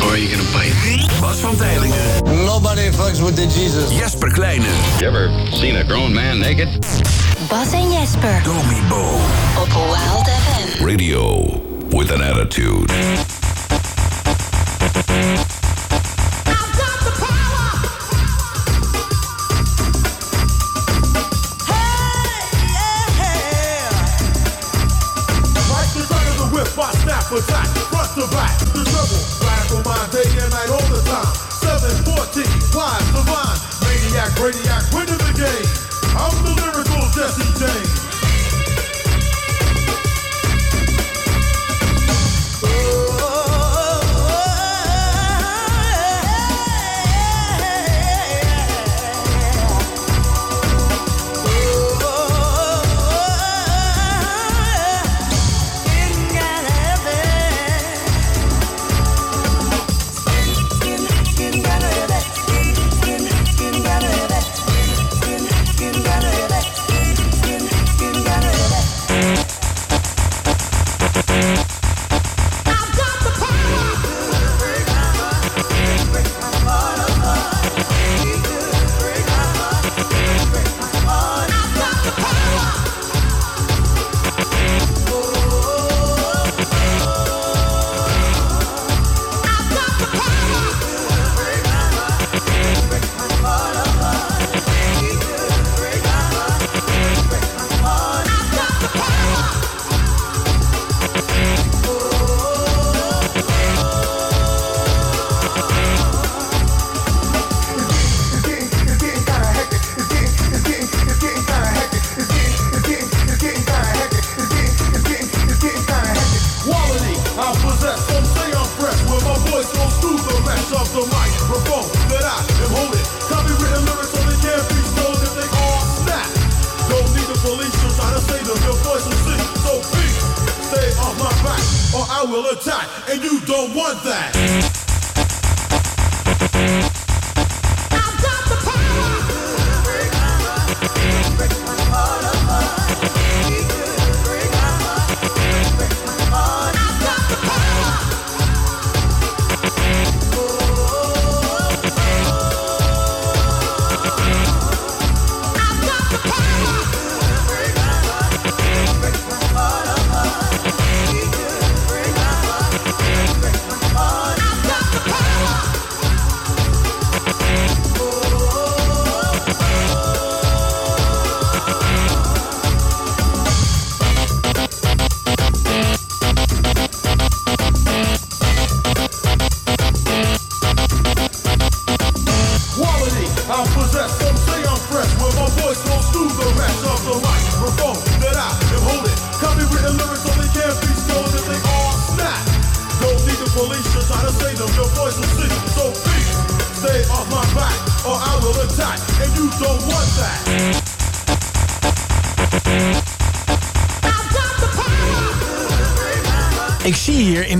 [0.00, 0.74] Oh, or are you gonna bite?
[1.20, 2.44] Bas van Tijlingen.
[2.44, 3.90] Nobody fucks with the Jesus.
[3.90, 4.66] Jesper Kleine.
[5.00, 6.68] You ever seen a grown man naked?
[7.48, 9.20] Bas en Jesper Domi Bo.
[9.58, 10.84] op Wild FM.
[10.84, 12.92] Radio with an attitude.
[34.38, 35.27] Brainiacs, when do they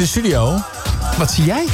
[0.08, 0.62] studio...
[1.18, 1.64] Wat zie jij?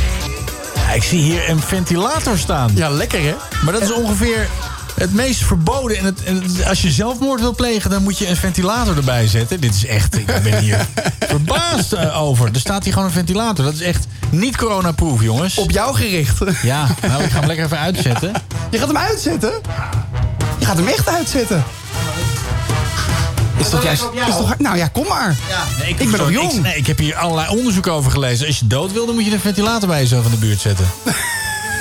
[0.75, 2.71] Ja, ik zie hier een ventilator staan.
[2.75, 3.35] Ja, lekker hè?
[3.65, 4.49] Maar dat is ongeveer
[4.95, 5.97] het meest verboden.
[5.99, 9.27] En, het, en het- als je zelfmoord wil plegen, dan moet je een ventilator erbij
[9.27, 9.61] zetten.
[9.61, 10.87] Dit is echt, ik ben hier
[11.29, 12.49] verbaasd eh, over.
[12.53, 13.65] Er staat hier gewoon een ventilator.
[13.65, 15.59] Dat is echt niet corona-proof, jongens.
[15.59, 16.39] Op jou gericht.
[16.63, 18.33] Ja, nou, ik ga hem lekker even uitzetten.
[18.71, 19.53] Je gaat hem uitzetten?
[20.59, 21.65] Je gaat hem echt uitzetten.
[23.65, 24.05] Is dat juist...
[24.29, 25.37] Is toch, nou ja, kom maar.
[25.79, 26.53] Nee, Ik ben nog jong.
[26.53, 28.47] Ik, nee, ik heb hier allerlei onderzoek over gelezen.
[28.47, 30.87] Als je dood wil, dan moet je een ventilator bij jezelf in de buurt zetten.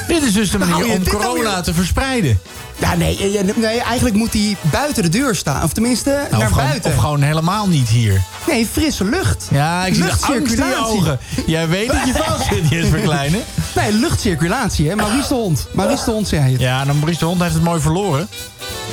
[0.08, 2.40] Dit is dus de manier je om nou corona te verspreiden.
[2.80, 5.64] Ja, nee, eh, eh, nee, eigenlijk moet hij buiten de deur staan.
[5.64, 6.92] Of tenminste, Nou, naar of, gewoon, buiten.
[6.92, 8.22] of gewoon helemaal niet hier.
[8.48, 9.48] Nee, frisse lucht.
[9.52, 10.94] Ja, ik zie de angst in je Luchtcirculatie.
[11.00, 11.20] ogen.
[11.46, 13.38] Jij weet dat je vast zit, Jesper Kleine.
[13.76, 14.96] Nee, luchtcirculatie, hè.
[14.96, 15.68] Maurice de Hond.
[15.72, 16.62] Maurice de Hond zei het.
[16.62, 18.28] Ja, dan Maurice de Hond heeft het mooi verloren.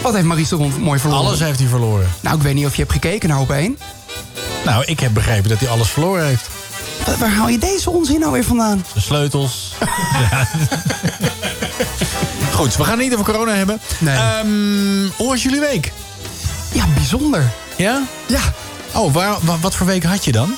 [0.03, 1.27] Wat heeft Maurice de mooi verloren?
[1.27, 2.09] Alles heeft hij verloren.
[2.21, 3.79] Nou, ik weet niet of je hebt gekeken naar op één.
[4.65, 6.49] Nou, ik heb begrepen dat hij alles verloren heeft.
[7.07, 8.85] Wa- Waar haal je deze onzin nou weer vandaan?
[8.95, 9.73] De sleutels.
[10.31, 10.49] Ja.
[12.55, 13.81] Goed, we gaan het niet over corona hebben.
[13.99, 14.17] Nee.
[14.17, 15.93] Ehm, hoe was jullie week?
[16.73, 17.51] Ja, bijzonder.
[17.77, 18.03] Ja?
[18.27, 18.41] Ja.
[18.93, 20.57] Oh, waar, wa- wat voor week had je dan?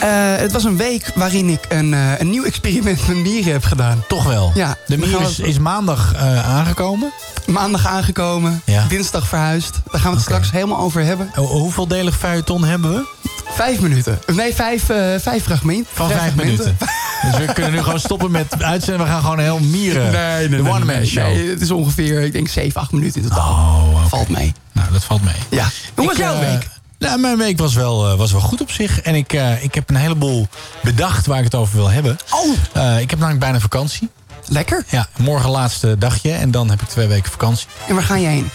[0.00, 3.64] Eh, het was een week waarin ik een, eh, een nieuw experiment met mieren heb
[3.64, 4.04] gedaan.
[4.08, 4.52] Toch wel.
[4.54, 7.12] Ja, De mier is, is maandag eh, aangekomen.
[7.46, 8.84] Maandag aangekomen, Ja.
[8.88, 9.80] dinsdag verhuisd.
[9.90, 11.30] Daar gaan we het straks helemaal over hebben.
[11.34, 13.06] Ho- hoeveel delig feuilleton hebben we?
[13.54, 14.18] Vijf minuten.
[14.32, 15.86] Nee, vijf, eh, vijf fragmenten.
[15.92, 16.76] Van vijf minuten.
[17.22, 19.06] Dus we kunnen nu gewoon stoppen met uitzenden.
[19.06, 20.12] We gaan gewoon heel mieren.
[20.12, 21.24] Nee, nee, de one-man nee, show.
[21.26, 23.50] nee, het is ongeveer, ik denk, zeven, acht minuten in totaal.
[23.52, 24.04] Oh.
[24.06, 24.54] Valt mee.
[24.72, 25.34] Nou, dat valt mee.
[25.50, 25.66] Ja.
[25.94, 26.68] Hoe was jouw week?
[27.04, 29.00] Nou, mijn week was wel, eh, was wel goed op zich.
[29.00, 30.48] En ik, eh, ik heb een heleboel
[30.82, 32.16] bedacht waar ik het over wil hebben.
[32.30, 34.08] Oh, Eh, ik heb namelijk bijna vakantie.
[34.48, 34.84] lekker.
[34.88, 36.32] Ja, morgen laatste dagje.
[36.32, 37.66] En dan heb ik twee weken vakantie.
[37.88, 38.50] En waar ga jij heen?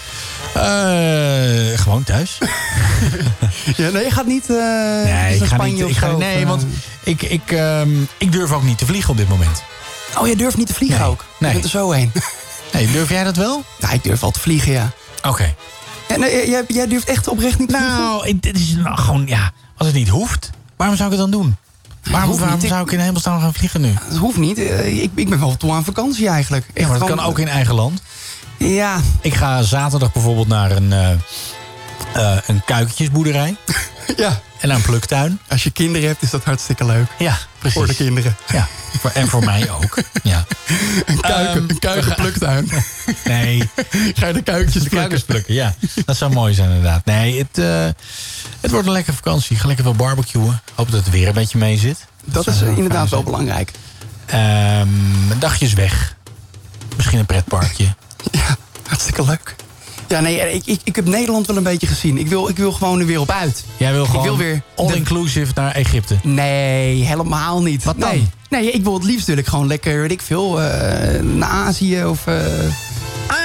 [1.78, 2.38] Gewoon thuis.
[3.76, 4.56] Ja, nee, je gaat niet eh
[5.04, 5.84] Nee, ik ga Spanje niet.
[5.84, 6.66] of Ik ga, nee, want
[7.04, 9.64] ik, ik, ehm, ik durf ook niet te vliegen op dit moment.
[10.18, 11.26] Oh, je durft niet te vliegen Nee, ook?
[11.40, 11.50] nee.
[11.50, 12.12] Je bent er zo heen.
[12.74, 13.64] Nee, durf jij dat wel?
[13.80, 14.92] ja, ik durf wel te vliegen, ja.
[15.24, 15.56] Oké.
[16.18, 17.70] Jij, jij durft echt oprecht niet?
[17.72, 21.32] Nou, ik- dit is nou gewoon, ja, als het niet hoeft, waarom zou ik het
[21.32, 21.56] dan doen?
[22.12, 22.68] Waarom, waarom niet.
[22.70, 23.94] zou ik in hemelsnaam gaan vliegen nu?
[24.10, 24.58] Dat hoeft niet.
[24.58, 26.66] Eh, Ik, ik ben wel toe aan vakantie eigenlijk.
[26.74, 28.02] Ja, maar dat kan ook in eigen land.
[28.58, 31.10] Ja, Ik ga zaterdag bijvoorbeeld naar een, eh
[32.14, 33.56] eh, een kuikentjesboerderij
[34.18, 34.42] ja.
[34.60, 35.40] en een pluktuin.
[35.48, 37.08] Als je kinderen hebt, is dat hartstikke leuk.
[37.18, 37.78] Ja, precies.
[37.78, 38.36] Voor de kinderen.
[38.52, 38.68] Ja,
[39.14, 39.98] en voor mij ook.
[40.24, 40.46] Ja.
[41.06, 42.70] Een, kuiken, Ehm, een kuikenpluktuin.
[43.26, 43.70] Nee,
[44.16, 45.54] Ga je de kuikentjes de plukken?
[45.54, 45.74] ja.
[46.06, 47.06] Dat zou mooi zijn inderdaad.
[47.06, 47.86] Nee, het, eh,
[48.60, 49.58] het wordt een lekkere vakantie.
[49.58, 50.62] Ga lekker veel barbecuen.
[50.76, 52.06] Hoop dat het weer een beetje mee zit.
[52.26, 53.72] Dat is inderdaad wel belangrijk.
[54.26, 56.16] Ehm, een dagje is weg.
[56.96, 57.96] Misschien een pretparkje.
[58.32, 58.58] Ja,
[58.88, 59.56] hartstikke leuk.
[60.10, 62.18] Ja, nee, ik, ik, ik heb Nederland wel een beetje gezien.
[62.18, 63.64] Ik wil, ik wil gewoon er weer op uit.
[63.78, 66.16] Jij wil gewoon wil weer de- all-inclusive naar Egypte.
[66.24, 67.84] Nee, helemaal niet.
[67.84, 68.10] Wat dan?
[68.10, 72.04] Nee, nee ik wil het liefst ik gewoon lekker, weet ik veel, eh, naar Azië
[72.06, 72.36] of eh,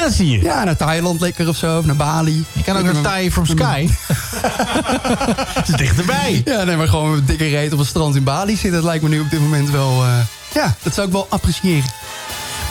[0.02, 0.40] Azië.
[0.42, 2.44] ja, naar Thailand lekker of zo, of naar Bali.
[2.52, 3.88] Je kan ook naar Thai from Sky.
[5.54, 6.42] Het is dichterbij.
[6.44, 8.84] Ja, nee, maar gewoon met een dikke reet op het strand in Bali zitten, dat
[8.84, 10.16] lijkt me nu op dit moment wel, eh,
[10.54, 11.90] ja, dat zou ik wel appreciëren.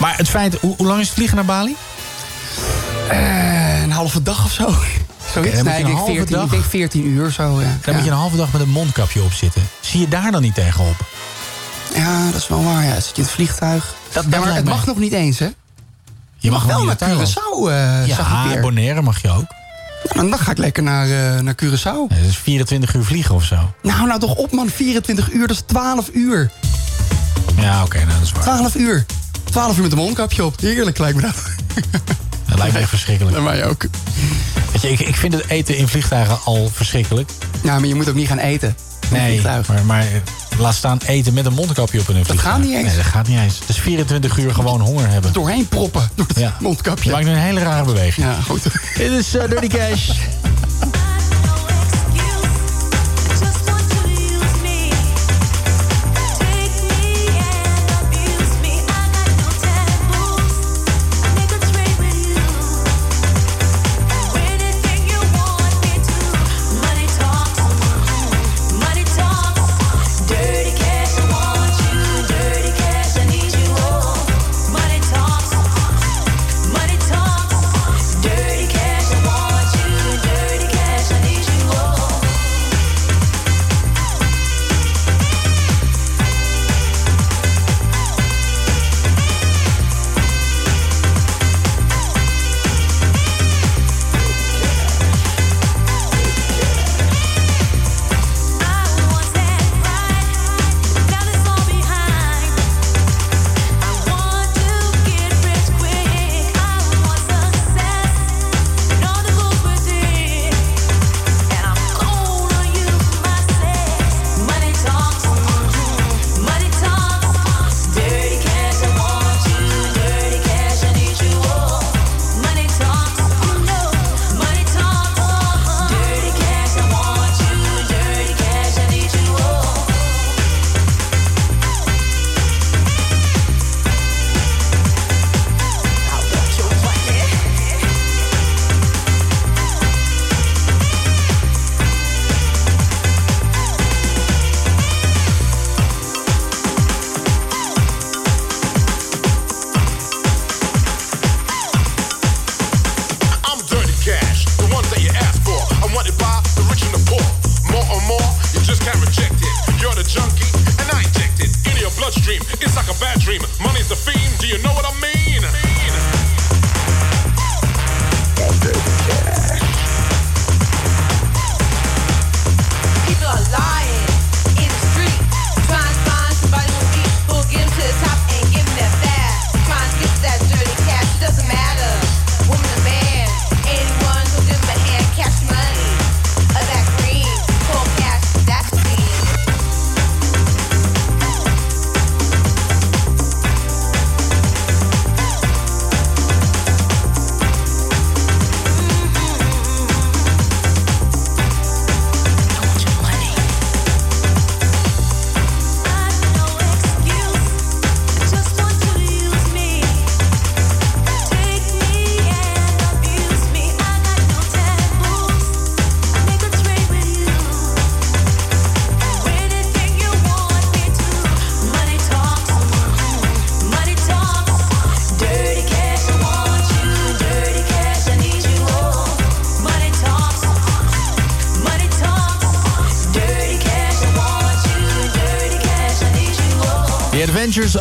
[0.00, 1.76] Maar het feit, hoe, hoe lang is het vliegen naar Bali?
[3.08, 4.64] Eh, een halve dag of zo.
[5.34, 5.62] Zoiets.
[5.62, 7.78] nee, ik een denk, halve 14, dag- ik denk 14 uur zo, ja.
[7.84, 9.62] Dan moet je een halve dag met een mondkapje op zitten.
[9.80, 10.96] Zie je daar dan niet tegenop?
[11.94, 12.94] Ja, dat is wel waar, ja.
[12.94, 13.94] Zit je in het vliegtuig.
[14.12, 15.48] Dat- maar het mag nog niet eens, hè?
[16.38, 16.96] Je mag, wel naar.
[16.96, 17.60] Curaçao,
[18.04, 18.60] ik Ja.
[18.60, 19.44] Bonaire mag je ook.
[20.14, 21.04] Maar dan ga ik lekker naar,
[21.36, 22.08] eh, naar Curaçao.
[22.08, 23.74] Ja, dat is 24 uur vliegen of zo.
[23.82, 26.50] Nou, nou toch op man, 24 uur, dat is 12 uur.
[27.56, 28.42] Ja, oké, nou, dat is waar.
[28.42, 29.06] 12 uur.
[29.44, 30.60] 12 uur met een mondkapje op.
[30.60, 31.34] Heerlijk lijkt me dat.
[32.48, 33.36] Dat lijkt me echt verschrikkelijk.
[33.36, 33.86] En mij ook.
[34.72, 37.30] Weet je, ik, ik vind het eten in vliegtuigen al verschrikkelijk.
[37.62, 38.76] Ja, maar je moet ook niet gaan eten.
[39.10, 40.06] Nee, maar, maar
[40.58, 42.54] laat staan eten met een mondkapje op in een vliegtuig.
[42.54, 42.86] gaat niet eens.
[42.86, 43.58] Nee, dat gaat niet eens.
[43.66, 45.32] Dus 24 uur gewoon honger hebben.
[45.32, 46.56] Doorheen proppen door het Ja.
[46.60, 47.10] Mondkapje.
[47.10, 48.26] maakt nu een hele rare beweging.
[48.26, 48.62] Ja, goed.
[48.96, 50.10] Dit is eh, Dirty Cash.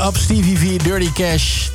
[0.07, 1.67] Of Stevie V, Dirty Cash.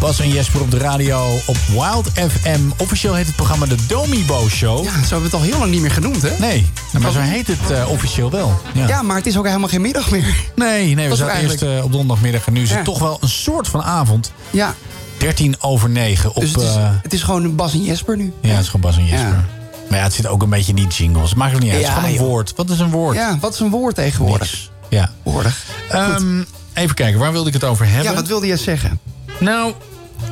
[0.00, 2.60] Bas en Jesper op de radio op Wild FM.
[2.76, 4.84] Officieel heet het programma de Domibo Show.
[4.84, 6.30] Ja, zo hebben we het al heel lang niet meer genoemd, hè?
[6.38, 6.70] Nee,
[7.00, 8.60] maar zo heet het eh, officieel wel.
[8.74, 8.86] Ja.
[8.88, 10.34] Ja, maar het is ook helemaal geen middag meer.
[10.54, 12.84] Nee, nee, we zaten eigenlijk- eerst eh, op donderdagmiddag en nu is het Ja.
[12.84, 14.32] toch wel een soort van avond.
[14.50, 14.74] Ja,
[15.18, 16.40] 13 over 9 op...
[16.40, 18.32] dus het is, eh, het is gewoon Bas en Jesper nu.
[18.40, 19.28] ja, het is gewoon Bas en Jesper.
[19.28, 19.44] Ja.
[19.88, 21.28] Maar ja, het zit ook een beetje in die jingles.
[21.28, 21.78] Het maakt ook niet uit.
[21.80, 22.26] het is gewoon een joh.
[22.26, 22.52] woord.
[22.56, 23.16] Wat is een woord?
[23.16, 24.50] Ja, wat is een woord tegenwoordig?
[24.52, 24.70] Niks.
[24.88, 25.10] Ja.
[25.22, 25.64] Woordig.
[25.88, 26.42] Ehm,
[26.80, 28.04] even kijken, waar wilde ik het over hebben?
[28.04, 29.00] Ja, wat wilde jij zeggen?
[29.38, 29.74] Nou,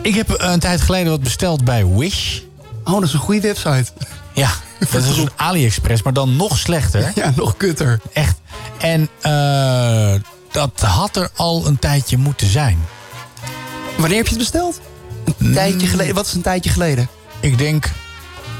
[0.03, 2.41] ik heb eh, een tijd geleden wat besteld bij Wish.
[2.85, 3.93] Oh, dat is een goede website.
[4.33, 7.13] Ja, dat is een AliExpress, maar dan nog slechter.
[7.15, 8.01] Ja, nog kutter.
[8.13, 8.37] Echt.
[8.79, 10.15] En eh,
[10.51, 12.79] dat had er al een tijdje moeten zijn.
[13.97, 14.81] Wanneer heb je het besteld?
[15.39, 16.15] Een tijdje geleden.
[16.15, 17.09] Wat is een tijdje geleden?
[17.41, 17.91] Ik denk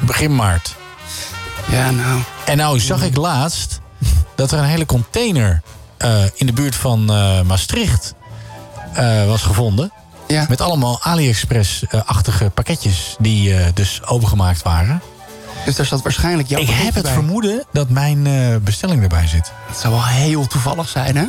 [0.01, 0.77] begin maart.
[1.71, 2.21] Ja, nou.
[2.45, 3.81] En nou zag ik laatst
[4.35, 5.63] dat er een hele container
[5.99, 8.15] eh, in de buurt van eh, Maastricht
[8.93, 9.93] eh, was gevonden.
[10.27, 10.47] Ja.
[10.49, 15.03] Met allemaal AliExpress-achtige pakketjes die dus opengemaakt waren.
[15.65, 17.13] Dus daar zat waarschijnlijk jouw ik heb het bij.
[17.13, 18.23] vermoeden dat mijn
[18.65, 19.53] bestelling erbij zit.
[19.67, 21.27] Het zou wel heel toevallig zijn, hè?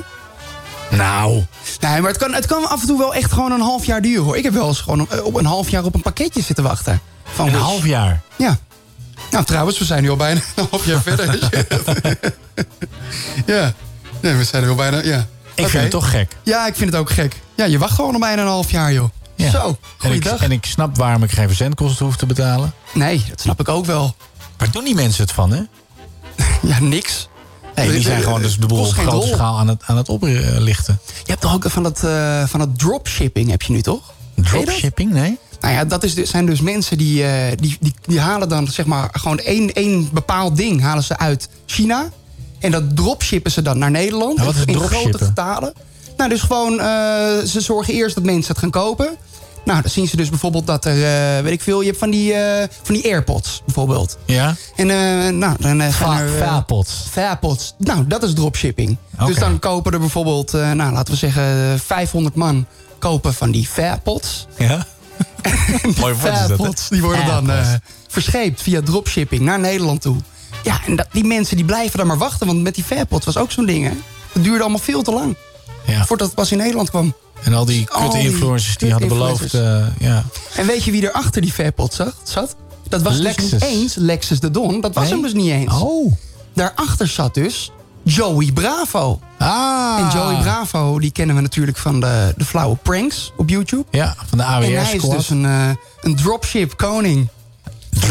[0.90, 1.46] Nou,
[1.80, 4.02] Nee, maar het kan, het kan af en toe wel echt gewoon een half jaar
[4.02, 4.38] duren, hoor.
[4.38, 7.02] Ik heb wel eens gewoon op een half jaar op een pakketje zitten wachten.
[7.24, 8.22] Van een half jaar.
[8.36, 8.58] Ja.
[9.32, 11.50] Nou, trouwens, we zijn nu al bijna een half jaar verder.
[13.46, 13.74] ja.
[14.22, 15.28] Nee, we zijn er wel bijna, ja.
[15.56, 16.36] Ik vind het toch gek.
[16.44, 17.36] Ja, ik vind het ook gek.
[17.56, 19.10] Ja, je wacht gewoon al bijna een half jaar, joh.
[19.36, 19.50] Ja.
[19.52, 22.74] Zo, En ik, en ik snap waarom ik geen verzendkosten hoef te betalen.
[22.94, 24.16] Nee, dat snap ik ook wel.
[24.58, 25.62] Waar doen die mensen het van, hè?
[26.70, 27.28] Ja, niks.
[27.76, 29.22] Nee, die zijn gewoon dus de boel op grote rol.
[29.28, 31.00] schaal aan het, aan het oplichten.
[31.24, 34.14] Je hebt toch ook van dat, eh, van dat dropshipping, heb je nu toch?
[34.36, 35.38] Dropshipping, nee?
[35.62, 38.68] Nou ja, dat is, dus- zijn dus mensen die, eh, die, die, die halen dan
[38.68, 42.10] zeg maar gewoon één, één bepaald ding halen ze uit China.
[42.60, 44.38] En dat dropshippen ze dan naar Nederland.
[44.38, 45.74] Nou, wat is in grote getalen.
[46.20, 46.86] Nou, dus gewoon, eh,
[47.46, 49.18] ze zorgen eerst dat mensen het gaan kopen.
[49.66, 52.10] Nou, dan zien ze dus bijvoorbeeld dat er, eh, weet ik veel, je hebt van
[52.10, 54.18] die, eh, van die AirPods bijvoorbeeld.
[54.26, 54.56] Ja?
[54.76, 54.88] En
[55.38, 56.30] nou, dan gaan er...
[56.30, 57.08] Vapots.
[57.10, 57.74] Vapots.
[57.78, 58.98] Nou, dat is dropshipping.
[59.26, 62.66] Dus dan kopen er bijvoorbeeld, nou, laten we zeggen, 500 man
[63.00, 64.48] kopen van die Vapots.
[64.58, 64.86] Ja?
[66.00, 66.16] Mooi?
[66.16, 67.52] Vapots, die worden dan
[68.08, 70.16] verscheept via dropshipping naar Nederland toe.
[70.64, 73.38] Ja, en dat, die mensen die blijven daar maar wachten, want met die Vapots was
[73.38, 73.92] ook zo'n ding, hè.
[74.32, 75.36] Het duurde allemaal veel te lang,
[75.86, 76.06] Ja.
[76.06, 77.14] voordat het pas in Nederland kwam.
[77.44, 79.54] En al die die kut-influencers die hadden beloofd...
[79.54, 80.24] eh, ja.
[80.56, 82.56] En weet je wie er achter die Vapots zat?
[82.90, 83.50] Dat was Lexus.
[83.50, 84.82] dus niet eens Lexus de Don.
[84.82, 85.14] Dat was Nee?
[85.14, 85.74] hem dus niet eens.
[85.82, 86.14] Oh.
[86.54, 87.72] Daarachter zat dus
[88.04, 89.20] Joey Bravo.
[89.38, 89.98] Ah.
[90.00, 93.86] En Joey Bravo, die kennen we natuurlijk van de, de flauwe pranks op YouTube.
[93.92, 94.50] Ja, van de En
[94.84, 95.70] hij is dus een, eh,
[96.02, 97.28] een dropship koning.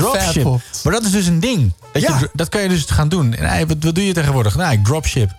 [0.02, 0.44] Dropship.
[0.84, 1.72] Maar dat is dus een ding.
[1.92, 2.18] Dat, Ja.
[2.18, 3.34] je, dat kan je dus gaan doen.
[3.34, 4.56] En wat, wat doe je tegenwoordig?
[4.56, 5.30] Nou, ik dropship.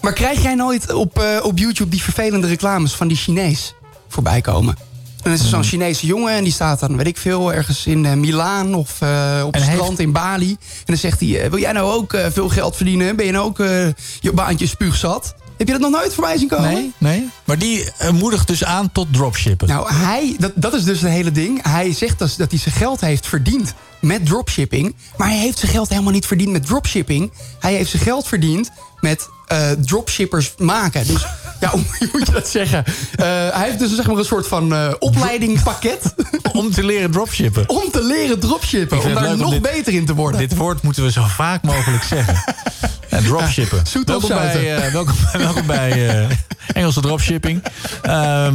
[0.00, 3.74] Maar krijg jij nooit op, eh, op YouTube die vervelende reclames van die Chinees
[4.08, 4.76] voorbij komen?
[5.22, 5.54] Dan is er Hmm.
[5.54, 9.00] zo'n Chinese jongen en die staat dan, weet ik veel, ergens in eh, Milaan of
[9.00, 10.50] eh, op En het heeft- strand in Bali.
[10.50, 13.16] En dan zegt hij, wil jij nou ook veel geld verdienen?
[13.16, 13.58] Ben je nou ook
[14.20, 15.34] je baantje spuugzat?
[15.62, 16.72] Heb je dat nog nooit voorbij zien komen?
[16.72, 16.92] Nee?
[16.98, 17.28] Nee?
[17.44, 19.68] Maar die eh, moedigt dus aan tot dropshippen.
[19.68, 21.60] Nou, hij, dat, dat is dus het hele ding.
[21.68, 24.94] Hij zegt dus dat hij zijn geld heeft verdiend met dropshipping.
[25.16, 27.32] Maar hij heeft zijn geld helemaal niet verdiend met dropshipping.
[27.60, 31.06] Hij heeft zijn geld verdiend met eh, dropshippers maken.
[31.06, 31.26] Dus
[31.60, 32.84] ja, hoe moet je dat zeggen?
[33.14, 36.14] Eh, hij heeft dus zeg maar een soort van eh opleidingpakket
[36.52, 37.68] Om te leren dropshippen.
[37.68, 39.02] om te leren dropshippen.
[39.02, 40.40] Om daar om nog dit- beter in te worden.
[40.40, 42.44] Dit woord moeten we zo vaak mogelijk zeggen.
[43.12, 43.82] Ja, dropshippen.
[43.84, 46.36] Ja, of welkom, bij, eh, welkom, welkom bij eh,
[46.72, 47.62] Engelse dropshipping.
[48.02, 48.54] Ehm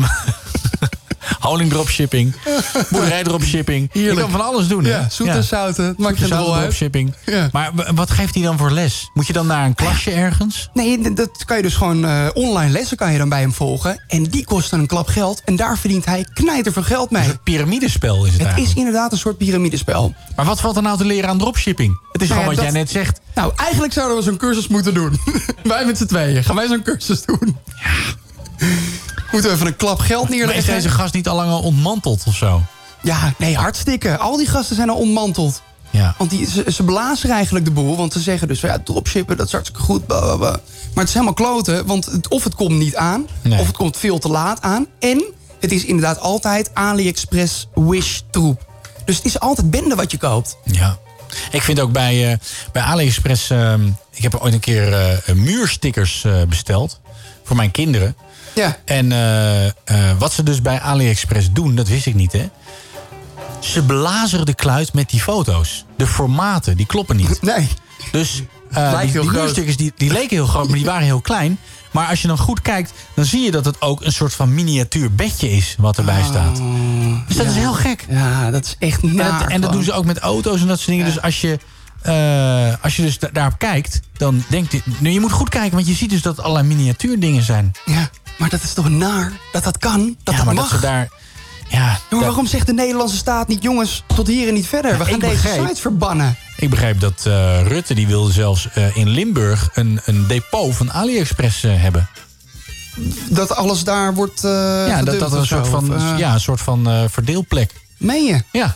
[1.39, 2.35] honing dropshipping.
[2.91, 3.89] Boerderij dropshipping.
[3.93, 4.83] Je kan van alles doen.
[4.83, 4.89] hè?
[4.89, 5.85] ja, zoet en zouten.
[5.85, 7.13] Het maakt geen rol dropshipping.
[7.25, 7.49] Ja.
[7.51, 9.09] Maar wat geeft hij dan voor les?
[9.13, 10.69] Moet je dan naar een klasje ergens?
[10.73, 14.03] Nee, dat kan je dus gewoon eh, online lessen kan je dan bij hem volgen.
[14.07, 15.41] En die kosten een klap geld.
[15.45, 17.23] En daar verdient hij knijter veel geld mee.
[17.29, 18.69] Een piramidespel is het, Het eigenlijk.
[18.71, 20.13] is inderdaad een soort piramidespel.
[20.35, 21.99] Maar wat valt er nou te leren aan dropshipping?
[22.11, 23.19] Het is Nou gewoon ja, wat dat- jij net zegt.
[23.35, 25.19] Nou, eigenlijk zouden we zo'n cursus moeten doen.
[25.63, 26.43] wij met z'n tweeën.
[26.43, 27.39] Gaan wij zo'n cursus doen?
[27.39, 27.57] Moeten
[29.31, 30.73] we even een klap geld Maar is neerleggen?
[30.73, 32.61] deze gast niet al langer ontmanteld of zo?
[33.03, 34.17] Ja, nee, hartstikke.
[34.17, 35.61] Al die gasten zijn al ontmanteld.
[35.89, 36.15] Ja.
[36.17, 37.97] Want die, ze, ze blazen eigenlijk de boel.
[37.97, 40.07] Want ze zeggen dus, ja, dropshippen, dat is hartstikke goed.
[40.07, 40.59] Maar
[40.93, 41.85] het is helemaal kloten.
[41.85, 43.27] Want het, of het komt niet aan.
[43.41, 43.59] Nee.
[43.59, 44.85] Of het komt veel te laat aan.
[44.99, 45.23] En
[45.59, 48.65] het is inderdaad altijd AliExpress Wish troep.
[49.05, 50.57] Dus het is altijd bende wat je koopt.
[50.63, 50.97] Ja.
[51.51, 52.37] Ik vind ook bij, eh,
[52.71, 53.49] bij AliExpress...
[53.49, 56.99] ehm, ik heb ooit een keer eh, muurstickers eh, besteld.
[57.43, 58.15] Voor mijn kinderen.
[58.57, 58.77] Ja.
[58.85, 59.71] En eh, eh,
[60.19, 62.49] wat ze dus bij AliExpress doen, dat wist ik niet, hè.
[63.59, 65.85] Ze belazeren de kluit met die foto's.
[65.97, 67.41] De formaten, die kloppen niet.
[67.53, 67.67] Nee.
[68.11, 69.11] Dus Eh, die
[69.53, 71.59] die die, die leken heel groot, maar die waren heel klein.
[71.91, 74.53] Maar als je dan goed kijkt, dan zie je dat het ook een soort van
[74.53, 76.61] miniatuur bedje is wat erbij staat.
[77.27, 78.05] Dus dat is heel gek.
[78.09, 79.39] Ja, dat is echt En naar.
[79.39, 81.05] dat, en dat doen ze ook met auto's en dat soort dingen.
[81.05, 81.59] Dus als je,
[82.81, 84.81] als je dus da- daarop kijkt, dan denkt je...
[84.99, 87.71] Nu, je moet goed kijken, want je ziet dus dat het allerlei miniatuurdingen zijn.
[87.85, 90.17] Ja, maar dat is toch naar dat dat kan?
[90.23, 90.69] Dat ja, dat maar mag?
[90.69, 91.09] dat ze daar...
[91.69, 93.63] Ja, maar waarom zegt de Nederlandse staat niet...
[93.63, 94.97] jongens, tot hier en niet verder?
[94.97, 96.37] We gaan deze sites verbannen.
[96.57, 100.91] Ik begreep dat eh, Rutte die wilde zelfs eh, in Limburg een, een depot van
[100.91, 102.09] AliExpress eh, hebben.
[103.29, 107.71] Dat alles daar wordt ja, dat, dat een soort van, ja, een soort van verdeelplek.
[107.97, 108.41] Meen je?
[108.51, 108.75] Ja.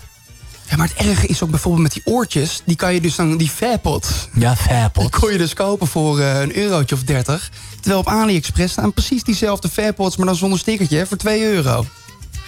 [0.72, 2.62] Ja, maar het erge is ook bijvoorbeeld met die oortjes.
[2.66, 4.28] Die kan je dus dan, die Fairpods.
[4.34, 5.20] Ja, Die Fairpot.
[5.20, 7.52] kon je dus kopen voor eh, een eurotje of 30.
[7.80, 11.86] Terwijl op AliExpress staan precies diezelfde Fairpods, maar dan zonder stickertje voor 2 euro.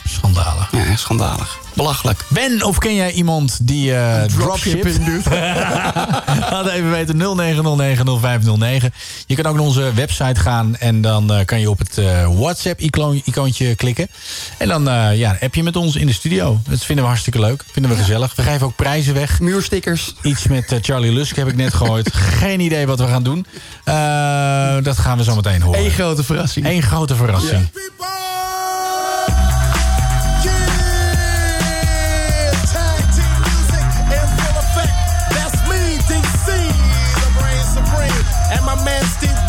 [0.05, 0.69] Schandalig.
[0.71, 1.59] Ja, schandalig.
[1.73, 2.25] Belachelijk.
[2.27, 5.25] Ben, of ken jij iemand die eh dropshipping doet?
[6.51, 8.95] Laat even weten, 09090509.
[9.25, 12.27] Je kan ook naar onze website gaan en dan eh, kan je op het eh,
[12.37, 14.07] WhatsApp-icoontje klikken.
[14.57, 16.59] En dan eh, ja, heb je met ons in de studio.
[16.69, 18.35] Dat vinden we hartstikke leuk, vinden we gezellig.
[18.35, 19.39] We geven ook prijzen weg.
[19.39, 20.13] Muurstickers.
[20.21, 22.13] Iets met Charlie Lusk heb ik net gegooid.
[22.41, 23.45] Geen idee wat we gaan doen.
[23.83, 23.93] Eh,
[24.83, 25.85] dat gaan we zo meteen horen.
[25.85, 26.65] Eén grote verrassing.
[26.65, 27.69] Eén grote verrassing.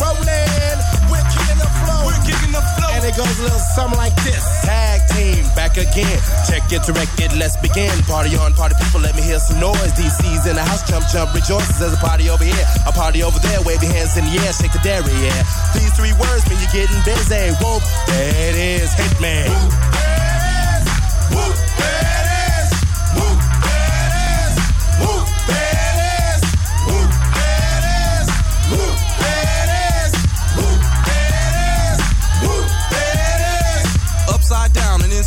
[0.01, 0.79] Rowland.
[1.11, 2.05] We're kicking the flow.
[2.07, 2.91] We're kicking the flow.
[2.95, 4.43] And it goes a little something like this.
[4.63, 6.19] Tag team back again.
[6.47, 7.91] Check it, direct it, let's begin.
[8.03, 9.91] Party on, party people, let me hear some noise.
[9.93, 11.79] DC's in the house, jump, jump, rejoices.
[11.79, 13.61] There's a party over here, a party over there.
[13.63, 15.43] Wave your hands in the air, shake the dairy, yeah.
[15.73, 17.55] These three words mean you're getting busy.
[17.63, 19.49] Whoop, there it is, Hitman.
[19.49, 20.43] Whoop, it
[20.75, 20.85] is.
[21.33, 21.57] Whoop,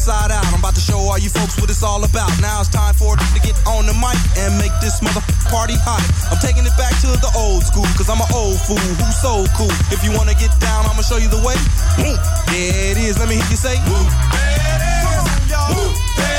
[0.09, 0.41] inside out.
[0.49, 2.33] I'm about to show all you folks what it's all about.
[2.41, 5.21] Now it's time for to get on the mic and make this mother
[5.53, 6.01] party hot.
[6.33, 9.45] I'm taking it back to the old school, cause I'm an old fool who's so
[9.53, 9.73] cool.
[9.93, 11.61] If you wanna get down, I'ma show you the way.
[12.01, 12.17] Whoop,
[12.49, 13.21] there it is.
[13.21, 13.77] Let me hear you say.
[13.85, 15.05] Whoop, there it is.
[15.77, 16.38] Whoop, there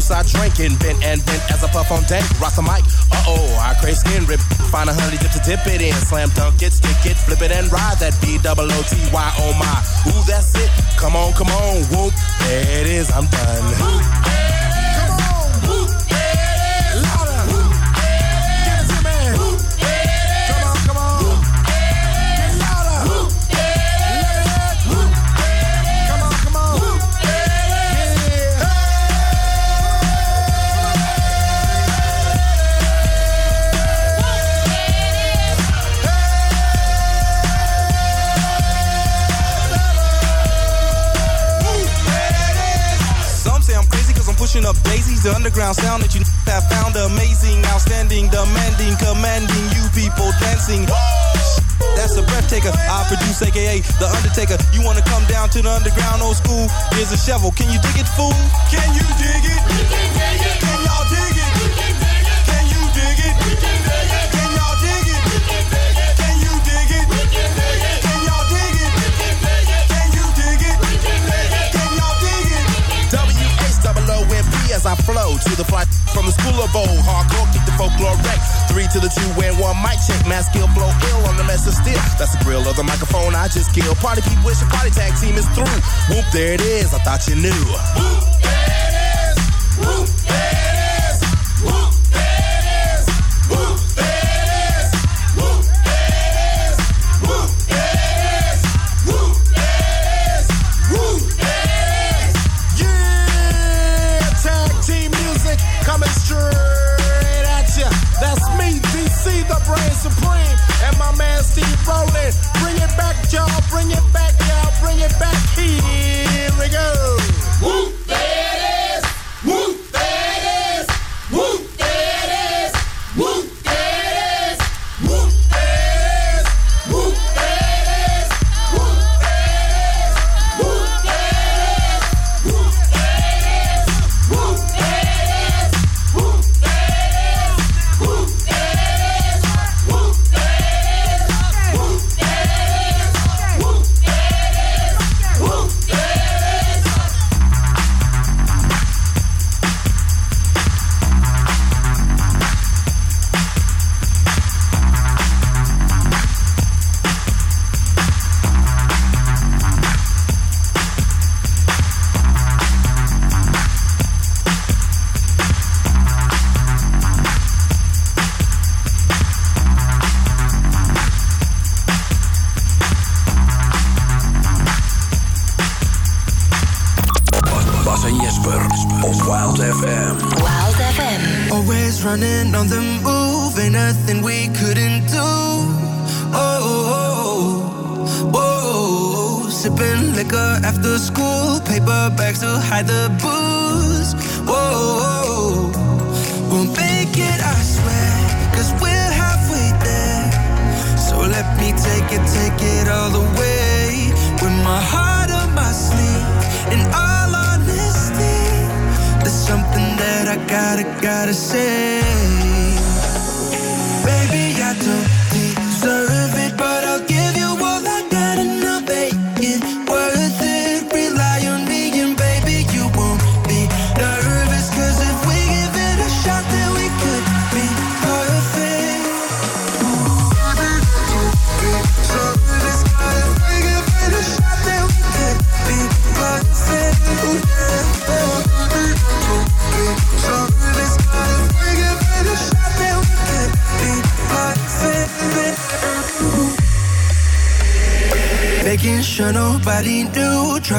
[0.00, 2.24] juice I drink and bent and bent as I puff on dank.
[2.40, 2.84] Rock the mic.
[3.12, 4.40] Uh oh, I crave skin rip.
[4.72, 5.92] Find a honey dip to dip it in.
[5.92, 9.28] Slam dunk it, stick it, flip it and ride that B double O T Y.
[9.60, 9.82] My.
[10.08, 10.70] Ooh, that's it.
[10.96, 11.84] Come on, come on.
[11.92, 12.14] Whoop.
[12.40, 13.10] There it is.
[13.10, 13.74] I'm done.
[13.74, 15.52] Come on.
[15.68, 16.10] Whoop.
[16.10, 16.19] Louder.
[44.50, 45.22] Crazy cause pushing up daisies.
[45.22, 50.86] The underground sound that you have found amazing, outstanding, demanding, commanding you people dancing.
[51.96, 52.72] That's a breath taker.
[52.74, 54.56] I produce, aka The Undertaker.
[54.72, 56.68] You wanna come down to the underground old school?
[56.92, 57.52] Here's a shovel.
[57.52, 58.34] Can you dig it, fool?
[58.70, 59.62] Can you dig it?
[60.60, 61.29] Can y'all dig it?
[74.80, 75.84] As I flow to the fly
[76.16, 77.00] from the school of old.
[77.04, 78.40] Hardcore, keep the folklore wreck.
[78.72, 80.24] Three to the two and one mic check.
[80.24, 82.00] Mass skill, blow ill on the mess of steel.
[82.16, 83.96] That's the grill of the microphone I just killed.
[83.98, 85.76] Party people, wish your party tag team is through.
[86.08, 86.94] Whoop, there it is.
[86.94, 87.52] I thought you knew.
[87.52, 89.38] Whoop, there it is.
[89.84, 90.08] Whoop,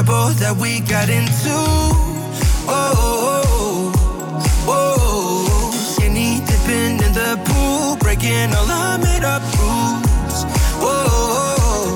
[0.04, 1.54] trouble that we got into.
[2.66, 3.92] Oh, oh,
[4.66, 5.70] oh, oh.
[5.72, 10.38] skinny dipping in the pool, breaking all our made up rules.
[10.82, 11.90] Oh, oh, oh.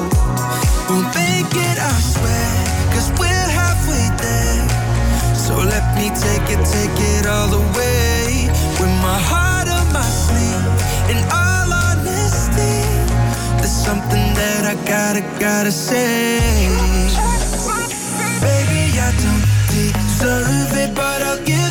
[0.89, 2.51] we'll make it, I swear,
[2.95, 4.67] cause we're halfway there.
[5.35, 8.47] So let me take it, take it all the way.
[8.79, 10.67] With my heart on my sleeve,
[11.11, 12.77] in all honesty,
[13.59, 16.86] there's something that I gotta, gotta say.
[19.77, 21.66] Deserve it, but I'll give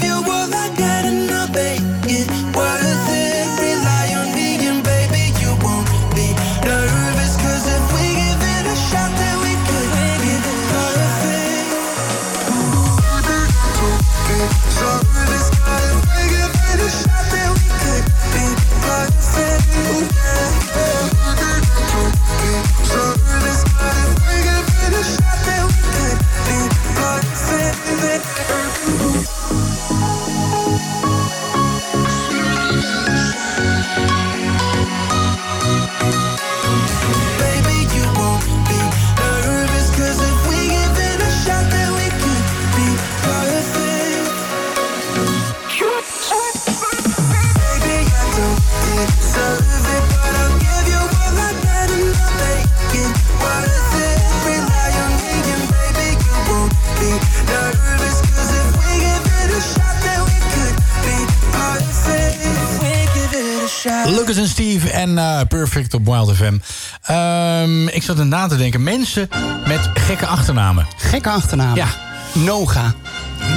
[64.16, 66.58] Lucas en Steve en eh, Perfect op Wild FM.
[67.02, 68.84] Ehm, ik zat na te denken.
[68.84, 69.30] Mensen
[69.68, 70.88] met gekke achternamen.
[70.98, 71.76] Gekke achternaam.
[71.76, 71.88] Ja.
[72.34, 72.94] Noga.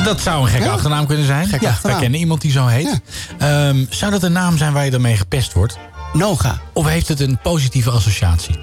[0.04, 0.72] Dat zou een gekke Ja.
[0.72, 1.46] achternaam kunnen zijn.
[1.48, 1.92] Gekke ja, achternaam.
[1.92, 3.00] wij kennen iemand die zo heet.
[3.38, 5.78] Ehm, zou dat een naam zijn waar je dan mee gepest wordt?
[6.12, 6.60] Noga.
[6.72, 8.58] Of heeft het een positieve associatie?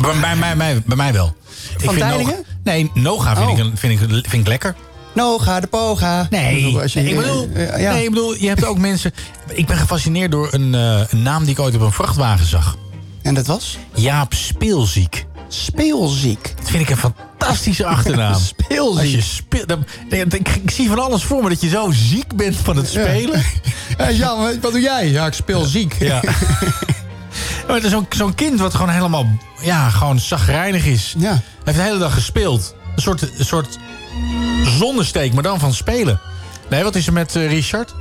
[0.00, 1.36] Bij, bij, mij- mij- bij mij wel.
[1.78, 2.32] Ik Van vind Teylingen?
[2.34, 3.58] Noga- nee, Noga vind, Oh.
[3.58, 4.74] ik, vind, ik, vind ik lekker.
[5.16, 6.26] Noga, de poga.
[6.30, 7.48] Nee, je- ik bedoel,
[7.78, 7.92] ja.
[7.92, 9.12] nee, ik bedoel, je hebt ook mensen...
[9.48, 12.76] Ik ben gefascineerd door een, eh, een naam die ik ooit op een vrachtwagen zag.
[13.22, 13.78] En dat was?
[13.94, 15.26] Jaap Speelziek.
[15.48, 16.54] Speelziek.
[16.56, 18.40] Dat vind ik een fantastische achternaam.
[18.56, 19.00] Speelziek.
[19.02, 22.36] Als je speelt, dan, ik, ik zie van alles voor me dat je zo ziek
[22.36, 23.42] bent van het spelen.
[23.98, 25.08] Ja, ja, wat wat doe jij?
[25.08, 25.96] Ja, ik speel ziek.
[25.98, 26.20] Ja.
[27.66, 29.26] Maar het is zo'n zo'n kind wat gewoon helemaal
[29.62, 31.14] ja, gewoon zagrijnig is.
[31.18, 31.30] Ja.
[31.30, 32.74] Hij heeft de hele dag gespeeld.
[32.96, 33.78] Een soort, een soort
[34.78, 36.20] zonnesteek, maar dan van spelen.
[36.70, 37.94] Nee, wat is er met eh, Richard?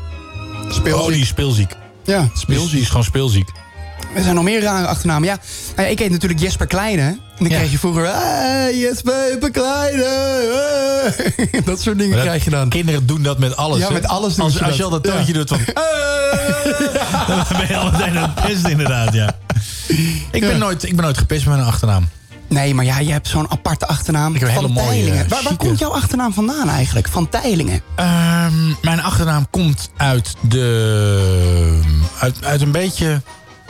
[0.69, 1.04] Speelziek.
[1.04, 1.71] Oh, die is speelziek.
[2.04, 2.82] Ja, is, die speelziek.
[2.82, 3.49] is gewoon speelziek.
[4.15, 5.28] Er zijn nog meer rare achternamen.
[5.28, 5.38] Ja,
[5.75, 7.01] nou ja, ik heet natuurlijk Jesper Kleine.
[7.01, 8.06] En dan kreeg je vroeger...
[8.06, 10.04] Hey, Jesper Kleine.
[11.36, 12.69] hey." Dat soort dingen krijg je dan.
[12.69, 13.80] Kinderen doen dat met alles.
[13.80, 13.93] Ja, hè?
[13.93, 14.91] met alles doen als, ze als je dat.
[14.91, 15.60] al dat toontje doet van...
[17.28, 19.36] dan ben je al meteen aan het pesten inderdaad, ja.
[20.32, 22.10] Ik ben, nooit, ik ben nooit gepest met een achternaam.
[22.47, 24.34] Nee, maar ja, je hebt zo'n aparte achternaam.
[24.36, 27.08] Ik heb een van hele mooie, eh, waar, komt jouw achternaam vandaan eigenlijk?
[27.10, 27.81] Van Teilingen.
[27.95, 31.79] Ehm, mijn achternaam komt uit de...
[32.19, 33.21] Uit, uit een beetje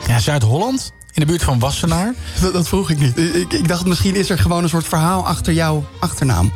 [0.06, 0.92] ja, Zuid-Holland.
[1.12, 2.14] In de buurt van Wassenaar.
[2.42, 3.18] Dat, dat vroeg ik niet.
[3.18, 6.52] Ik, ik dacht, misschien is er gewoon een soort verhaal achter jouw achternaam.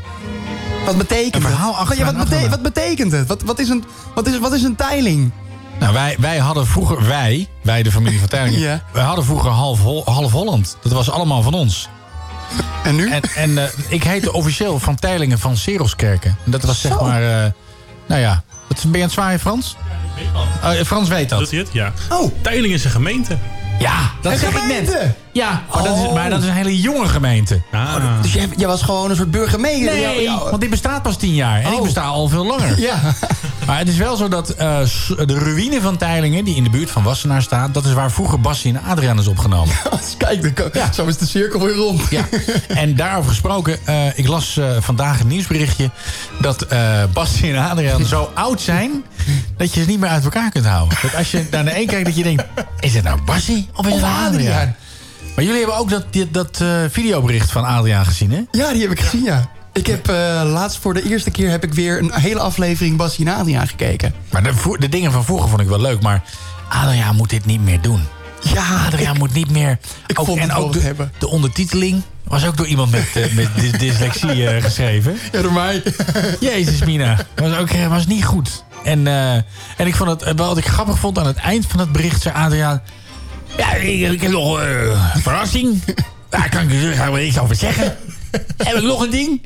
[0.84, 1.50] Wat betekent Een het?
[1.50, 2.50] verhaal achter Maar ja, wat, bete- achternaam.
[2.62, 3.26] wat betekent het?
[3.28, 5.30] Wat, wat, is een, wat, is, wat is een teiling?
[5.78, 7.06] Nou, wij, wij hadden vroeger...
[7.06, 8.60] Wij, wij de familie van Teylingen...
[8.68, 8.82] Ja.
[8.92, 10.76] Wij hadden vroeger half, Hol- half Holland.
[10.82, 11.88] Dat was allemaal van ons.
[12.84, 13.10] En nu?
[13.10, 16.36] En, en eh, ik heette officieel van Teylingen van Seroskerken.
[16.44, 17.04] En dat was zeg Zo.
[17.04, 17.22] maar...
[17.44, 17.50] eh,
[18.06, 19.76] nou ja, wat, ben je aan het zwaaien, Frans?
[20.62, 21.38] Oh, Frans weet dat.
[21.38, 21.68] Doet hij het?
[21.72, 21.92] Ja.
[22.08, 23.38] Oh, Teiling is een gemeente.
[23.80, 24.90] Ja, dat een zeg ik gemeente.
[24.92, 25.14] net.
[25.32, 26.14] Ja, maar, dat is, Oh.
[26.14, 27.62] maar dat is een hele jonge gemeente.
[27.72, 27.94] Ah.
[28.22, 29.94] Dus jij, jij was gewoon een soort burgemeester?
[29.94, 31.60] Nee, want dit bestaat pas tien jaar.
[31.60, 31.82] En ik Oh.
[31.82, 32.78] besta al veel langer.
[32.90, 32.98] Ja.
[33.66, 34.78] Maar het is wel zo dat eh,
[35.26, 37.74] de ruïne van Teilingen, die in de buurt van Wassenaar staat...
[37.74, 39.74] dat is waar vroeger Bassie en Adriaan is opgenomen.
[40.18, 42.02] Kijk, de ko- zo is de cirkel weer rond.
[42.10, 42.22] Ja,
[42.68, 45.90] en daarover gesproken, eh, ik las eh, vandaag een nieuwsberichtje...
[46.40, 46.66] dat
[47.12, 49.04] Bassie en Adriaan zo oud zijn...
[49.56, 50.98] dat je ze niet meer uit elkaar kunt houden.
[51.02, 52.44] Dat als je naar de een kijkt, dat je denkt...
[52.80, 54.32] is het nou Bassie of is het nou Adriaan?
[54.34, 54.76] Adriaan?
[55.36, 58.40] Maar jullie hebben ook dat, die- dat eh, videobericht van Adriaan gezien, hè?
[58.50, 59.48] Ja, die heb ik gezien, ja.
[59.72, 63.26] Ik heb eh, laatst voor de eerste keer heb ik weer een hele aflevering Bassie
[63.26, 64.14] en Adriaan gekeken.
[64.30, 66.22] Maar de, de dingen van vroeger vond ik wel leuk, maar
[66.68, 68.02] Adriaan moet dit niet meer doen.
[68.54, 69.78] Ja, Adriaan moet niet meer...
[70.06, 71.12] ik ook, vond en ook de, hebben.
[71.18, 75.18] de ondertiteling was ook door iemand met, eh, met dys- dyslexie geschreven.
[75.32, 75.82] Ja, door mij.
[76.40, 77.16] Jezus, Mina.
[77.36, 78.64] Was, ook, was niet goed.
[78.84, 79.06] En,
[79.76, 82.34] en ik vond het, wat ik grappig vond aan het eind van het bericht, zei
[82.34, 82.82] Adriaan...
[83.60, 85.82] Ja, ik, ik heb nog eh, een verrassing.
[86.28, 87.96] Daar kan ik er niks over zeggen.
[88.56, 89.42] heb ik nog een ding?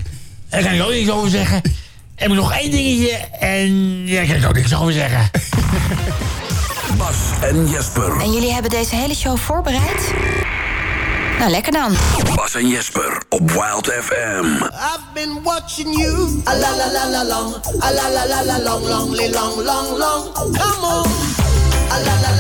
[0.49, 1.63] Daar kan ik ook niks over zeggen.
[2.15, 5.31] Heb ik nog één dingetje en daar kan ik ook niks over zeggen.
[6.99, 8.21] Bas en Jesper.
[8.21, 10.13] En jullie hebben deze hele show voorbereid?
[11.39, 11.97] Nou, lekker dan.
[12.35, 14.45] Bas en Jesper op Wild FM.
[14.63, 16.43] I've been watching you.
[16.49, 17.55] A la la la la long.
[17.83, 20.35] A la la la la long, long, long, long, long.
[20.35, 21.07] Come on.
[21.91, 22.34] A la la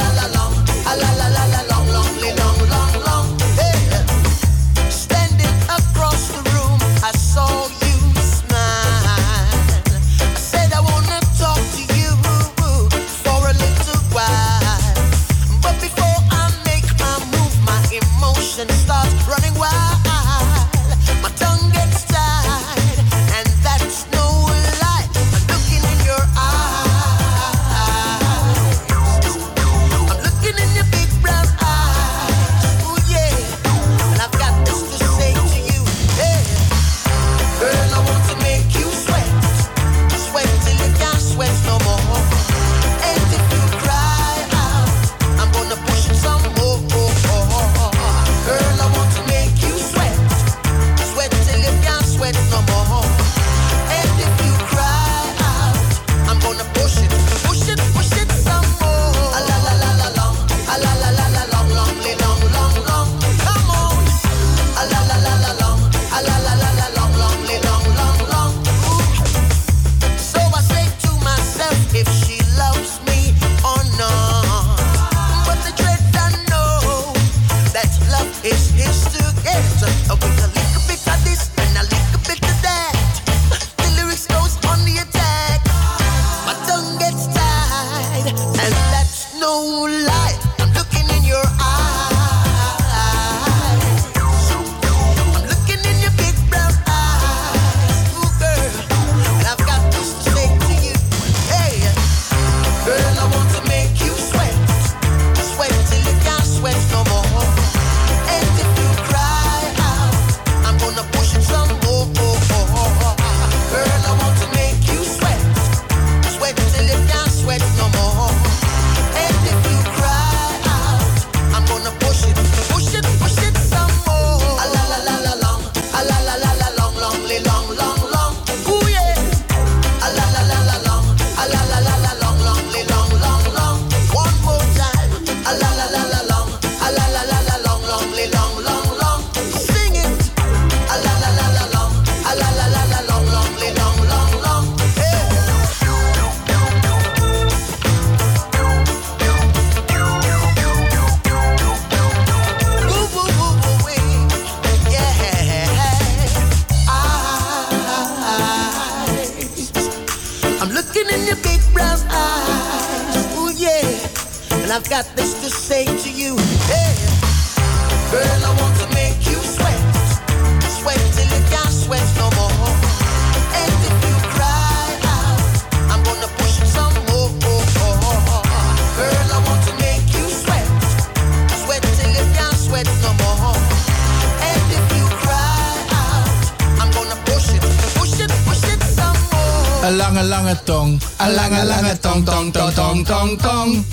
[190.74, 191.00] tong.
[191.16, 193.84] Een lange, lange tong, tong, tong, tong, tong, tong.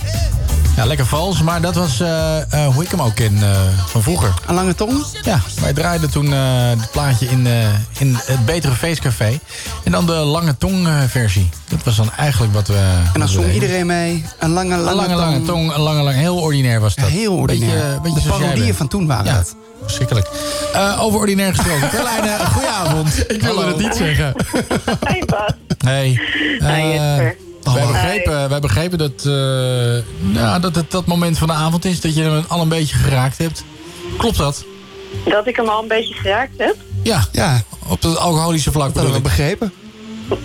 [0.75, 3.49] Ja, lekker vals, maar dat was eh, eh, hoe ik hem ook ken eh,
[3.85, 4.33] van vroeger.
[4.47, 5.05] Een lange tong?
[5.21, 7.53] Ja, wij draaiden toen eh het plaatje in, eh,
[7.99, 9.39] in het Betere Feestcafé.
[9.83, 11.49] En dan de lange tong eh, versie.
[11.69, 12.99] Dat was dan eigenlijk wat we...
[13.13, 14.25] En dan zong iedereen mee.
[14.39, 16.17] Een lange, lange, Een lange, lange tong, een lange, lange...
[16.17, 17.07] Heel ordinair was dat.
[17.09, 17.69] Heel ordinair.
[17.71, 19.55] Beetje, beetje de parodieën van toen waren Ja, het.
[19.83, 20.27] verschrikkelijk.
[20.73, 21.89] Eh, over ordinair gesproken.
[21.95, 23.23] Carlijne, goedenavond.
[23.31, 24.33] Ik wilde het niet zeggen.
[25.05, 25.51] Hey Bas.
[25.83, 26.09] Hey.
[26.59, 27.29] Hi Eh.
[27.73, 32.01] Wij begrepen, wij begrepen dat, eh, ja, dat het dat moment van de avond is
[32.01, 33.63] dat je hem al een beetje geraakt hebt.
[34.17, 34.65] Klopt dat?
[35.25, 36.75] Dat ik hem al een beetje geraakt heb?
[37.03, 39.73] Ja, Ja, op het alcoholische vlak dat hebben we begrepen.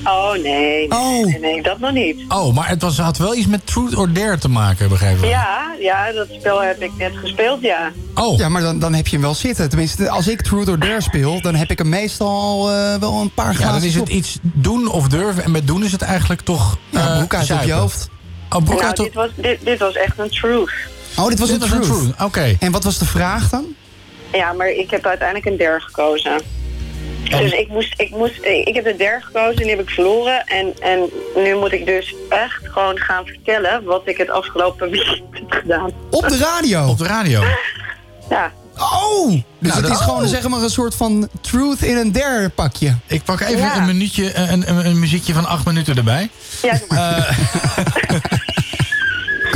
[0.05, 0.91] Oh, nee.
[0.91, 1.25] Oh.
[1.27, 2.21] Nee, nee, dat nog niet.
[2.29, 5.27] Oh, maar het was, had wel iets met Truth or Dare te maken, begrepen we.
[5.27, 7.93] Ja, ja, dat spel heb ik net gespeeld, ja.
[8.15, 9.69] Oh, Ja, maar dan, dan heb je hem wel zitten.
[9.69, 13.35] Tenminste, als ik Truth or Dare speel, dan heb ik hem meestal eh, wel een
[13.35, 14.09] paar ja, glazen dan is het op.
[14.09, 15.45] iets doen of durven.
[15.45, 18.09] En met doen is het eigenlijk toch Ja, eh, broek uit op je hoofd.
[18.51, 19.05] Oh, broek nou, uit op...
[19.05, 20.71] dit was, dit, dit was echt een truth.
[21.17, 22.01] Oh, dit was Dit een was truth.
[22.01, 22.57] truth, oké.
[22.61, 23.65] En wat was de vraag dan?
[24.33, 26.41] Ja, maar ik heb uiteindelijk een der gekozen.
[27.31, 30.45] Dus ik, moest, ik, moest, ik heb de der gekozen en die heb ik verloren.
[30.47, 35.21] En, en nu moet ik dus echt gewoon gaan vertellen wat ik het afgelopen weekend
[35.33, 35.91] heb gedaan.
[36.11, 36.87] Op de radio.
[36.89, 37.43] Op de radio.
[38.31, 39.31] Ja, Oh!
[39.31, 42.49] Dus Nou, het dat- is gewoon zeg maar een soort van truth in een dare
[42.49, 42.95] pakje.
[43.07, 43.77] Ik pak even Ja.
[43.77, 46.29] een minuutje, eh, een, een, een muziekje van acht minuten erbij.
[46.63, 47.39] ja maar.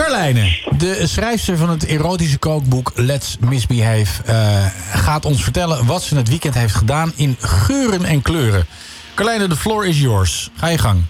[0.00, 4.22] Carlijne, de schrijfster van het erotische kookboek Let's Misbehave...
[4.24, 8.66] eh, gaat ons vertellen wat ze het weekend heeft gedaan in geuren en kleuren.
[9.14, 10.50] Carlijne, the floor is yours.
[10.56, 11.02] Ga je gang.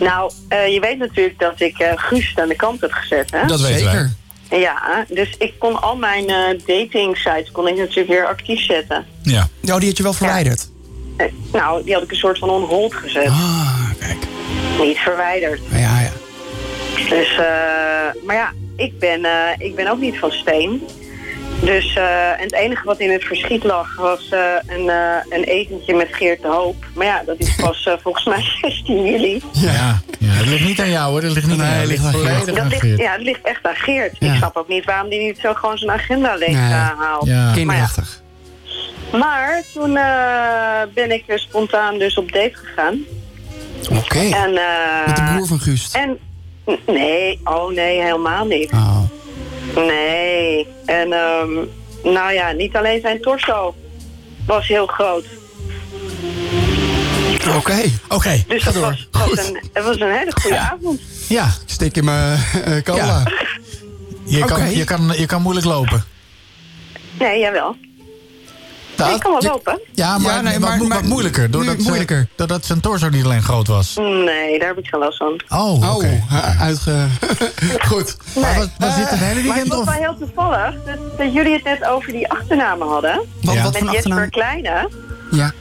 [0.00, 3.46] Nou, eh, je weet natuurlijk dat ik eh Guus aan de kant heb gezet, hè?
[3.46, 3.92] Dat weten wij.
[3.92, 4.12] Zeker.
[4.60, 9.04] Ja, dus ik kon al mijn eh dating sites kon ik natuurlijk weer actief zetten.
[9.22, 9.48] Ja.
[9.60, 10.68] Nou, die had je wel verwijderd.
[11.52, 13.28] Nou, die had ik een soort van on hold gezet.
[13.28, 14.16] Ah, kijk.
[14.80, 15.60] Niet verwijderd.
[15.70, 16.10] Ja, ja.
[17.08, 20.82] Dus, eh, maar ja, ik ben, eh, ik ben ook niet van steen.
[21.60, 25.44] Dus, eh, en het enige wat in het verschiet lag was eh, een, eh, een
[25.44, 26.84] etentje met Geert de Hoop.
[26.94, 29.42] Maar ja, dat is pas eh, volgens mij 16 juli.
[29.52, 30.00] Ja.
[30.18, 30.28] ja.
[30.28, 31.22] Het ligt niet aan jou hoor.
[31.22, 31.86] Het ligt niet Nee, aan jou.
[31.86, 32.12] ligt aan
[32.44, 32.98] Dat aan ligt, Geert.
[33.00, 34.16] ja, het ligt echt aan Geert.
[34.18, 34.30] Ja.
[34.32, 36.58] Ik snap ook niet waarom die niet zo gewoon zijn agenda leeg Nee.
[36.72, 37.26] haalt.
[37.26, 37.52] Ja.
[37.54, 38.22] Kinderachtig.
[39.12, 42.98] Maar toen eh, ben ik spontaan dus op date gegaan.
[43.98, 44.18] Oké.
[44.18, 45.94] En, eh, Met de broer van Guust.
[45.94, 46.18] En,
[46.86, 48.72] nee, oh nee, helemaal niet.
[48.72, 48.98] Oh.
[49.76, 50.66] Nee.
[50.86, 51.50] En ehm,
[52.14, 53.74] nou ja, niet alleen zijn torso
[54.46, 55.24] was heel groot.
[57.56, 57.82] Oké.
[58.08, 59.06] Oké, Dus ga dat door.
[59.10, 61.00] was, was een, het was een hele goede avond.
[61.28, 63.04] Ja, Ik steek in mijn eh, cola.
[63.04, 63.24] Ja.
[64.24, 66.04] je kan, je, kan, je kan moeilijk lopen.
[67.18, 67.76] Nee, jawel.
[68.96, 69.80] Nou, ik kan wel lopen.
[69.92, 71.50] Ja, maar, Ja, nee, wat, maar- wat maar- moeilijker.
[71.50, 72.28] Doordat, nu ze- moeilijker.
[72.36, 73.94] doordat zijn torso niet alleen groot was.
[73.96, 75.40] Nee, daar heb ik geen last van.
[75.48, 76.06] Oh, oké.
[76.06, 77.06] Oh, ha- uitge...
[77.88, 78.16] Goed.
[78.40, 79.68] Maar was, was dit het hele Maar het weekend?
[79.68, 83.20] was wel heel toevallig dat, dat jullie het net over die achternamen hadden.
[83.42, 83.62] Wat, Ja.
[83.62, 84.30] wat Met Jesper achternaam?
[84.30, 84.88] Kleine.
[85.30, 85.52] Ja.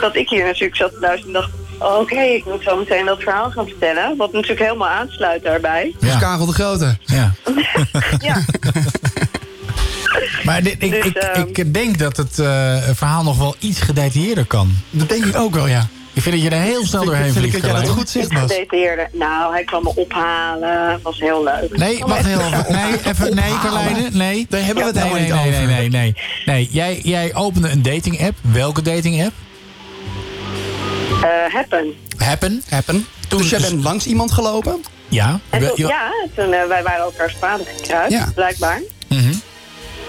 [0.00, 1.50] Dat ik hier natuurlijk zat te luisteren en dacht...
[1.78, 4.16] Oké, ik moet zo meteen dat verhaal gaan vertellen.
[4.16, 5.94] Wat natuurlijk helemaal aansluit daarbij.
[6.00, 6.16] Dus.
[6.18, 6.96] Karel de Grote.
[7.04, 7.32] Ja.
[8.18, 8.36] Ja,
[10.44, 13.80] Maar dit, ik, Dus, ik, ehm, ik denk dat het eh, verhaal nog wel iets
[13.80, 14.76] gedetailleerder kan.
[14.90, 15.86] Dat denk ik ook wel, ja.
[16.12, 17.64] Ik vind dat je er heel snel doorheen Vind ik vliegt.
[17.66, 18.52] dat jij dat goed zegt, Bas.
[19.12, 21.00] Nou, hij kwam me ophalen.
[21.02, 21.76] Was heel leuk.
[21.76, 22.64] Nee, wacht heel even.
[22.68, 24.46] Nee, even, nee, Carlijne, nee.
[24.48, 25.78] Daar hebben we het nee, helemaal nee, niet nee, over.
[25.80, 26.14] nee, nee, nee.
[26.44, 28.36] Nee, jij, jij opende een dating app.
[28.40, 29.32] Welke dating app?
[31.22, 31.94] Eh, happen.
[32.16, 32.62] Happen.
[32.68, 33.06] Happen.
[33.28, 34.84] Toen- dus jij bent langs iemand gelopen?
[35.08, 35.40] Ja.
[35.50, 38.28] En wel- toen, ja, toen, eh, wij waren elkaars paden gekruist, Ja.
[38.34, 38.80] blijkbaar.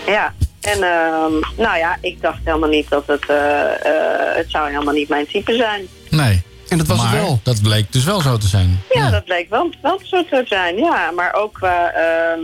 [0.06, 0.34] Ja.
[0.62, 3.26] En ehm, nou ja, ik dacht helemaal niet dat het...
[3.30, 5.88] eh, eh, het zou helemaal niet mijn type zijn.
[6.10, 6.42] Nee.
[6.70, 7.40] En dat was maar het wel.
[7.44, 8.82] dat bleek dus wel zo te zijn.
[8.90, 10.76] Ja, dat bleek wel, wel zo te zijn.
[10.78, 11.92] Ja, maar ook qua...
[11.92, 12.40] ehm,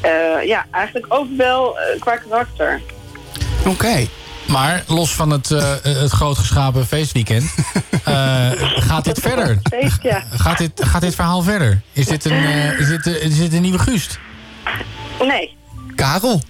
[0.00, 2.80] eh, ja, eigenlijk ook wel eh, qua karakter.
[3.66, 4.06] Oké.
[4.46, 7.54] Maar los van het, eh het grootgeschapen feestweekend,
[8.04, 9.58] eh, gaat dit verder?
[9.70, 10.24] Feest, ja.
[10.30, 11.80] Gaat dit, gaat dit verhaal verder?
[11.92, 12.44] Is dit een,
[12.78, 14.18] is dit, is dit een nieuwe Guust?
[15.20, 15.56] Nee.
[15.94, 16.42] Karel.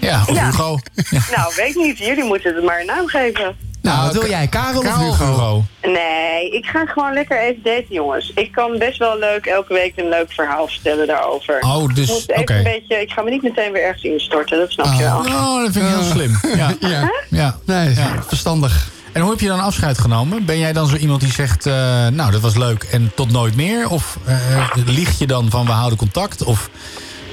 [0.00, 0.44] Ja, of Ja.
[0.46, 0.78] Hugo?
[1.10, 1.20] Ja.
[1.36, 1.98] Nou, weet niet.
[1.98, 3.56] Jullie moeten het maar een naam geven.
[3.82, 4.46] Nou, wat wil jij?
[4.46, 5.64] Karel, Karel of Hugo?
[5.82, 8.32] Nee, ik ga gewoon lekker even daten, jongens.
[8.34, 11.58] Ik kan best wel leuk elke week een leuk verhaal vertellen daarover.
[11.60, 12.54] Oh, dus, Ik moet even oké.
[12.54, 15.18] een beetje, ik ga me niet meteen weer ergens instorten, dat snap je wel.
[15.18, 16.38] Oh, dat vind ik heel slim.
[16.56, 16.74] Ja.
[16.80, 17.10] Ja.
[17.30, 17.56] ja.
[17.66, 18.22] Nee, Ja.
[18.26, 18.88] verstandig.
[19.12, 20.44] En hoe heb je dan afscheid genomen?
[20.44, 21.72] Ben jij dan zo iemand die zegt, eh,
[22.08, 23.88] nou, dat was leuk en tot nooit meer?
[23.88, 26.44] Of eh lieg je dan van we houden contact?
[26.44, 26.70] Of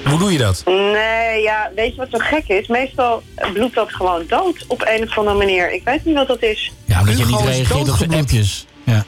[0.09, 0.63] hoe doe je dat?
[0.65, 2.67] Nee, ja, weet je wat zo gek is?
[2.67, 3.23] Meestal
[3.53, 5.71] bloedt dat gewoon dood op een of andere manier.
[5.73, 6.71] Ik weet niet wat dat is.
[6.85, 8.19] Ja, omdat je niet reageert op zijn doodgebloed.
[8.19, 8.65] appjes.
[8.83, 9.05] Ja.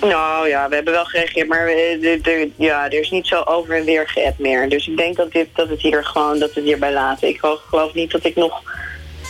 [0.00, 3.42] Nou ja, we hebben wel gereageerd, maar eh, de- de- ja, er is niet zo
[3.44, 4.68] over en weer geappt meer.
[4.68, 7.28] Dus ik denk dat, dit, dat het hier gewoon dat het hierbij laten.
[7.28, 8.62] Ik geloof, geloof niet dat ik nog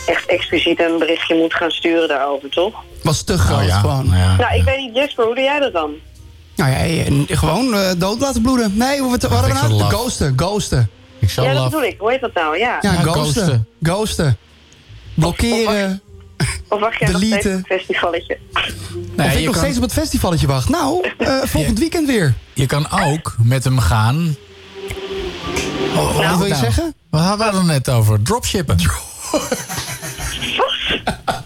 [0.07, 2.73] echt expliciet een berichtje moet gaan sturen daarover, toch?
[3.03, 3.79] Was te groot Oh, ja.
[3.79, 4.05] gewoon.
[4.07, 4.35] Nou ja.
[4.35, 5.91] Nou, ik weet niet, Jesper, hoe doe jij dat dan?
[6.55, 8.77] Nou ja, en gewoon eh, dood laten bloeden.
[8.77, 9.71] Nee, hoe hadden we nou?
[9.71, 9.89] laf.
[9.89, 10.89] Ghosten, ghosten.
[11.27, 11.69] Ik zal ja, dat laf.
[11.71, 11.95] bedoel ik.
[11.99, 12.57] Hoe heet dat nou?
[12.57, 12.77] Ja.
[12.81, 13.23] Ja, Ja, ghosten.
[13.43, 13.67] ghosten.
[13.81, 14.37] Ghosten.
[15.13, 16.01] Blokkeren.
[16.69, 17.51] Of wacht jij nog steeds deleten.
[17.63, 18.37] op een festivalletje?
[19.17, 20.69] of ik je nog kan- steeds op het festivalletje wacht.
[20.69, 22.33] Nou, eh, volgend weekend weer.
[22.53, 24.35] Je kan ook met hem gaan...
[25.95, 26.63] Oh, Wat wil je nou?
[26.63, 26.93] zeggen?
[27.09, 28.21] Wat hadden we het net over?
[28.21, 28.77] Dropshippen.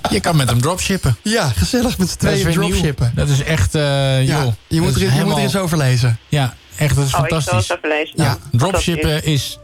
[0.10, 1.18] Je kan met hem dropshippen.
[1.24, 2.52] Ja, gezellig met z'n tweeën nieuw.
[2.62, 3.12] dropshippen.
[3.16, 4.54] Dat is echt, eh Ja, joh.
[4.68, 6.18] je, moet er, je moet er eens over lezen.
[6.30, 7.76] Ja, echt, dat is Oh, ik zal het fantastisch.
[7.78, 8.14] even lezen.
[8.16, 9.60] Ja, Dropshippen is,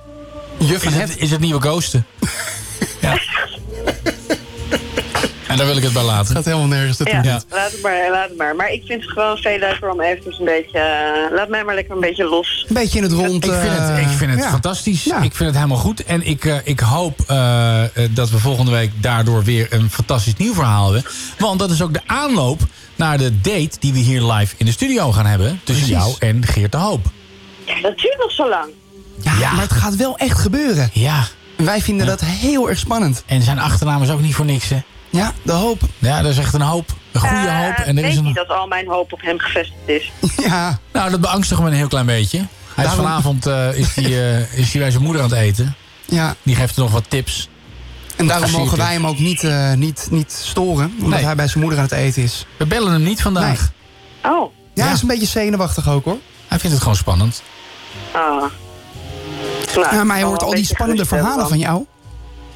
[0.57, 1.19] Juf is, en het, het.
[1.19, 2.05] is het nieuwe ghosten.
[3.01, 3.17] ja.
[5.47, 6.35] En daar wil ik het bij laten.
[6.35, 7.17] gaat helemaal nergens naartoe.
[7.23, 7.41] Ja, Ja.
[7.49, 8.55] laat het maar, laat het maar.
[8.55, 10.79] Maar ik vind het gewoon veel leuker om eventjes een beetje...
[10.79, 12.65] eh, laat mij maar lekker een beetje los.
[12.67, 13.45] Een beetje in het rond.
[13.45, 14.49] Ik vind het, eh, ik vind het ja.
[14.49, 15.03] fantastisch.
[15.03, 15.15] Ja.
[15.15, 16.03] Ik vind het helemaal goed.
[16.03, 17.17] En ik, eh, ik hoop
[18.11, 21.11] dat we volgende week daardoor weer een fantastisch nieuw verhaal hebben.
[21.37, 22.59] Want dat is ook de aanloop
[22.95, 25.59] naar de date die we hier live in de studio gaan hebben.
[25.63, 26.05] Tussen Precies.
[26.05, 27.05] jou en Geert de Hoop.
[27.65, 28.69] Ja, dat duurt nog zo lang.
[29.21, 29.51] Ja, Ja.
[29.51, 30.89] maar het gaat wel echt gebeuren.
[30.93, 31.23] Ja.
[31.57, 33.23] En wij vinden dat heel erg spannend.
[33.25, 34.81] En zijn achternaam is ook niet voor niks, hè?
[35.09, 35.81] Ja, de hoop.
[35.97, 36.93] Ja, dat is echt een hoop.
[37.11, 37.75] Een goede Eh, hoop.
[37.75, 40.11] En er weet is niet dat al mijn hoop op hem gevestigd is.
[40.47, 42.45] Ja, Nou, dat beangstigt me een heel klein beetje.
[42.75, 45.75] Hij is vanavond eh, is die, eh, is die bij zijn moeder aan het eten.
[46.05, 46.35] ja.
[46.43, 47.49] Die geeft er nog wat tips.
[48.15, 50.93] En daarom mogen wij hem ook niet, eh, niet, niet storen.
[50.97, 51.25] Omdat Nee.
[51.25, 52.45] hij bij zijn moeder aan het eten is.
[52.57, 53.71] We bellen hem niet vandaag.
[54.23, 54.83] Oh, Ja, Ja.
[54.83, 56.17] hij is een beetje zenuwachtig ook hoor.
[56.47, 57.41] Hij vindt het gewoon spannend.
[58.13, 58.43] ah.
[59.75, 61.85] Nou, Ja, maar hij hoort al die spannende verhalen van jou.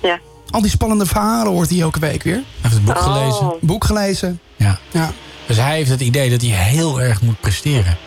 [0.02, 0.20] Ja.
[0.50, 2.34] Al die spannende verhalen hoort hij elke week weer.
[2.34, 3.04] Hij heeft het boek Oh.
[3.04, 3.54] gelezen.
[3.62, 4.40] Boek gelezen.
[4.56, 4.78] Ja.
[4.92, 5.12] Ja.
[5.46, 7.98] Dus hij heeft het idee dat hij heel erg moet presteren.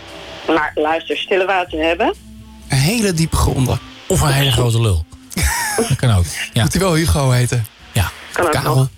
[0.46, 2.14] Maar luister, stille water hebben.
[2.68, 3.78] Een hele diepe gronden.
[4.06, 5.04] Of een hele grote lul.
[5.88, 6.24] Dat kan ook.
[6.52, 6.62] Ja.
[6.62, 7.66] Moet hij wel Hugo heten.
[7.92, 8.10] ja.
[8.32, 8.74] Kan ook Karel.
[8.76, 8.88] nog.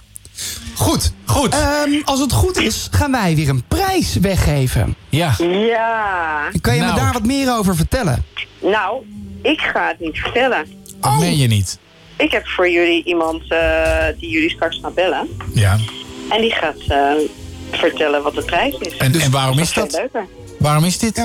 [0.75, 1.13] Goed.
[1.25, 1.53] Goed.
[1.55, 4.97] Ehm, als het goed is, gaan wij weer een prijs weggeven.
[5.09, 5.35] Ja.
[5.39, 6.41] Ja.
[6.61, 6.95] Kan je Nou.
[6.95, 8.25] me daar wat meer over vertellen?
[8.63, 9.03] Nou,
[9.43, 10.67] ik ga het niet vertellen.
[11.01, 11.79] Dat meen je niet.
[12.17, 15.29] Ik heb voor jullie iemand eh, die jullie straks gaan bellen.
[15.55, 15.79] Ja.
[16.31, 17.13] En die gaat eh,
[17.71, 18.97] vertellen wat de prijs is.
[18.97, 19.93] En, en waarom is dat?
[19.93, 20.27] leuker.
[20.59, 21.17] Waarom is dit?
[21.17, 21.25] Ja.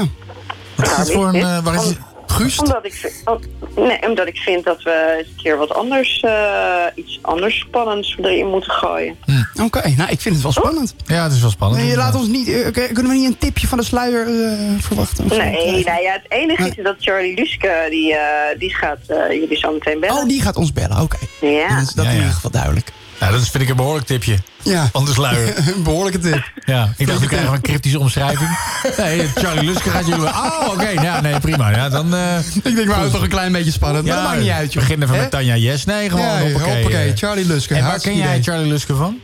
[0.75, 1.35] Wat is Waarom dit voor een...
[1.35, 1.49] is dit?
[1.51, 1.97] eh, waar is het?
[2.31, 2.59] Guust?
[2.59, 3.39] Omdat ik, vind- oh,
[3.75, 8.17] nee, omdat ik vind dat we eens een keer wat anders, eh, iets anders spannends
[8.21, 9.15] erin moeten gooien.
[9.63, 10.95] Oké, nou ik vind het wel spannend.
[11.05, 11.81] Ja, het is wel spannend.
[11.81, 14.27] Nee, je laat ons niet, eh, oké, kunnen we niet een tipje van de sluier
[14.27, 15.27] eh, verwachten?
[15.27, 19.57] Nee, nou ja, het enige is dat Charlie Luske, die, eh, die gaat eh, jullie
[19.57, 20.15] zo meteen bellen.
[20.21, 21.17] Oh, die gaat ons bellen, oké.
[21.41, 21.79] Ja.
[21.81, 22.91] Is dat Ja, in ieder geval duidelijk.
[23.21, 24.37] Nou, dat is, vind ik een behoorlijk tipje.
[24.63, 25.57] Ja, Van de sluier.
[25.75, 26.51] een behoorlijke tip.
[26.65, 28.57] Ja, ik dacht, we krijgen een cryptische omschrijving.
[28.97, 30.23] Nee, Charlie Luske gaat jullie...
[30.25, 30.87] Oh, oké.
[30.89, 31.69] Ja, nee, prima.
[31.71, 32.15] Ja, dan...
[32.15, 34.05] eh Ik denk, we houden toch een klein beetje spannend.
[34.05, 34.83] maar dat maakt niet uit, joh.
[34.83, 35.21] Begin even Hè?
[35.21, 35.85] met Tanja Yes.
[35.85, 36.73] Nee, gewoon Ja, hoppakee.
[36.73, 37.11] hoppakee.
[37.11, 37.17] eh.
[37.17, 37.75] Charlie Luske.
[37.75, 38.43] En waar ken jij idee.
[38.43, 39.19] Charlie Luske van?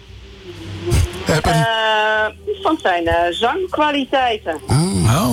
[1.25, 1.41] Eh,
[2.63, 4.57] van zijn eh, zangkwaliteiten.
[4.67, 5.31] Oh.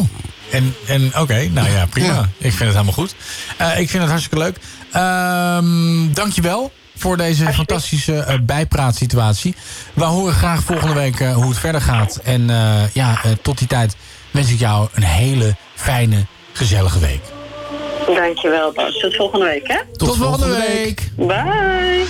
[0.51, 2.13] En, en oké, nou ja, prima.
[2.13, 2.21] Ja.
[2.39, 3.15] Ik vind het helemaal goed.
[3.57, 4.57] Eh, ik vind het hartstikke leuk.
[4.93, 9.55] Ehm dankjewel voor deze fantastische eh, bijpraatsituatie.
[9.95, 12.21] We horen graag volgende week eh, hoe het verder gaat.
[12.25, 13.97] En eh, ja, tot die tijd
[14.31, 17.23] wens ik jou een hele fijne, gezellige week.
[18.07, 18.99] Dankjewel, Bas.
[18.99, 19.79] Tot volgende week, hè?
[19.97, 21.11] Tot, volgende week.
[21.17, 22.05] Bye.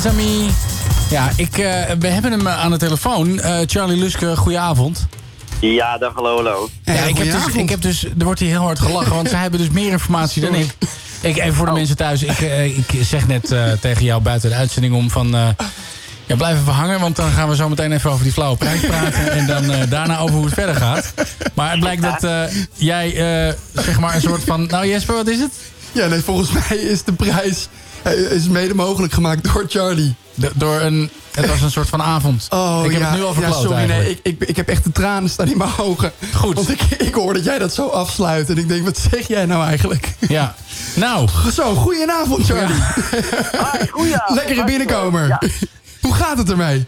[0.00, 0.48] Sesame.
[1.10, 3.40] Ja, ik, eh, we hebben hem eh, aan de telefoon.
[3.40, 5.06] Eh, Charlie Luske, goedenavond.
[5.60, 6.68] Ja, dag, hallo, hallo.
[6.84, 9.40] Ja, ik, heb dus, ik heb dus, er wordt hier heel hard gelachen, want zij
[9.40, 10.74] hebben dus meer informatie dan ik.
[11.20, 14.50] ik even voor de mensen thuis, ik, eh, ik zeg net eh, tegen jou buiten
[14.50, 15.34] de uitzending om van...
[15.34, 15.48] eh,
[16.26, 18.80] ja, blijf even hangen, want dan gaan we zo meteen even over die flauwe prijs
[18.80, 19.32] praten.
[19.32, 21.12] en dan eh, daarna over hoe het verder gaat.
[21.54, 22.42] Maar het blijkt dat eh,
[22.74, 23.06] jij,
[23.48, 24.66] eh, zeg maar, een soort van...
[24.66, 25.52] Nou Jesper, wat is het?
[25.92, 27.68] Ja, nee, volgens mij is de prijs
[28.30, 30.14] is mede mogelijk gemaakt door Charlie.
[30.54, 32.46] door een, het was een soort van avond.
[32.50, 34.68] Oh, ik heb ja, het nu al ja, verklapt sorry, nee, ik, ik, ik heb
[34.68, 36.12] echt de tranen staan in mijn ogen.
[36.34, 36.54] Goed.
[36.54, 38.48] Want ik, ik hoor dat jij dat zo afsluit.
[38.50, 40.14] En ik denk, wat zeg jij nou eigenlijk?
[40.28, 40.54] Ja.
[40.94, 41.28] Nou.
[41.52, 42.82] Zo, goedenavond Charlie.
[43.90, 44.38] goedenavond.
[44.38, 45.38] Lekkere binnenkomer.
[46.00, 46.86] Hoe gaat het ermee?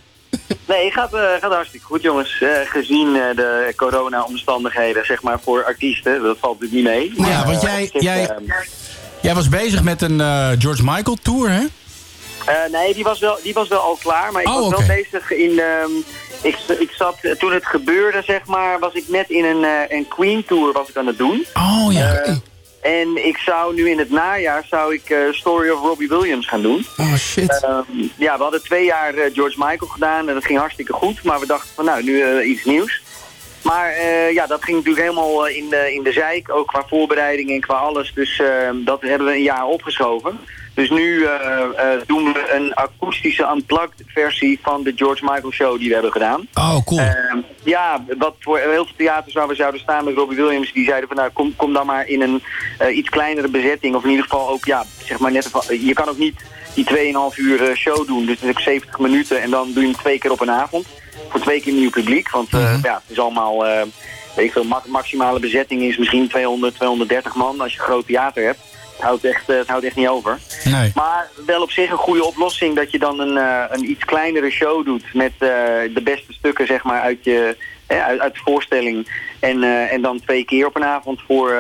[0.67, 2.41] Nee, het gaat, eh, gaat hartstikke goed, jongens.
[2.41, 6.23] Eh, gezien eh, de corona-omstandigheden, zeg maar, voor artiesten.
[6.23, 7.29] Dat valt natuurlijk niet mee.
[7.29, 8.37] Ja, Maar, want jij, jij, eh,
[9.23, 11.65] jij was bezig met een eh, George Michael tour, hè?
[12.47, 14.97] Eh, nee, die was, wel, die was wel al klaar, maar ik Oh, was wel
[14.97, 15.59] bezig in...
[15.59, 15.91] ehm,
[16.43, 20.09] ik, ik zat, eh, toen het gebeurde, zeg maar, was ik net in een, een
[20.09, 21.47] Queen Tour was ik aan het doen.
[21.55, 22.25] Oh ja.
[22.81, 26.87] En ik zou nu in het najaar zou ik Story of Robbie Williams gaan doen.
[26.97, 27.63] Oh shit.
[27.63, 27.83] Ehm,
[28.17, 31.23] ja, we hadden twee jaar George Michael gedaan en dat ging hartstikke goed.
[31.23, 33.03] Maar we dachten van nou, nu iets nieuws.
[33.63, 36.85] Maar eh, ja, dat ging natuurlijk helemaal eh, in de, in de zeik, ook qua
[36.89, 38.13] voorbereiding en qua alles.
[38.15, 40.39] Dus ehm, dat hebben we een jaar opgeschoven.
[40.75, 41.69] Dus nu eh,
[42.07, 46.47] doen we een akoestische unplugged versie van de George Michael show die we hebben gedaan.
[46.55, 47.01] Oh, cool.
[47.01, 50.85] Ehm, ja, wat voor heel veel theaters waar we zouden staan met Robbie Williams, die
[50.85, 52.43] zeiden van nou kom, kom dan maar in een
[52.93, 53.95] iets kleinere bezetting.
[53.95, 56.41] Of in ieder geval ook, ja, zeg maar net, je kan ook niet
[56.75, 56.87] die
[57.33, 58.27] 2,5 uur show doen.
[58.27, 60.51] Dus het is ook 70 minuten en dan doe je hem twee keer op een
[60.51, 60.87] avond.
[61.29, 62.31] Voor twee keer nieuw publiek.
[62.31, 63.83] Want eh, ja, het is allemaal, eh,
[64.37, 68.07] weet ik veel, ma- maximale bezetting is misschien 200, 230 man als je een groot
[68.07, 68.59] theater hebt.
[68.93, 70.39] Het houdt echt, eh, het houdt echt niet over.
[70.65, 70.93] Nee.
[70.95, 74.51] Maar wel op zich een goede oplossing dat je dan een, eh, een iets kleinere
[74.51, 75.49] show doet met eh,
[75.95, 77.57] de beste stukken zeg maar uit, je,
[77.87, 79.09] uit, uit de voorstelling.
[79.41, 81.55] En, eh, en dan twee keer op een avond voor,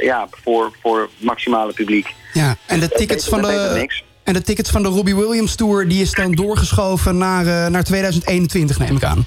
[0.00, 2.14] ja, voor, voor het maximale publiek.
[2.32, 3.80] Ja, en de tickets van dat beter dan de...
[4.28, 5.88] En de tickets van de Robbie Williams Tour...
[5.88, 9.26] die is dan doorgeschoven naar, eh, naar 2021, neem ik aan.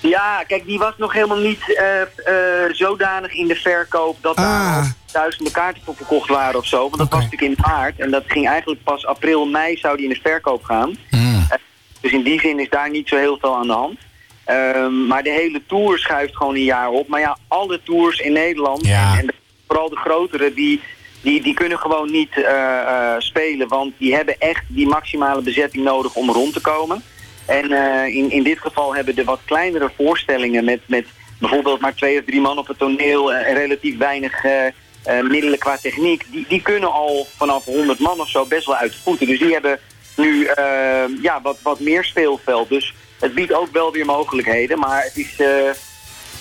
[0.00, 4.76] Ja, kijk, die was nog helemaal niet eh, eh, zodanig in de verkoop dat daar
[4.76, 4.82] al
[5.12, 6.78] duizenden kaarten voor verkocht waren of zo.
[6.78, 10.06] Want dat was natuurlijk in maart en dat ging eigenlijk pas april, mei zou die
[10.08, 10.96] in de verkoop gaan.
[11.10, 11.46] Hmm.
[12.00, 13.98] Dus in die zin is daar niet zo heel veel aan de hand.
[14.44, 17.08] Ehm, maar de hele tour schuift gewoon een jaar op.
[17.08, 19.34] Maar ja, alle tours in Nederland, en, en de-
[19.66, 20.80] vooral de grotere, die,
[21.24, 23.68] die, die kunnen gewoon niet eh, eh, spelen.
[23.68, 27.02] Want die hebben echt die maximale bezetting nodig om rond te komen.
[27.46, 31.06] En eh, in, in dit geval hebben de wat kleinere voorstellingen met, met
[31.38, 34.44] bijvoorbeeld maar twee of drie man op het toneel en relatief weinig
[35.22, 38.92] middelen qua techniek, die, die kunnen al vanaf 100 man of zo best wel uit
[38.92, 39.26] de voeten.
[39.26, 39.78] Dus die hebben
[40.16, 40.48] nu
[41.22, 42.68] ja, wat, wat meer speelveld.
[42.68, 45.36] Dus het biedt ook wel weer mogelijkheden, maar het is,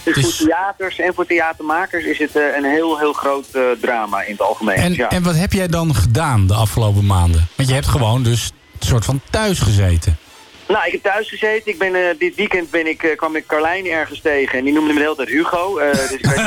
[0.03, 4.21] is voor theaters en voor theatermakers is het eh, een heel, heel groot eh, drama
[4.21, 4.75] in het algemeen.
[4.75, 5.09] En, ja.
[5.09, 7.47] en wat heb jij dan gedaan de afgelopen maanden?
[7.55, 10.17] Want je hebt gewoon dus een soort van thuis gezeten.
[10.67, 11.71] Nou, ik heb thuis gezeten.
[11.71, 14.57] Ik ben, eh, dit weekend ben ik, eh, kwam ik Carlijn ergens tegen.
[14.57, 15.77] En die noemde me de hele tijd Hugo.
[15.77, 16.35] eh, dus ik weet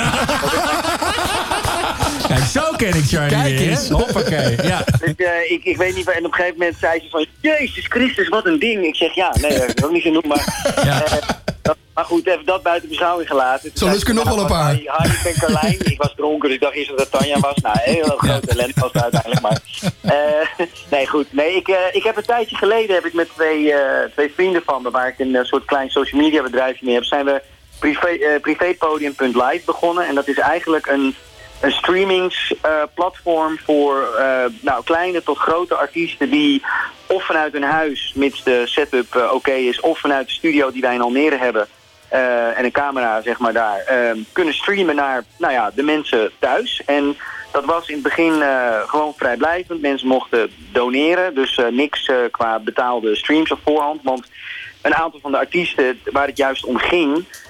[2.28, 3.88] Kijk, zo ken ik Charlie Kijk weer, eens.
[3.88, 4.84] Hoppakee, ja.
[5.00, 7.26] Dus, eh, ik, ik weet niet, en op een gegeven moment zei ze van...
[7.40, 8.84] Jezus Christus, wat een ding.
[8.84, 10.64] Ik zeg, ja, nee, dat is ook niet genoeg, maar...
[10.76, 11.28] eh,
[11.66, 13.70] dat- maar goed, even dat buiten beschouwing gelaten.
[13.74, 14.80] Zo lust ik er nog wel een paar.
[14.86, 14.86] Harry,
[15.24, 15.78] en Carlijn.
[15.84, 17.56] ik was dronken, dus ik dacht eerst dat het Tanja was.
[17.56, 19.58] Nou, een heel groot talent was het uiteindelijk, maar...
[20.02, 21.32] eh, nee, goed.
[21.32, 24.62] Nee, ik, eh, ik heb een tijdje geleden heb ik met twee, eh, twee vrienden
[24.64, 24.90] van me...
[24.90, 27.04] waar ik een soort klein social media bedrijfje mee heb...
[27.04, 27.42] zijn we
[27.78, 30.06] privé, privépodium.live begonnen.
[30.06, 31.14] En dat is eigenlijk een
[31.60, 36.62] een streamingsplatform voor eh, nou, kleine tot grote artiesten die
[37.06, 40.82] of vanuit hun huis, mits de setup eh, oké is, of vanuit de studio die
[40.82, 41.68] wij in Almere hebben
[42.08, 46.30] eh, en een camera zeg maar daar, eh, kunnen streamen naar nou ja, de mensen
[46.38, 46.82] thuis.
[46.86, 47.16] En
[47.52, 49.80] dat was in het begin eh, gewoon vrijblijvend.
[49.80, 54.00] Mensen mochten doneren, dus eh, niks eh, qua betaalde streams op voorhand.
[54.02, 54.26] Want
[54.82, 57.45] een aantal van de artiesten waar het juist om ging, eh,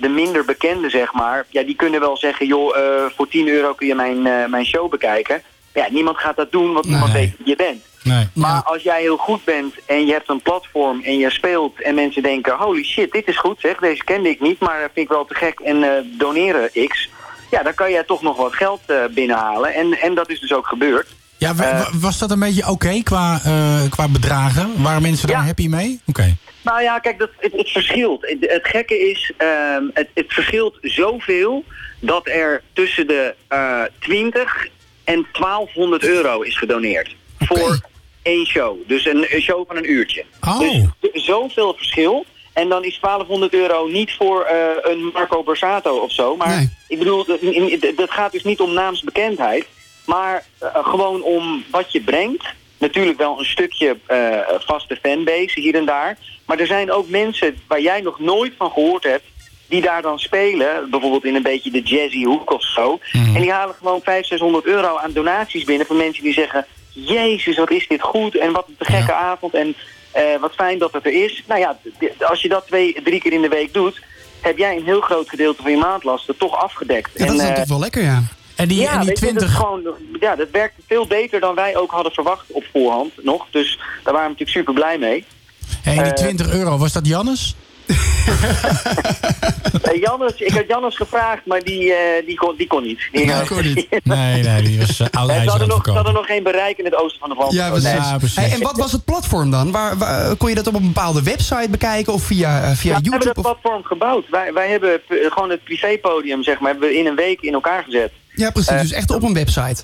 [0.00, 3.74] de minder bekende zeg maar, ja, die kunnen wel zeggen, joh, eh, voor 10 euro
[3.74, 5.42] kun je mijn, eh, mijn show bekijken.
[5.74, 7.82] Ja, niemand gaat dat doen, want niemand weet wie je bent.
[8.02, 8.28] Nee.
[8.34, 11.94] Maar als jij heel goed bent en je hebt een platform en je speelt en
[11.94, 15.08] mensen denken, holy shit, dit is goed zeg, deze kende ik niet, maar vind ik
[15.08, 17.08] wel te gek en eh, doneren x.
[17.50, 20.52] Ja, dan kan jij toch nog wat geld eh, binnenhalen en, en dat is dus
[20.52, 21.08] ook gebeurd.
[21.42, 24.82] Ja, Eh, wa- was dat een beetje oké qua, eh, qua bedragen?
[24.82, 26.00] Waren mensen daar happy mee?
[26.06, 26.36] Oké.
[26.62, 28.20] Nou ja, kijk, dat, het, het verschilt.
[28.22, 31.64] Het, het gekke is, ehm, het, het verschilt zoveel
[32.00, 34.68] dat er tussen de eh 20
[35.04, 37.14] en 1200 euro is gedoneerd.
[37.38, 37.80] Voor
[38.22, 38.76] één show.
[38.86, 40.24] Dus een, een show van een uurtje.
[40.48, 40.58] Oh.
[41.00, 42.24] Dus zoveel verschil.
[42.52, 44.56] En dan is 1200 euro niet voor eh,
[44.92, 46.36] een Marco Borsato of zo.
[46.36, 46.52] Maar
[46.88, 49.66] ik bedoel, dat- dat gaat dus niet om naamsbekendheid.
[50.04, 52.44] Maar eh, gewoon om wat je brengt.
[52.78, 56.18] Natuurlijk wel een stukje eh, vaste fanbase hier en daar.
[56.46, 59.24] Maar er zijn ook mensen waar jij nog nooit van gehoord hebt
[59.68, 62.98] die daar dan spelen, bijvoorbeeld in een beetje de jazzy hoek of zo.
[63.12, 66.66] En die halen gewoon 500, 600 euro aan donaties binnen van mensen die zeggen...
[66.94, 69.74] Jezus, wat is dit goed en wat een gekke avond en
[70.10, 71.42] eh, wat fijn dat het er is.
[71.46, 71.78] Nou ja,
[72.20, 74.02] als je dat twee, drie keer in de week doet...
[74.40, 77.10] heb jij een heel groot gedeelte van je maandlasten toch afgedekt.
[77.14, 78.22] Ja, dat is eh, toch wel lekker, ja.
[78.56, 79.48] En die, ja, en die weet je, dat 20...
[79.48, 79.82] is gewoon,
[80.20, 83.46] ja, dat werkt veel beter dan wij ook hadden verwacht op voorhand nog.
[83.50, 85.24] Dus daar waren we natuurlijk super blij mee.
[85.82, 87.54] Hey, die eh, 20 euro, was dat Jannes?
[89.82, 93.00] Eh, Jannes, ik had Jannes gevraagd, maar die, eh, die, kon, die kon niet.
[93.12, 93.26] Die,
[94.02, 95.94] Nee, nee, die was uh, oud Ze hadden, nog, ze verkopen.
[95.94, 97.52] hadden nog geen bereik in het oosten van de land.
[97.52, 97.70] Ja,
[98.18, 98.36] precies.
[98.36, 99.70] Hey, en wat was het platform dan?
[99.70, 102.76] Waar, waar- kon je dat op een bepaalde website bekijken of via, eh, via Ja,
[102.80, 103.34] we hebben YouTube?
[103.34, 104.24] dat platform gebouwd.
[104.30, 107.82] Wij, wij hebben gewoon het privépodium, zeg maar, hebben we in een week in elkaar
[107.84, 108.12] gezet.
[108.34, 108.72] Ja, precies.
[108.72, 109.82] Eh, dus echt op een website.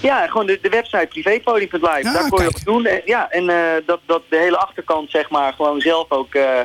[0.00, 2.08] Ja, gewoon de, de website privépodium.live.
[2.08, 2.86] Ah, Daar kon je op doen.
[2.86, 3.56] En, ja, en eh,
[3.86, 6.34] dat, dat de hele achterkant, zeg maar, gewoon zelf ook...
[6.34, 6.60] eh,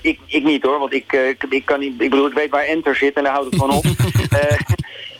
[0.00, 2.00] ik, ik niet hoor, want ik, ik, ik kan niet...
[2.00, 3.84] Ik bedoel, ik weet waar enter zit en daar houdt het gewoon op.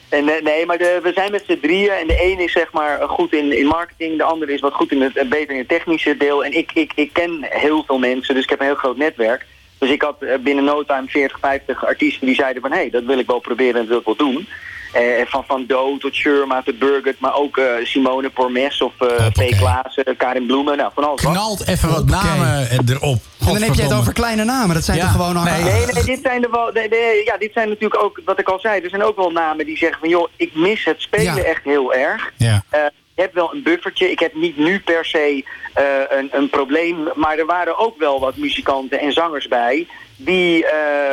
[0.08, 3.08] En, nee, maar de, we zijn met z'n drieën en de een is zeg maar
[3.08, 6.16] goed in, in marketing, de andere is wat goed in het, beter in het technische
[6.16, 6.44] deel.
[6.44, 9.46] En ik, ik, ik ken heel veel mensen, dus ik heb een heel groot netwerk.
[9.78, 12.70] Dus ik had binnen no time 40, 50 artiesten die zeiden van...
[12.70, 14.48] hé, hey, dat wil ik wel proberen en dat wil ik wel doen.
[14.92, 19.26] Eh, van Van Do tot Sherma tot Burgert, maar ook eh, Simone Pormes of eh
[19.26, 19.56] P.
[19.58, 20.76] Klaassen, Karin Bloemen.
[20.76, 21.32] Nou, van alles wat.
[21.32, 23.18] Knalt even wat namen erop.
[23.40, 24.74] En dan heb je het over kleine namen.
[24.74, 25.44] Dat zijn Ja, toch gewoon...
[25.44, 25.62] nee.
[25.62, 28.48] Nee, nee, dit zijn, er wel, de, de- ja, dit zijn natuurlijk ook, wat ik
[28.48, 31.34] al zei, er zijn ook wel namen die zeggen van joh, ik mis het spelen
[31.34, 31.42] Ja.
[31.42, 32.32] echt heel erg.
[32.36, 32.62] Ja.
[33.20, 35.44] Ik heb wel een buffertje, ik heb niet nu per se
[35.74, 40.66] eh, een, een probleem, maar er waren ook wel wat muzikanten en zangers bij die
[40.66, 40.72] eh,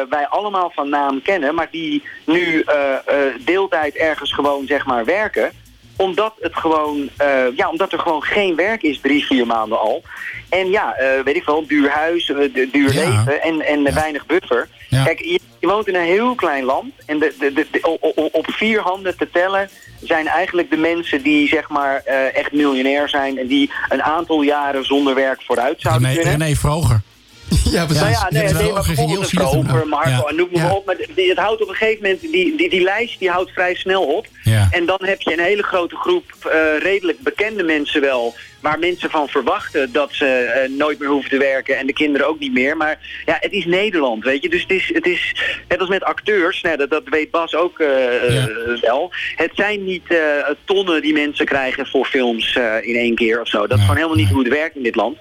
[0.10, 2.96] wij allemaal van naam kennen, maar die nu eh,
[3.40, 5.52] deeltijd ergens gewoon zeg maar werken
[5.98, 10.04] omdat het gewoon, eh, ja, omdat er gewoon geen werk is drie, vier maanden al.
[10.50, 13.00] En ja, eh, weet ik wel, duur huis, eh, du- duur Ja.
[13.10, 14.68] leven en, en weinig buffer.
[14.90, 15.04] Ja.
[15.04, 18.00] Kijk, je, je woont in een heel klein land en de, de, de,
[18.32, 19.70] op vier handen te tellen
[20.02, 21.96] zijn eigenlijk de mensen die zeg maar
[22.34, 26.40] echt miljonair zijn en die een aantal jaren zonder werk vooruit zouden René, kunnen.
[26.40, 27.02] René Vroger.
[27.78, 28.02] Ja, precies.
[28.04, 30.86] Nou ja, nee, nee, maar bijvoorbeeld over Marco en noem maar op.
[30.86, 33.76] Maar die- het houdt op een gegeven moment, die, die, die lijst die houdt vrij
[33.76, 34.28] snel op.
[34.72, 38.36] En dan heb je een hele grote groep eh, redelijk bekende mensen wel.
[38.68, 41.78] Waar mensen van verwachten dat ze eh, nooit meer hoeven te werken.
[41.78, 42.78] En de kinderen ook niet meer.
[42.78, 44.50] Maar ja, het is Nederland, weet je.
[44.50, 45.36] Dus het is, het is
[45.68, 46.62] net als met acteurs.
[46.62, 48.48] Nou, dat, dat weet Bas ook eh, Ja.
[48.48, 49.12] eh, wel.
[49.36, 50.04] Het zijn niet
[50.66, 53.68] tonnen die mensen krijgen voor films in één keer of zo.
[53.68, 55.18] Dat is gewoon helemaal niet hoe het werkt in dit land.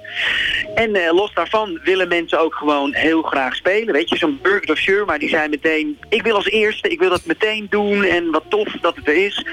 [0.75, 3.95] En los daarvan willen mensen ook gewoon heel graag spelen.
[3.95, 5.99] Weet je, zo'n Burger of Sherma, die zei meteen...
[6.09, 9.25] ik wil als eerste, ik wil dat meteen doen en wat tof dat het er
[9.25, 9.47] is.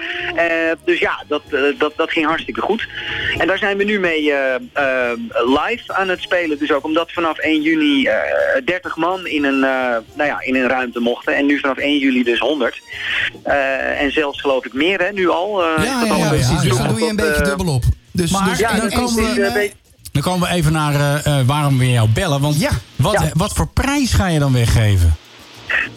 [0.85, 1.41] Dus ja, dat,
[1.77, 2.87] dat, dat ging hartstikke goed.
[3.37, 6.59] En daar zijn we nu mee eh, eh, live aan het spelen.
[6.59, 8.15] Dus ook omdat vanaf 1 juni eh
[8.65, 11.35] 30 man in een, eh, nou ja, in een ruimte mochten.
[11.35, 12.81] En nu vanaf 1 juli dus 100.
[13.43, 15.63] Eh, en zelfs geloof ik meer hè, nu al.
[15.63, 16.49] eh, Ja, dat ja, al ja, een precies.
[16.53, 17.83] beetje Dus dan doe je een beetje eh, dubbel op.
[18.11, 19.33] Dus, Maar- dus Ja, dan dan komen we...
[19.53, 19.71] we...
[20.11, 22.41] Dan komen we even naar eh, eh, waarom we jou bellen.
[22.41, 22.69] Want Ja.
[22.95, 23.29] wat, Ja.
[23.33, 25.15] wat voor prijs ga je dan weggeven?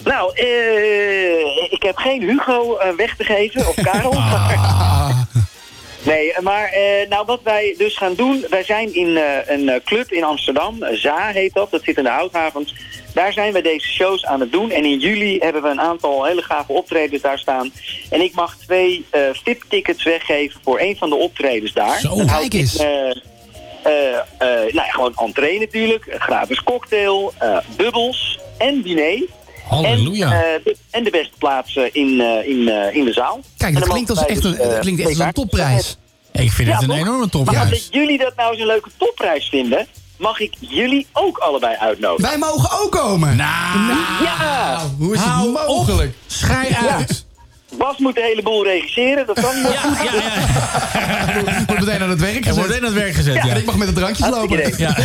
[0.05, 4.13] Nou, eh, ik heb geen Hugo eh, weg te geven, of Karel.
[4.15, 5.06] Ah.
[6.07, 9.81] Nee, maar eh, nou wat wij dus gaan doen, wij zijn in eh, een eh,
[9.85, 12.75] club in Amsterdam, ZA heet dat, dat zit in de Houthavens.
[13.15, 16.25] Daar zijn we deze shows aan het doen en in juli hebben we een aantal
[16.25, 17.73] hele gave optredens daar staan.
[18.11, 22.01] En ik mag twee eh VIP-tickets weggeven voor een van de optredens daar.
[22.01, 22.77] Zo, Dat kijk eens.
[22.79, 27.33] in, nou ja, gewoon entree natuurlijk, gratis cocktail,
[27.77, 29.23] bubbels en diner.
[29.69, 30.33] Halleluja.
[30.33, 33.41] En, eh, de, en de beste plaatsen in, eh, in, eh, in de zaal.
[33.57, 35.97] Kijk, dat klinkt als echt een, dus, dat eh, klinkt echt als een topprijs.
[36.33, 36.99] Ik vind Ja, het een toch?
[36.99, 37.63] enorme Maar topprijs.
[37.65, 39.87] omdat jullie dat nou zo'n leuke topprijs vinden,
[40.17, 42.31] mag ik jullie ook allebei uitnodigen.
[42.31, 43.37] Wij mogen ook komen.
[43.37, 44.81] Nou, Ja!
[44.99, 46.15] Hoe is het mogelijk?
[46.27, 47.26] Schij uit.
[47.79, 49.73] Bas moet de hele boel regisseren, dat kan niet.
[49.73, 51.65] Ja, ja, ja.
[51.67, 52.77] Wordt meteen aan het werk Er wordt gezet.
[52.77, 53.49] in het werk gezet, ja.
[53.49, 54.73] En ik mag met de drankjes lopen.
[54.79, 54.97] ja.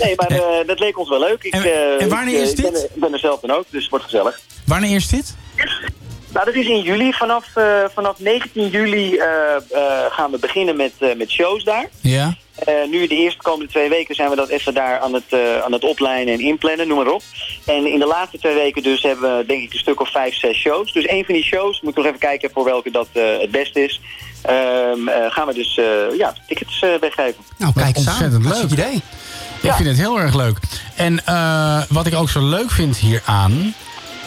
[0.00, 1.42] Nee, maar eh, dat leek ons wel leuk.
[1.44, 2.82] Ik, En- eh, en wanneer ik, is eh, ik ben, dit?
[2.94, 4.40] ik ben er zelf dan ook, dus het wordt gezellig.
[4.64, 5.34] Wanneer is dit?
[6.36, 7.12] Nou, dat is in juli.
[7.12, 7.64] Vanaf, eh,
[7.94, 9.26] vanaf 19 juli eh,
[9.56, 11.86] eh, gaan we beginnen met, eh, met shows daar.
[12.00, 12.34] Ja.
[12.56, 15.58] Eh, nu de eerste komende twee weken zijn we dat even daar aan het, eh,
[15.64, 17.22] aan het oplijnen en inplannen, noem maar op.
[17.66, 20.34] En in de laatste twee weken dus hebben we denk ik een stuk of vijf,
[20.34, 20.92] zes shows.
[20.92, 23.50] Dus één van die shows, moet ik nog even kijken voor welke dat eh, het
[23.50, 24.00] beste is.
[24.42, 27.44] ehm, eh, gaan we dus eh, ja, tickets eh, weggeven.
[27.56, 27.96] Nou, kijk.
[27.96, 28.70] Ontzettend leuk.
[28.70, 29.02] Idee.
[29.62, 30.58] Ik vind het heel erg leuk.
[30.96, 33.74] En eh, wat ik ook zo leuk vind hieraan...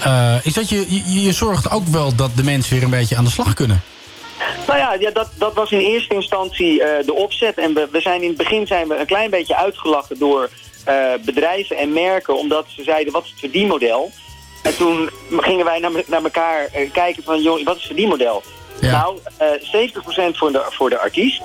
[0.04, 3.16] eh is dat je, je, je zorgt ook wel dat de mensen weer een beetje
[3.16, 3.82] aan de slag kunnen.
[4.68, 7.58] Nou ja, ja dat, dat was in eerste instantie eh, de opzet.
[7.58, 10.50] En we, we zijn in het begin zijn we een klein beetje uitgelachen door
[10.86, 10.96] eh,
[11.26, 12.38] bedrijven en merken.
[12.38, 14.12] Omdat ze zeiden, wat is het verdienmodel?
[14.64, 18.44] En toen gingen wij naar, naar elkaar kijken van, joh, wat is het verdienmodel?
[18.82, 19.48] Nou, eh
[19.90, 21.44] 70% voor de, voor de artiest, 20%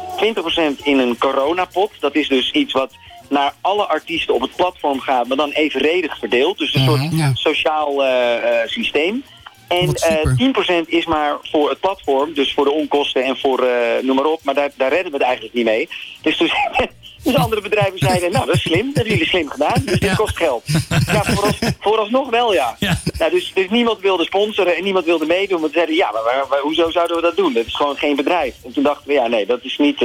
[0.82, 1.90] in een coronapot.
[2.00, 2.92] Dat is dus iets wat
[3.34, 6.58] naar alle artiesten op het platform gaat, maar dan evenredig verdeeld.
[6.58, 7.30] Dus een Mhm, soort ja.
[7.34, 9.24] sociaal eh, eh, systeem.
[9.68, 10.36] En Wat eh super.
[10.36, 13.66] 10% is maar voor het platform, dus voor de onkosten en voor
[14.02, 14.40] noem maar op.
[14.42, 15.88] Maar daar, daar redden we het eigenlijk niet mee.
[16.22, 16.52] Dus, dus,
[17.24, 20.08] dus andere bedrijven zeiden, nou dat is slim, dat hebben jullie slim gedaan, dus dit
[20.10, 20.14] Ja.
[20.14, 20.62] kost geld.
[21.06, 22.76] Ja, voorals, vooralsnog wel ja.
[22.78, 23.00] Ja.
[23.18, 25.60] Nou, dus, dus niemand wilde sponsoren en niemand wilde meedoen.
[25.60, 27.52] Want ze zeiden, ja, maar hoezo zouden we dat doen?
[27.52, 28.54] Dat is gewoon geen bedrijf.
[28.64, 30.04] En toen dachten we, ja nee, dat is niet,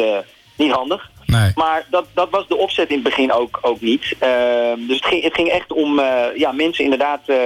[0.56, 1.10] niet handig.
[1.30, 1.52] Nee.
[1.56, 4.16] Maar dat, dat was de opzet in het begin ook, ook niet.
[4.20, 7.38] Ehm, dus het ging, het ging echt om eh, ja, mensen inderdaad eh,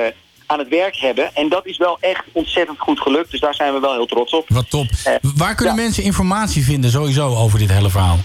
[0.45, 1.35] aan het werk hebben.
[1.35, 3.31] En dat is wel echt ontzettend goed gelukt.
[3.31, 4.45] Dus daar zijn we wel heel trots op.
[4.47, 4.87] Wat top.
[5.03, 5.81] Eh, Waar kunnen ja.
[5.81, 8.17] mensen informatie vinden sowieso over dit hele verhaal?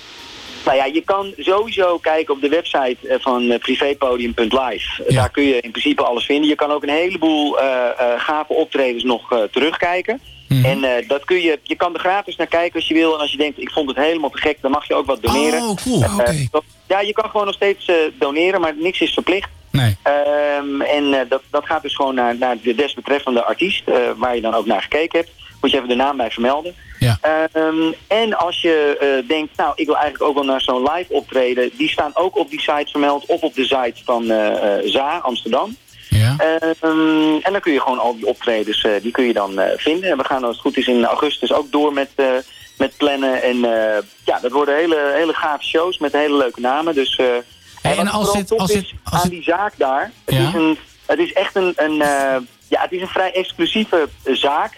[0.64, 5.04] Nou ja, je kan sowieso kijken op de website van privépodium.live.
[5.08, 5.14] Ja.
[5.14, 6.48] Daar kun je in principe alles vinden.
[6.48, 9.38] Je kan ook een heleboel eh, gave optredens nog eh,
[10.48, 10.64] Mhm.
[10.64, 13.14] En eh, dat kun je, je kan er gratis naar kijken als je wil.
[13.14, 15.22] En als je denkt, ik vond het helemaal te gek, dan mag je ook wat
[15.22, 15.62] doneren.
[15.62, 16.02] Oh, cool.
[16.02, 19.48] Eh, dat- ja, je kan gewoon nog steeds eh, doneren, maar niks is verplicht.
[19.70, 19.96] Nee.
[20.02, 23.82] Ehm, en dat, dat gaat dus gewoon naar, naar de desbetreffende artiest,
[24.16, 25.30] waar je dan ook naar gekeken hebt.
[25.60, 26.74] Moet je even de naam bij vermelden.
[26.98, 27.18] Ja.
[27.20, 31.70] Ehm, en als je denkt, nou, ik wil eigenlijk ook wel naar zo'n live optreden,
[31.76, 34.24] die staan ook op die site vermeld of op de site van
[34.84, 35.76] ZA Amsterdam.
[36.38, 39.78] Ehm, en dan kun je gewoon al die optredens, eh, die kun je dan eh,
[39.78, 40.10] vinden.
[40.10, 42.26] En we gaan als het goed is in augustus ook door met, eh,
[42.78, 43.42] met plannen.
[43.42, 43.56] En
[44.24, 46.94] ja, dat worden hele, hele gave shows met hele leuke namen.
[46.94, 47.16] Dus,
[47.82, 50.34] wat en als dit- tof als is dit- als aan het- die zaak daar, het,
[50.34, 50.48] Ja.
[50.48, 51.94] is, een, het is echt een, een,
[52.68, 54.72] ja, het is een vrij exclusieve zaak.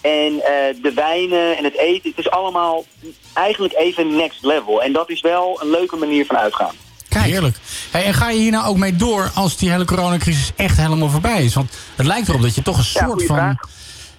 [0.00, 0.36] En
[0.82, 2.84] de wijnen en het eten, het is allemaal
[3.34, 4.82] eigenlijk even next level.
[4.82, 6.74] En dat is wel een leuke manier van uitgaan.
[7.22, 7.56] Heerlijk.
[7.90, 11.08] Hey, en ga je hier nou ook mee door als die hele coronacrisis echt helemaal
[11.08, 11.54] voorbij is?
[11.54, 13.56] Want het lijkt erop dat je toch een soort van vraag.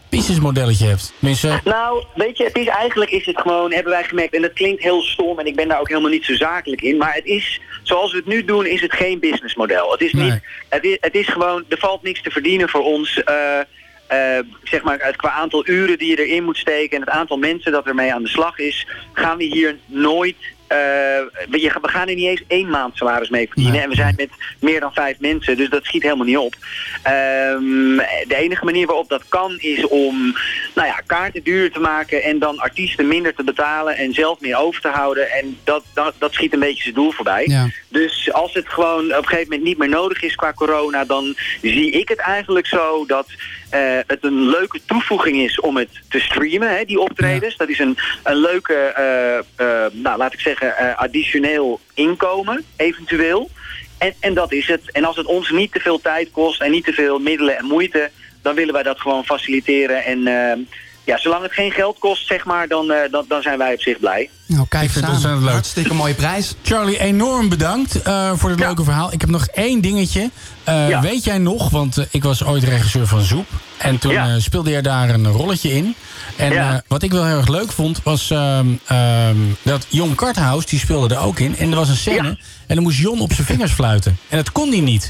[0.10, 1.14] businessmodelletje hebt.
[1.20, 4.54] Tenminste, Nou, weet je, het is eigenlijk is het gewoon, hebben wij gemerkt, en dat
[4.54, 7.26] klinkt heel stom en ik ben daar ook helemaal niet zo zakelijk in, maar het
[7.26, 9.92] is, zoals we het nu doen, is het geen businessmodel.
[9.92, 10.24] Het is Nee.
[10.32, 10.40] niet,
[10.70, 13.60] het is, het is gewoon, er valt niks te verdienen voor ons, eh,
[14.08, 17.72] eh, zeg maar, qua aantal uren die je erin moet steken en het aantal mensen
[17.72, 20.36] dat ermee aan de slag is, gaan we hier nooit
[20.68, 23.82] je- we gaan er niet eens één maand salaris mee verdienen.
[23.82, 26.56] En we zijn met meer dan vijf mensen, dus dat schiet helemaal niet op.
[27.04, 27.98] Ehm,
[28.28, 30.36] de enige manier waarop dat kan is om
[30.76, 34.58] nou ja, kaarten duurder te maken en dan artiesten minder te betalen en zelf meer
[34.58, 35.32] over te houden.
[35.32, 37.46] En dat, dat, dat schiet een beetje zijn doel voorbij.
[37.48, 37.70] Ja.
[37.88, 41.36] Dus als het gewoon op een gegeven moment niet meer nodig is qua corona, dan
[41.62, 43.28] zie ik het eigenlijk zo dat
[43.70, 47.58] eh, het een leuke toevoeging is om het te streamen, hè, die optredens.
[47.58, 53.50] Dat is een, een leuke, eh, eh, nou laat ik zeggen, eh, additioneel inkomen, eventueel.
[53.98, 54.92] En, en dat is het.
[54.92, 57.66] En als het ons niet te veel tijd kost en niet te veel middelen en
[57.66, 58.10] moeite,
[58.42, 60.06] dan willen wij dat gewoon faciliteren.
[60.06, 60.58] En eh,
[61.04, 63.82] ja, zolang het geen geld kost, zeg maar, dan, eh, dan, dan zijn wij op
[63.82, 64.30] zich blij.
[64.46, 65.32] Nou, kijk Ik vind het eens aan.
[65.32, 65.54] ontzettend leuk.
[65.54, 66.56] Hartstikke mooie prijs.
[66.64, 68.66] Charlie, enorm bedankt eh, voor dit Ja.
[68.66, 69.14] leuke verhaal.
[69.14, 70.30] Ik heb nog één dingetje.
[70.68, 71.02] Eh, Ja.
[71.02, 73.48] Weet jij nog, want eh, ik was ooit regisseur van Zoep.
[73.78, 74.28] En toen Ja.
[74.28, 75.96] eh, speelde jij daar een rolletje in.
[76.36, 76.72] En Ja.
[76.74, 80.80] eh, wat ik wel heel erg leuk vond, was ehm, ehm, dat Jon Karthaus, die
[80.80, 81.58] speelde er ook in.
[81.58, 82.36] En er was een scène, Ja.
[82.68, 84.18] en dan moest Jon op zijn vingers fluiten.
[84.30, 85.10] En dat kon hij niet.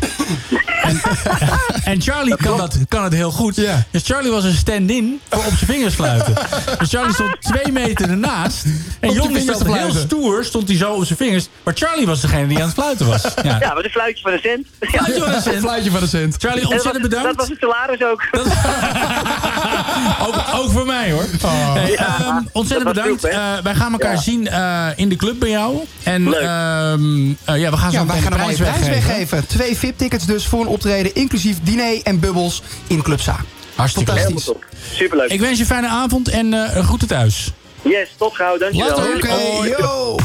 [0.84, 1.01] en,
[1.91, 3.55] en Charlie kan, dat, kan het heel goed.
[3.55, 3.84] Ja.
[3.91, 6.34] Dus Charlie was een stand-in voor op zijn vingers fluiten.
[6.80, 8.65] dus Charlie stond twee meter ernaast.
[8.99, 11.47] En Jon te heel stoer, stond hij zo op zijn vingers.
[11.63, 13.24] Maar Charlie was degene die aan het fluiten was.
[13.43, 13.57] Ja.
[13.59, 14.68] Ja, met een fluitje van een cent.
[14.80, 14.88] Ja.
[15.03, 16.36] Fluitje van een fluitje van de cent.
[16.38, 17.28] Charlie, En dat was- ontzettend bedankt.
[17.28, 18.28] Dat was het salaris ook.
[20.28, 21.26] ook, ook voor mij hoor.
[21.47, 23.24] Hey, Ja, ehm, ontzettend bedankt.
[23.24, 24.22] Eh, wij gaan elkaar Ja.
[24.22, 25.78] zien eh, in de club bij jou.
[26.03, 26.41] En Leuk.
[26.41, 28.88] ehm, eh, ja, we gaan zo Ja, wij meteen gaan de een mooie prijs prijs
[29.05, 29.47] weggeven.
[29.47, 33.36] Twee VIP-tickets dus voor een optreden, inclusief diner en bubbels in Club Sa.
[33.76, 34.66] Hartstikke top.
[34.93, 35.30] Superleuk.
[35.32, 37.51] Ik wens je een fijne avond en eh groeten thuis.
[37.82, 38.58] Yes, tot gauw.
[38.58, 38.89] Dankjewel.
[38.97, 39.16] Later.
[39.16, 39.70] Oké, Hoi.
[39.78, 40.16] yo!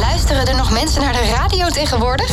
[0.00, 2.30] Luisteren er nog mensen naar de radio tegenwoordig?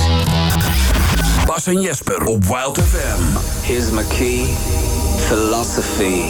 [1.47, 3.21] Bas en Jesper op Wild FM.
[3.61, 4.45] Here's my key,
[5.27, 6.23] philosophy.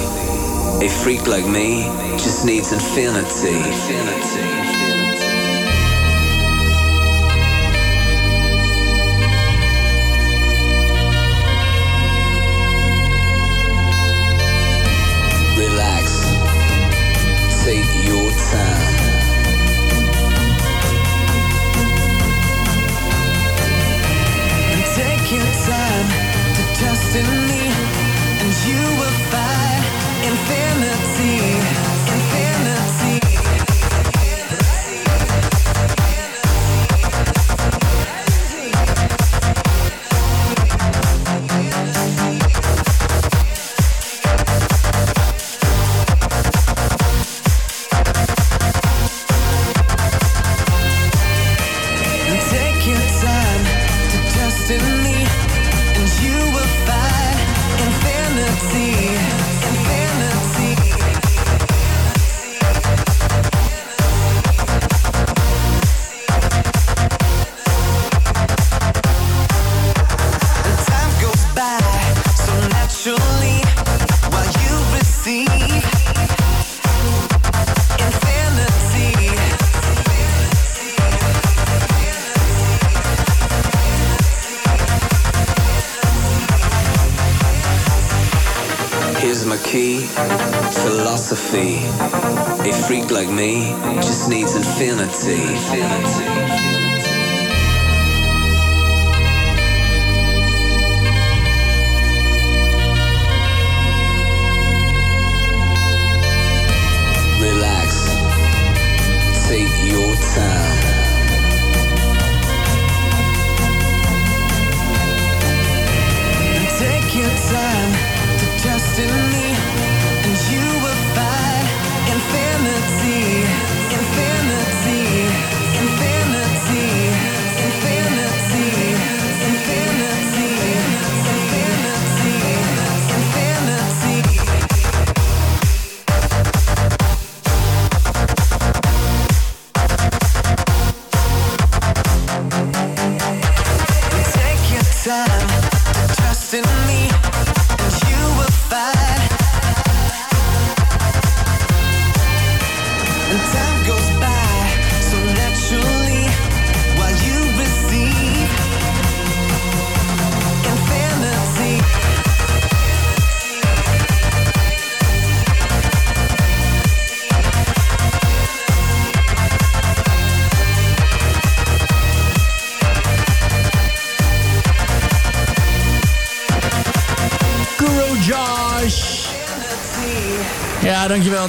[0.85, 1.83] A freak like me
[2.17, 3.53] just needs infinity.
[3.53, 4.76] Relax.
[26.97, 27.61] To trust in me,
[28.41, 29.26] and you will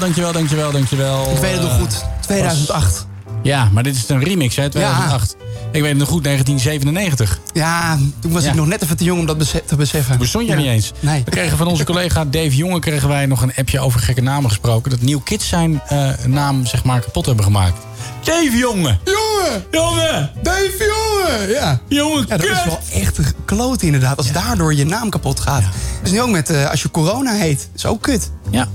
[0.09, 1.31] dankjewel, dankjewel, dankjewel.
[1.31, 2.05] Ik weet het nog Eh, goed.
[2.21, 3.07] 2008.
[3.43, 4.71] Ja, maar dit is een remix, hè?
[4.71, 5.37] 2008.
[5.73, 7.39] Ik weet het nog goed, 1997.
[7.53, 8.49] Ja, toen was Ja.
[8.51, 10.19] ik nog net even te jong om dat te beseffen.
[10.19, 10.63] Bestond jij Ja.
[10.63, 10.93] niet eens?
[11.01, 11.23] Nee.
[11.25, 14.51] We kregen van onze collega Dave Jonge kregen wij nog een appje over gekke namen
[14.51, 14.91] gesproken.
[14.91, 17.79] Dat Nieuw Kids zijn eh, naam zeg maar kapot hebben gemaakt.
[18.25, 18.99] Dave Jonge!
[19.05, 19.65] Jongen!
[19.71, 20.31] Jongen!
[20.43, 21.49] Dave Jongen!
[21.51, 21.81] Ja.
[21.89, 24.17] Jongen, Ja, dat is wel echt een kloot inderdaad.
[24.17, 25.63] Als daardoor je naam kapot gaat.
[26.03, 27.69] Dus nu ook met eh, als je corona heet.
[27.75, 28.31] is ook kut.
[28.51, 28.69] Ja.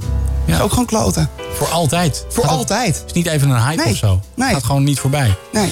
[0.46, 1.30] Is ook gewoon kloten.
[1.54, 2.26] Voor altijd.
[2.30, 2.96] Voor Gaat altijd.
[2.96, 3.92] Het is niet even een hype Nee.
[3.92, 4.20] of zo.
[4.36, 4.48] Nee.
[4.48, 5.36] Het gaat gewoon niet voorbij.
[5.54, 5.72] Nee.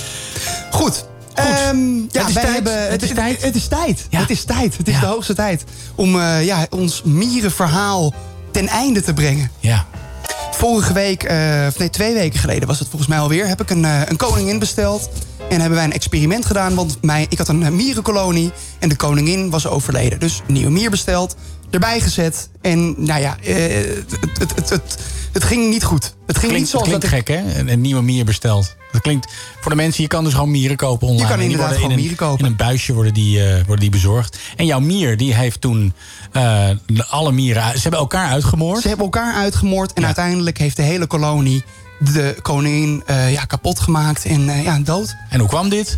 [0.71, 1.05] Goed.
[1.33, 2.53] Ehm, ja, Het is wij tijd.
[2.53, 3.41] hebben, Het is tijd.
[3.41, 4.07] Het is tijd.
[4.09, 4.19] Ja.
[4.19, 4.77] Het is tijd.
[4.77, 4.99] Het is Ja.
[4.99, 5.63] de hoogste tijd
[5.95, 8.13] om eh, ja, ons mierenverhaal
[8.51, 9.51] ten einde te brengen.
[9.59, 9.85] Ja.
[10.51, 11.23] Vorige week,
[11.67, 14.17] of nee, twee weken geleden was het volgens mij alweer, heb ik een, eh, een
[14.17, 15.09] koningin besteld.
[15.49, 19.49] En hebben wij een experiment gedaan, want mij, ik had een mierenkolonie en de koningin
[19.49, 20.19] was overleden.
[20.19, 21.35] Dus een nieuwe mier besteld,
[21.71, 22.49] erbij gezet.
[22.61, 23.55] En nou ja, eh,
[23.85, 24.97] het, het, het, het,
[25.33, 26.03] het ging niet goed.
[26.03, 27.59] Het ging Klinkt, niet zoals klinkt dat ik- gek, hè?
[27.59, 28.75] Een, een nieuwe mier besteld.
[28.91, 29.27] Dat klinkt
[29.61, 31.27] voor de mensen, je kan dus gewoon mieren kopen online.
[31.27, 32.39] kan En die inderdaad gewoon in mieren kopen.
[32.45, 34.37] In een buisje worden die, eh, worden die bezorgd.
[34.55, 35.93] En jouw mier, die heeft toen
[36.31, 37.71] eh, de- alle mieren...
[37.73, 38.81] Ze hebben elkaar uitgemoord.
[38.81, 41.63] Ze hebben elkaar uitgemoord en uiteindelijk heeft de hele kolonie
[41.99, 45.15] de koningin ja, kapot gemaakt en ja, dood.
[45.29, 45.97] En hoe kwam dit?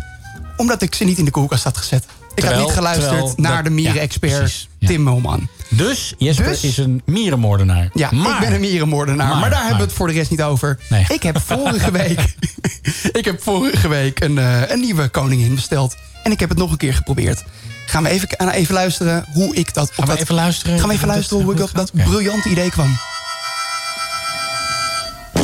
[0.56, 2.04] Omdat ik ze niet in de koelkast had gezet.
[2.04, 5.48] Ik Terwijl- had niet geluisterd naar de ja, mierenexpert Tim Moman.
[5.68, 7.88] Dus Jesper Dus- is een mierenmoordenaar.
[7.94, 9.28] Ja, maar, ik ben een mierenmoordenaar.
[9.28, 10.78] Maar, Maar- daar hebben we het voor de rest niet over.
[10.88, 11.04] Nee.
[11.08, 12.34] Ik heb vorige week,
[13.20, 15.96] ik heb vorige week een, eh, een nieuwe koningin besteld.
[16.22, 17.44] En ik heb het nog een keer geprobeerd.
[17.86, 19.88] Gaan we even, eh, even luisteren hoe ik dat...
[19.88, 20.78] op Gaan we dat even luisteren?
[20.78, 22.96] Gaan we even hoe luisteren hoe ik op dat briljante idee kwam.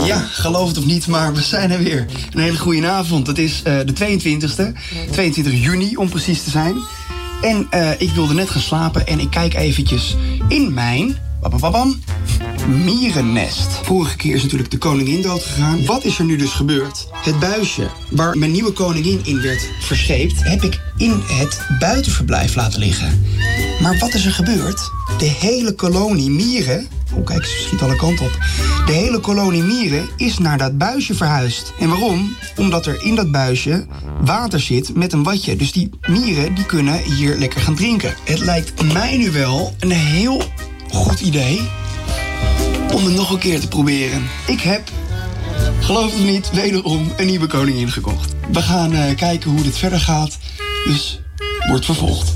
[0.05, 2.07] Ja, geloof het of niet, maar we zijn er weer.
[2.31, 3.27] Een hele goede avond.
[3.27, 4.73] Het is eh, de 22e,
[5.11, 6.75] 22 juni om precies te zijn.
[7.41, 10.17] En eh, ik wilde net gaan slapen en ik kijk eventjes
[10.49, 11.30] in mijn...
[11.41, 12.01] Babababam,
[12.69, 13.81] mierennest.
[13.83, 15.85] Vorige keer is natuurlijk de koningin doodgegaan.
[15.85, 17.09] Wat is er nu dus gebeurd?
[17.13, 20.43] Het buisje waar mijn nieuwe koningin in werd verscheept...
[20.43, 23.25] heb ik in het buitenverblijf laten liggen.
[23.83, 24.91] Maar wat is er gebeurd?
[25.19, 28.39] De hele kolonie mieren Oh, kijk, ze schiet alle kanten op.
[28.87, 31.73] De hele kolonie mieren is naar dat buisje verhuisd.
[31.79, 32.37] En waarom?
[32.57, 33.87] Omdat er in dat buisje
[34.21, 35.57] water zit met een watje.
[35.57, 38.15] Dus die mieren die kunnen hier lekker gaan drinken.
[38.25, 40.43] Het lijkt mij nu wel een heel
[40.93, 41.69] goed idee
[42.95, 44.29] om het nog een keer te proberen.
[44.47, 44.91] Ik heb,
[45.81, 48.35] geloof het niet, wederom een nieuwe koningin gekocht.
[48.53, 50.39] We gaan eh, kijken hoe dit verder gaat.
[50.85, 51.21] Dus
[51.69, 52.33] wordt vervolgd.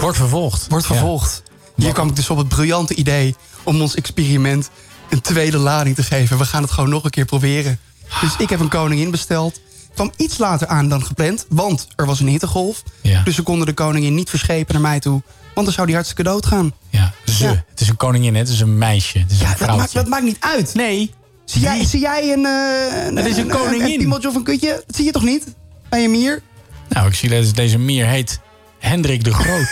[0.00, 0.66] Wordt vervolgd.
[0.68, 1.42] Wordt vervolgd.
[1.76, 4.70] Hier kwam ik dus op het briljante idee om ons experiment
[5.10, 6.38] een tweede lading te geven.
[6.38, 7.78] We gaan het gewoon nog een keer proberen.
[8.20, 9.60] Dus ik heb een koningin besteld.
[9.94, 12.82] Kwam iets later aan dan gepland, want er was een hittegolf.
[13.24, 15.22] Dus ze konden de koningin niet verschepen naar mij toe.
[15.60, 16.72] Want dan zou die hartstikke doodgaan.
[16.90, 17.46] Ja, ze.
[17.46, 18.40] Het is een koningin, hè?
[18.40, 19.18] het is een meisje.
[19.18, 20.74] Het is een Dat maakt, dat maakt niet uit.
[20.74, 21.14] Nee.
[21.44, 23.16] Zie jij, zie jij een, een...
[23.16, 23.90] Het is een koningin.
[23.90, 24.82] Een piemeltje of een kutje?
[24.86, 25.44] Dat zie je toch niet?
[25.88, 26.42] Bij een mier?
[26.88, 28.40] Nou, ik zie dat deze mier heet
[28.78, 29.70] Hendrik de Groot.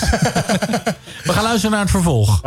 [1.24, 2.41] We gaan luisteren naar het vervolg.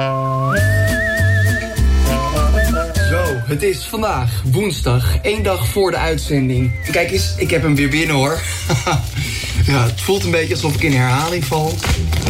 [3.51, 6.71] Het is vandaag woensdag, één dag voor de uitzending.
[6.91, 8.41] Kijk eens, ik heb hem weer binnen hoor.
[9.71, 11.73] ja, het voelt een beetje alsof ik in herhaling val.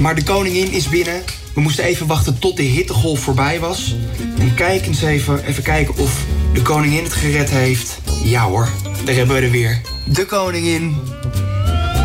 [0.02, 1.24] Maar de koningin is binnen.
[1.54, 3.96] We moesten even wachten tot de hittegolf voorbij was.
[4.40, 8.00] En kijk eens even, even kijken of de koningin het gered heeft.
[8.24, 8.70] Ja hoor,
[9.06, 9.82] daar hebben we er weer.
[10.06, 10.96] De koningin.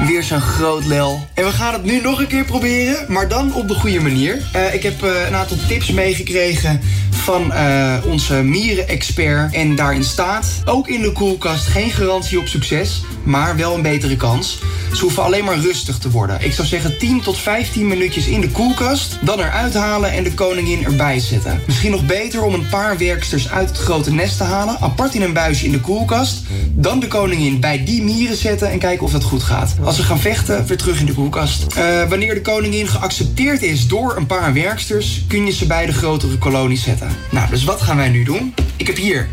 [0.04, 1.26] Weer zo'n groot lel.
[1.34, 4.42] En we gaan het nu nog een keer proberen, maar dan op de goede manier.
[4.52, 6.80] Eh, ik heb eh, een aantal tips meegekregen
[7.10, 9.54] van eh, onze mieren-expert.
[9.54, 14.16] En daarin staat, ook in de koelkast geen garantie op succes, maar wel een betere
[14.16, 14.58] kans.
[14.92, 16.44] Ze hoeven alleen maar rustig te worden.
[16.44, 20.34] Ik zou zeggen 10 tot 15 minuutjes in de koelkast, dan eruit halen en de
[20.34, 21.60] koningin erbij zetten.
[21.66, 25.22] Misschien nog beter om een paar werksters uit het grote nest te halen, apart in
[25.22, 29.12] een buisje in de koelkast, dan de koningin bij die mieren zetten en kijken of
[29.12, 29.74] dat goed gaat.
[29.86, 31.62] Als ze gaan vechten, weer terug in de koelkast.
[31.62, 35.92] Eh, wanneer de koningin geaccepteerd is door een paar werksters, kun je ze bij de
[35.92, 37.08] grotere kolonie zetten.
[37.30, 38.54] Nou, dus wat gaan wij nu doen?
[38.76, 39.28] Ik heb hier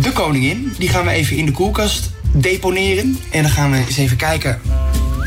[0.00, 0.74] de koningin.
[0.78, 3.18] Die gaan we even in de koelkast deponeren.
[3.30, 4.60] En dan gaan we eens even kijken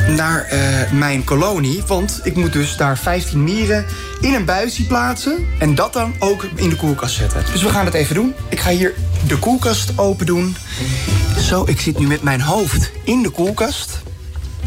[0.07, 1.83] naar eh, mijn kolonie.
[1.87, 3.85] Want ik moet dus daar 15 mieren
[4.21, 5.45] in een buisje plaatsen.
[5.59, 7.43] En dat dan ook in de koelkast zetten.
[7.51, 8.33] Dus we gaan het even doen.
[8.49, 8.93] Ik ga hier
[9.27, 10.55] de koelkast open doen.
[11.39, 14.01] Zo, ik zit nu met mijn hoofd in de koelkast.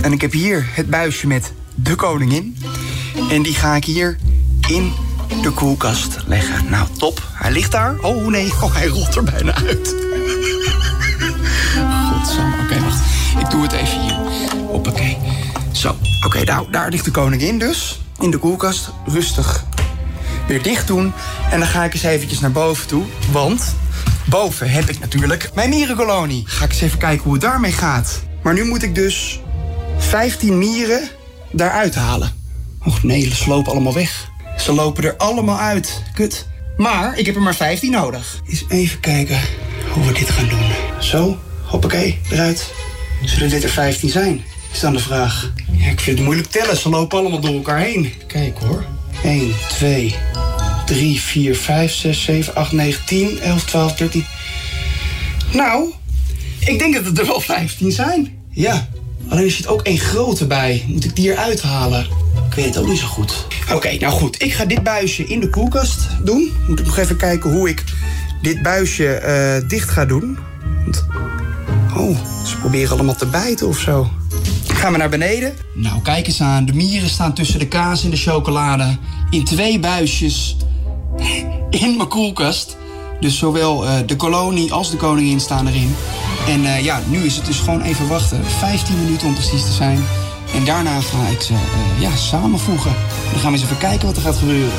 [0.00, 2.56] En ik heb hier het buisje met de koningin.
[3.30, 4.18] En die ga ik hier
[4.68, 4.92] in
[5.42, 6.70] de koelkast leggen.
[6.70, 7.22] Nou, top.
[7.32, 7.98] Hij ligt daar.
[8.00, 9.94] Oh nee, oh, hij rolt er bijna uit.
[12.10, 12.56] Godsamme.
[12.62, 13.00] Oké, wacht.
[13.40, 14.16] Ik doe het even hier.
[14.66, 15.18] Hoppakee.
[15.72, 18.00] Zo, oké, nou, daar ligt de koningin dus.
[18.18, 18.90] In de koelkast.
[19.06, 19.64] Rustig.
[20.46, 21.12] Weer dicht doen.
[21.50, 23.04] En dan ga ik eens eventjes naar boven toe.
[23.32, 23.74] Want
[24.24, 26.42] boven heb ik natuurlijk mijn mierenkolonie.
[26.46, 28.22] Ga ik eens even kijken hoe het daarmee gaat.
[28.42, 29.40] Maar nu moet ik dus
[30.06, 31.08] 15 mieren
[31.50, 32.32] daaruit halen.
[32.84, 34.30] Och nee, ze lopen allemaal weg.
[34.58, 36.02] Ze lopen er allemaal uit.
[36.14, 36.46] Kut.
[36.76, 38.40] Maar ik heb er maar 15 nodig.
[38.48, 39.40] Eens even kijken
[39.92, 40.70] hoe we dit gaan doen.
[41.00, 42.72] Zo, hoppakee, eruit.
[43.24, 44.44] Zullen dit er 15 zijn?
[44.72, 45.52] Is dan de vraag.
[45.72, 46.76] Ja, ik vind het moeilijk tellen.
[46.76, 48.12] Ze lopen allemaal door elkaar heen.
[48.26, 48.84] Kijk hoor.
[49.22, 50.14] 1, 2,
[50.86, 54.26] 3, 4, 5, 6, 7, 8, 9, 10, 11, 12, 13.
[55.52, 55.92] Nou,
[56.58, 58.44] ik denk dat het er wel 15 zijn.
[58.50, 58.88] Ja,
[59.28, 60.84] alleen er zit ook één grote bij.
[60.88, 62.06] Moet ik die eruit halen?
[62.48, 63.46] Ik weet het ook niet zo goed.
[63.72, 64.42] Oké, nou goed.
[64.42, 66.52] Ik ga dit buisje in de koelkast doen.
[66.66, 67.84] Moet ik nog even kijken hoe ik
[68.42, 70.38] dit buisje eh, dicht ga doen.
[70.84, 71.06] Want,
[71.96, 74.10] oh, ze proberen allemaal te bijten of zo.
[74.66, 75.54] Gaan we naar beneden.
[75.74, 76.64] Nou, kijk eens aan.
[76.64, 78.96] De mieren staan tussen de kaas en de chocolade.
[79.30, 80.56] In twee buisjes.
[81.70, 82.76] In mijn koelkast.
[83.20, 85.94] Dus zowel eh, de kolonie als de koningin staan erin.
[86.46, 88.44] En eh, ja, nu is het dus gewoon even wachten.
[88.44, 90.04] 15 minuten om precies te zijn.
[90.54, 92.94] En daarna ga ik ze eh, ja, samenvoegen.
[93.30, 94.72] Dan gaan we eens even kijken wat er gaat gebeuren.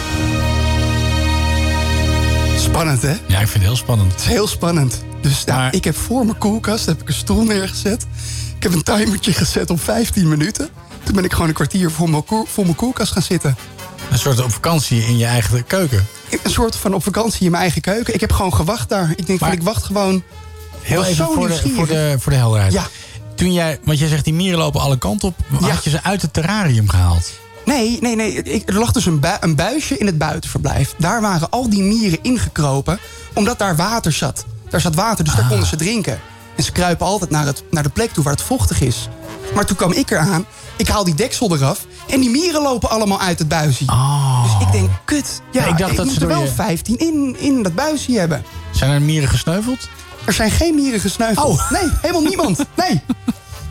[2.58, 3.14] Spannend, hè?
[3.28, 4.12] Ja, ik vind het heel spannend.
[4.12, 5.04] Het is heel spannend.
[5.22, 8.06] Dus nou, ik heb voor mijn koelkast heb ik een stoel neergezet.
[8.56, 10.70] Ik heb een timertje gezet op 15 minuten.
[11.04, 13.56] Toen ben ik gewoon een kwartier voor mijn, koel- voor mijn koelkast gaan zitten.
[14.12, 16.06] Een soort op vakantie in je eigen keuken.
[16.44, 18.14] Een soort van op vakantie in mijn eigen keuken.
[18.14, 19.14] Ik heb gewoon gewacht daar.
[19.16, 20.24] Ik denk van, ik wacht gewoon.
[20.88, 22.74] Heel even zo voor de, voor, de, voor de helderheid.
[22.74, 22.88] Ja.
[23.36, 25.36] Toen jij, want jij zegt die mieren lopen alle kanten op.
[25.62, 27.32] Had je ze uit het terrarium gehaald?
[27.66, 28.44] Nee, nee, nee.
[28.44, 30.94] Ik, er lag dus een, bui- een buisje in het buitenverblijf.
[30.98, 33.00] Daar waren al die mieren ingekropen,
[33.34, 34.46] omdat daar water zat.
[34.70, 36.20] Daar zat water, dus daar konden ze drinken.
[36.56, 39.08] En ze kruipen altijd naar, het, naar de plek toe waar het vochtig is.
[39.56, 40.46] Maar toen kwam ik eraan,
[40.78, 41.86] ik haal die deksel eraf...
[42.10, 43.86] en die mieren lopen allemaal uit het buisje.
[44.44, 45.42] Dus ik denk, kut.
[45.52, 48.44] Ja, ik dacht dat moet ze er wel je- 15 in, in dat buisje hebben.
[48.72, 49.90] Zijn er mieren gesneuveld?
[50.28, 51.46] Er zijn geen mieren gesneuveld.
[51.60, 51.72] Oh.
[51.72, 52.58] Nee, helemaal niemand.
[52.76, 53.02] Nee.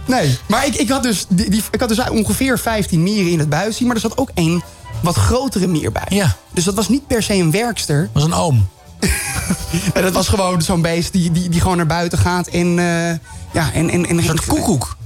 [0.07, 3.39] Nee, maar ik, ik, had dus, die, die- ik had dus ongeveer 15 mieren in
[3.39, 3.85] het buisje...
[3.85, 4.63] maar er zat ook één
[5.03, 6.07] wat grotere mier bij.
[6.09, 6.37] Ja.
[6.53, 8.09] Dus dat was niet per se een werkster.
[8.13, 8.69] was een oom.
[9.95, 12.67] En dat was gewoon zo'n beest die, die, die gewoon naar buiten gaat en...
[12.79, 13.11] eh,
[13.53, 14.97] ja, en, en, en Een soort koekoek.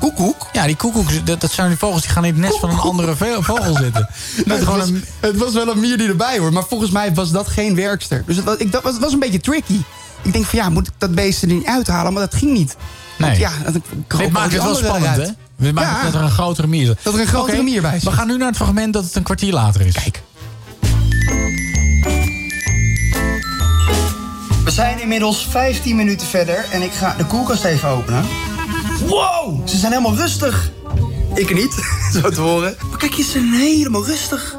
[0.00, 0.46] Koekoek?
[0.52, 2.78] Ja, die koekoek, dat, dat zijn die vogels die gaan in het nest van een
[2.78, 4.08] andere vogel zitten.
[4.46, 6.52] Dat het, gewoon was, een, het was wel een mier die erbij hoort.
[6.52, 8.22] Maar volgens mij was dat geen werkster.
[8.26, 9.80] Dus het was, ik, dat was, het was een beetje tricky.
[10.28, 12.12] Ik denk van ja, moet ik dat beest er niet uithalen?
[12.12, 12.76] Maar dat ging niet.
[13.18, 13.40] Want Nee.
[13.40, 13.82] ja, dat, ik
[14.18, 15.26] Dit maakt het wel spannend, hè?
[15.56, 16.02] We maken Ja.
[16.04, 16.98] dat er een grotere mier zit.
[17.02, 18.02] Dat er een grotere mier bij zit.
[18.02, 19.94] We gaan nu naar het fragment dat het een kwartier later is.
[19.94, 20.22] Kijk.
[24.64, 28.24] We zijn inmiddels 15 minuten verder en ik ga de koelkast even openen.
[29.06, 30.70] Wow, ze zijn helemaal rustig.
[31.34, 31.74] Ik niet,
[32.22, 32.76] zo te horen.
[32.90, 34.56] Maar kijk, ze zijn helemaal rustig.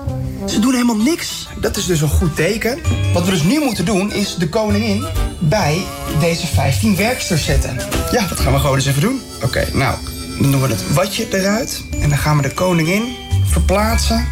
[0.50, 1.47] Ze doen helemaal niks.
[1.60, 2.80] Dat is dus een goed teken.
[3.14, 5.06] Wat we dus nu moeten doen, is de koningin
[5.39, 5.82] bij
[6.20, 7.78] deze 15 werksters zetten.
[8.12, 9.22] Ja, dat gaan we gewoon eens even doen.
[9.43, 9.97] Oké, nou,
[10.39, 11.84] dan doen we het watje eruit.
[12.00, 14.26] En dan gaan we de koningin verplaatsen.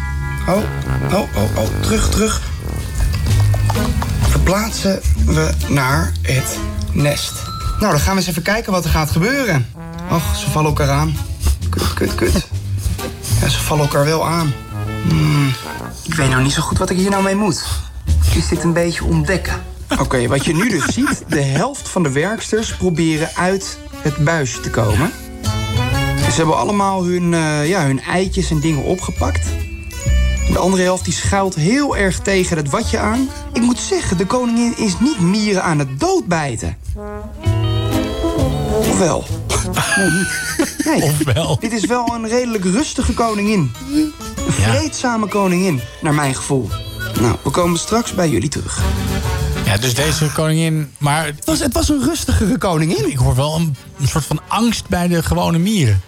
[0.48, 0.56] Oh,
[1.12, 2.42] oh, oh, oh, terug, terug
[4.28, 6.58] verplaatsen we naar het
[6.92, 7.32] nest.
[7.78, 9.66] Nou, dan gaan we eens even kijken wat er gaat gebeuren.
[10.10, 11.16] Och, ze vallen elkaar aan.
[11.70, 12.46] Kut, kut, kut.
[13.40, 14.52] Ja, ze vallen elkaar wel aan.
[15.08, 15.52] Hmm,
[16.08, 17.64] ik weet nou niet zo goed wat ik hier nou mee moet.
[18.34, 19.62] Is dit een beetje ontdekken?
[20.00, 24.60] Oké, wat je nu dus ziet, de helft van de werksters proberen uit het buisje
[24.60, 25.10] te komen.
[26.30, 29.46] Ze hebben allemaal hun, eh, ja, hun eitjes en dingen opgepakt.
[30.52, 33.28] De andere helft die schuilt heel erg tegen het watje aan.
[33.52, 36.76] Ik moet zeggen, de koningin is niet mieren aan het doodbijten.
[38.78, 39.24] Of wel?
[39.96, 40.28] Nee, niet.
[40.84, 41.02] Nee.
[41.02, 41.58] Ofwel.
[41.60, 43.72] Dit is wel een redelijk rustige koningin.
[44.48, 46.68] Een vreedzame koningin, naar mijn gevoel.
[47.20, 48.80] Nou, we komen straks bij jullie terug.
[49.64, 50.92] Ja, dus deze koningin...
[50.98, 53.10] Maar Het was, het was een rustigere koningin.
[53.10, 56.00] ik hoor wel een, een soort van angst bij de gewone mieren.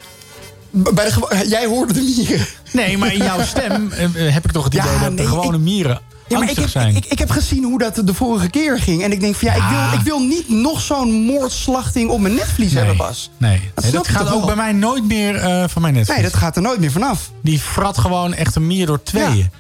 [0.71, 2.47] Bij de gewo- jij hoorde de mieren.
[2.73, 5.59] Nee, maar in jouw stem eh, heb ik toch het idee Ja, dat de gewone
[5.59, 6.01] mieren
[6.31, 6.97] Ja, maar ik heb, zijn.
[6.97, 9.03] ik, ik heb gezien hoe dat de vorige keer ging.
[9.03, 12.35] En ik denk van ja, ik, wil, ik wil niet nog zo'n moordslachting op mijn
[12.35, 13.31] netvlies hebben, Bas.
[13.37, 16.09] Nee, Dat nee, dat, gaat ook bij mij nooit meer eh, van mijn net.
[16.09, 17.31] Nee, dat gaat er nooit meer vanaf.
[17.43, 19.51] Die frat gewoon echt een mier door tweeën.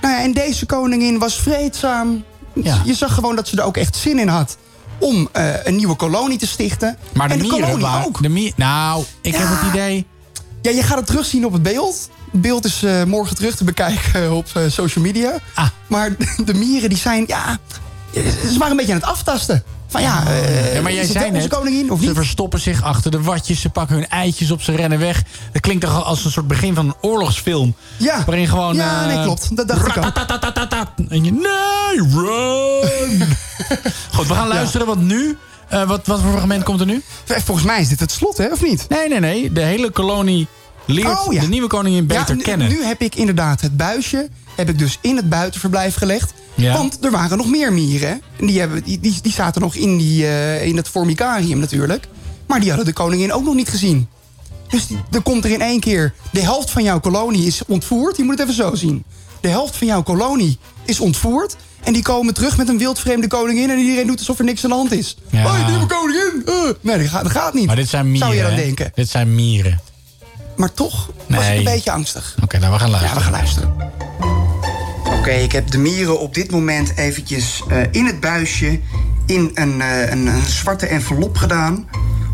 [0.00, 2.24] Nou ja, en deze koningin was vreedzaam.
[2.54, 2.82] Ja.
[2.84, 4.56] Je zag gewoon dat ze er ook echt zin in had
[4.98, 6.96] om eh, een nieuwe kolonie te stichten.
[7.12, 8.06] Maar de en de mieren kolonie waren...
[8.06, 8.22] ook.
[8.22, 10.06] De mier, nou, ik heb het idee...
[10.62, 12.08] Ja, je gaat het terugzien op het beeld.
[12.32, 15.38] Beeld is eh, morgen terug te bekijken op eh, social media.
[15.54, 15.66] Ah.
[15.86, 17.58] Maar de mieren die zijn, ja,
[18.12, 19.62] ze waren een beetje aan het aftasten.
[19.86, 22.16] Van ja, eh, Ja, maar jij zei net, koningin of ze niet?
[22.16, 25.22] verstoppen zich achter de watjes, ze pakken hun eitjes op, ze rennen weg.
[25.52, 27.74] Dat klinkt toch als een soort begin van een oorlogsfilm.
[27.96, 28.24] Ja.
[28.26, 28.74] Waarin gewoon...
[28.74, 29.56] Ja, nee, klopt.
[29.56, 29.96] Dat dacht ik.
[31.08, 33.22] En je, nee, run!
[34.14, 35.38] Goed, we gaan luisteren, want nu...
[35.68, 37.02] wat, wat voor fragment komt er nu?
[37.24, 38.86] Volgens mij is dit het slot, hè, of niet?
[38.88, 39.52] Nee, nee, nee.
[39.52, 40.48] De hele kolonie
[40.94, 41.40] leert Oh, ja.
[41.40, 42.68] de nieuwe koningin beter Ja, nu, kennen.
[42.68, 44.28] Nu heb ik inderdaad het buisje
[44.58, 46.32] heb ik dus in het buitenverblijf gelegd.
[46.54, 46.72] Ja.
[46.72, 48.22] Want er waren nog meer mieren.
[48.40, 52.08] En die, hebben, die, die, die zaten nog in, die, eh, in het formicarium natuurlijk.
[52.46, 54.08] Maar die hadden de koningin ook nog niet gezien.
[54.68, 56.14] Dus die, er komt er in één keer...
[56.32, 58.16] De helft van jouw kolonie is ontvoerd.
[58.16, 59.04] Je moet het even zo zien.
[59.40, 61.56] De helft van jouw kolonie is ontvoerd.
[61.84, 63.70] En die komen terug met een wildvreemde koningin...
[63.70, 65.16] en iedereen doet alsof er niks aan de hand is.
[65.30, 65.42] Ja.
[65.42, 66.42] Hoi, nieuwe koningin!
[66.46, 66.54] Eh.
[66.80, 67.66] Nee, dat gaat, dat gaat niet.
[67.66, 68.92] Maar dit zijn mieren, Zou je dan denken.
[68.94, 69.80] Dit zijn mieren.
[70.58, 72.34] Maar toch was ik een beetje angstig.
[72.42, 73.16] Oké, nou we gaan Ja, luisteren.
[73.16, 73.74] we gaan luisteren.
[75.18, 78.80] Oké, ik heb de mieren op dit moment eventjes eh, in het buisje...
[79.26, 81.88] in een, eh, een, een zwarte envelop gedaan...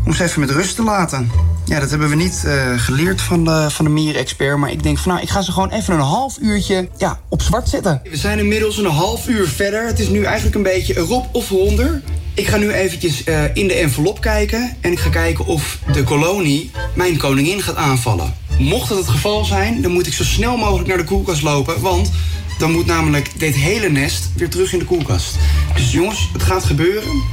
[0.05, 1.31] om ze even met rust te laten.
[1.65, 4.57] Ja, dat hebben we niet eh, geleerd van de, van de mierenexpert...
[4.57, 7.41] maar ik denk van nou, ik ga ze gewoon even een half uurtje ja, op
[7.41, 8.01] zwart zetten.
[8.09, 9.85] We zijn inmiddels een half uur verder.
[9.85, 12.01] Het is nu eigenlijk een beetje erop of eronder.
[12.35, 14.77] Ik ga nu eventjes eh, in de envelop kijken...
[14.81, 18.33] en ik ga kijken of de kolonie mijn koningin gaat aanvallen.
[18.57, 21.81] Mocht dat het geval zijn, dan moet ik zo snel mogelijk naar de koelkast lopen...
[21.81, 22.11] want
[22.57, 25.35] dan moet namelijk dit hele nest weer terug in de koelkast.
[25.75, 27.23] Dus jongens, het gaat gebeuren.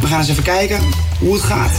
[0.00, 0.80] We gaan eens even kijken
[1.18, 1.76] hoe het gaat.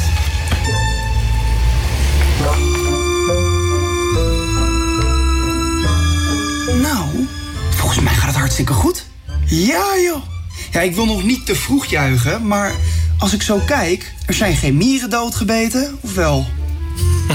[6.81, 7.27] Nou,
[7.69, 9.05] volgens mij gaat het hartstikke goed.
[9.45, 10.38] Ja, joh.
[10.71, 12.73] Ja, ik wil nog niet te vroeg juichen, maar
[13.17, 14.13] als ik zo kijk...
[14.25, 16.47] er zijn geen mieren doodgebeten, of wel?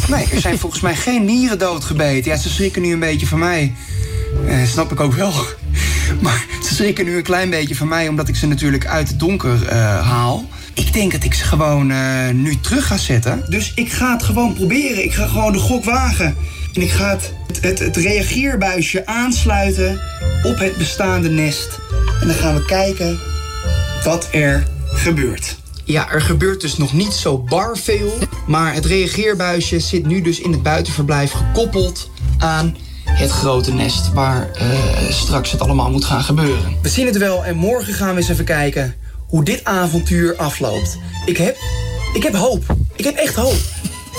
[0.09, 2.31] Nee, er zijn volgens mij geen mieren doodgebeten.
[2.31, 3.75] Ja, ze schrikken nu een beetje van mij.
[4.47, 5.33] Eh, snap ik ook wel.
[6.21, 8.09] Maar ze schrikken nu een klein beetje van mij...
[8.09, 10.49] omdat ik ze natuurlijk uit het donker eh, haal.
[10.75, 13.45] Ik denk dat ik ze gewoon eh, nu terug ga zetten.
[13.49, 15.05] Dus ik ga het gewoon proberen.
[15.05, 16.37] Ik ga gewoon de gok wagen.
[16.75, 20.01] En ik ga het, het, het reageerbuisje aansluiten
[20.43, 21.69] op het bestaande nest.
[22.21, 23.21] En dan gaan we kijken
[24.05, 25.57] wat er gebeurt.
[25.85, 28.19] Ja, er gebeurt dus nog niet zo bar veel.
[28.47, 34.51] Maar het reageerbuisje zit nu dus in het buitenverblijf gekoppeld aan het grote nest waar
[34.51, 34.69] eh,
[35.11, 36.77] straks het allemaal moet gaan gebeuren.
[36.83, 38.95] We zien het wel en morgen gaan we eens even kijken
[39.27, 40.99] hoe dit avontuur afloopt.
[41.27, 41.57] Ik heb,
[42.15, 42.65] ik heb hoop.
[42.97, 43.57] Ik heb echt hoop.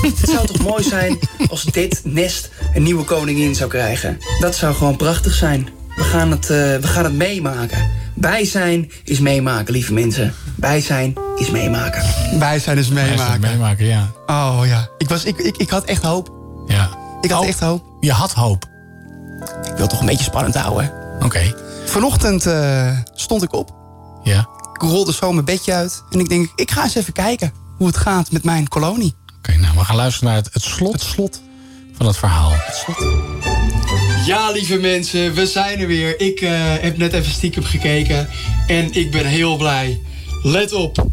[0.01, 1.19] Het zou toch mooi zijn
[1.49, 4.17] als dit nest een nieuwe koningin zou krijgen.
[4.39, 5.69] Dat zou gewoon prachtig zijn.
[5.95, 7.89] We gaan het, eh, we gaan het meemaken.
[8.13, 10.33] Bij zijn is meemaken, lieve mensen.
[10.55, 12.03] Bij zijn is meemaken.
[12.39, 13.39] Bij zijn is meemaken.
[13.39, 14.11] meemaken, ja.
[14.25, 14.89] Oh ja.
[14.97, 16.33] Ik, was, ik, ik, ik had echt hoop.
[16.67, 16.89] Ja.
[17.21, 17.83] Ik had echt hoop.
[17.99, 18.65] Je had hoop.
[19.63, 20.91] Ik wil toch een beetje spannend houden.
[21.23, 21.55] Oké.
[21.85, 23.75] Vanochtend eh, stond ik op.
[24.23, 24.39] Ja.
[24.73, 26.03] Ik rolde zo mijn bedje uit.
[26.09, 29.15] En ik denk, ik ga eens even kijken hoe het gaat met mijn kolonie
[29.45, 31.41] okay, nou, we gaan luisteren naar het, het, slot, slot
[31.97, 32.51] van het verhaal.
[32.53, 33.05] Het slot.
[34.25, 36.19] Ja, lieve mensen, we zijn er weer.
[36.19, 36.49] Ik uh,
[36.79, 38.29] heb net even stiekem gekeken
[38.67, 40.01] en ik ben heel blij.
[40.43, 41.05] Let op.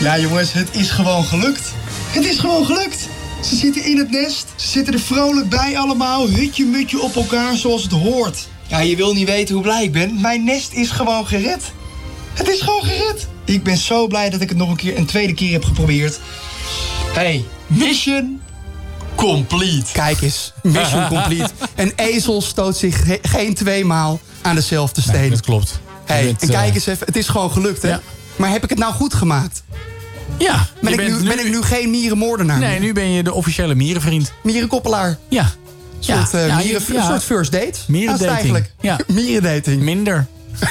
[0.00, 1.72] Ja, jongens, het is gewoon gelukt.
[2.10, 3.08] Het is gewoon gelukt.
[3.44, 4.46] Ze zitten in het nest.
[4.56, 6.28] Ze zitten er vrolijk bij allemaal.
[6.28, 8.48] Hutje mutje op elkaar zoals het hoort.
[8.66, 10.20] Ja, je wil niet weten hoe blij ik ben.
[10.20, 11.62] Mijn nest is gewoon gered.
[12.34, 13.26] Het is gewoon gered.
[13.44, 16.20] Ik ben zo blij dat ik het nog een keer een tweede keer heb geprobeerd.
[17.12, 18.40] Hey, mission
[19.14, 19.92] complete.
[19.92, 21.50] Kijk eens, mission complete.
[21.74, 25.20] Een ezel stoot zich ge- geen tweemaal aan dezelfde steen.
[25.20, 25.80] Nee, dat klopt.
[26.04, 27.88] Hey, bent, en kijk eh, eens even, het is gewoon gelukt, hè?
[27.88, 28.00] Ja.
[28.36, 29.62] Maar heb ik het nou goed gemaakt?
[30.38, 30.66] Ja.
[30.80, 32.58] Ben, ik nu, ben ik nu geen mierenmoordenaar?
[32.58, 34.32] Nee, nu ben je de officiële mierenvriend.
[34.42, 35.18] Mierenkoppelaar?
[35.28, 35.42] Ja.
[35.42, 35.50] Een
[36.26, 37.00] soort, Ja, mieren, ja.
[37.00, 37.78] een soort first date?
[37.86, 38.30] Mierendating.
[38.30, 38.70] Eigenlijk.
[38.80, 38.98] Ja.
[39.14, 39.82] Mierendating.
[39.82, 40.26] Minder.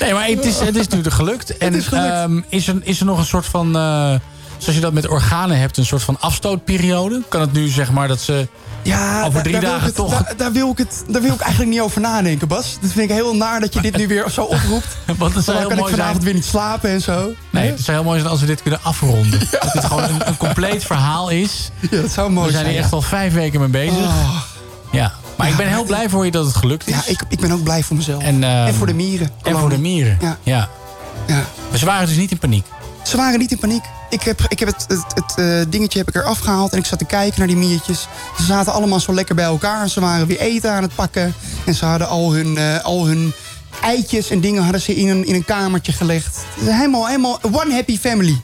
[0.00, 1.56] nee, maar het is, het is natuurlijk gelukt.
[1.58, 2.06] En is gelukt.
[2.12, 3.76] ehm, is, er, is er nog een soort van...
[3.76, 4.14] eh,
[4.58, 7.22] zoals je dat met organen hebt, een soort van afstootperiode?
[7.28, 8.48] Kan het nu zeg maar dat ze
[8.82, 10.10] Ja, over drie dagen het, toch...
[10.10, 12.78] Daar, daar wil ik het, daar wil ik eigenlijk niet over nadenken, Bas.
[12.80, 14.86] Dat vind ik heel naar dat je dit nu weer zo oproept.
[15.18, 16.20] Want Dan kan ik vanavond zijn.
[16.24, 17.30] weer niet slapen en zo.
[17.50, 19.40] Nee, het zou heel mooi zijn als we dit kunnen afronden.
[19.60, 21.70] Dat dit gewoon een, een compleet verhaal is.
[21.90, 22.74] Ja, dat zou mooi We zijn zijn.
[22.74, 23.96] hier echt al vijf weken mee bezig.
[24.06, 24.40] Oh.
[24.92, 26.94] Ja, maar ik ben heel blij voor je dat het gelukt is.
[26.94, 28.22] Ja, ik, ik ben ook blij voor mezelf.
[28.22, 29.30] En, ehm, en voor de mieren.
[29.42, 30.18] En voor de mieren.
[30.20, 30.36] Ja.
[30.42, 30.68] ja.
[31.26, 31.44] Ja.
[31.70, 32.66] Maar ze waren dus niet in paniek.
[33.02, 33.84] Ze waren niet in paniek.
[34.10, 36.84] Ik heb, ik heb het, het, het eh, dingetje heb ik eraf gehaald en ik
[36.86, 38.08] zat te kijken naar die miertjes.
[38.36, 39.88] Ze zaten allemaal zo lekker bij elkaar.
[39.88, 41.34] Ze waren weer eten aan het pakken.
[41.66, 43.32] En ze hadden al hun, eh, al hun
[43.82, 46.38] eitjes en dingen hadden ze in een, in een kamertje gelegd.
[46.60, 48.40] Helemaal, helemaal one happy family.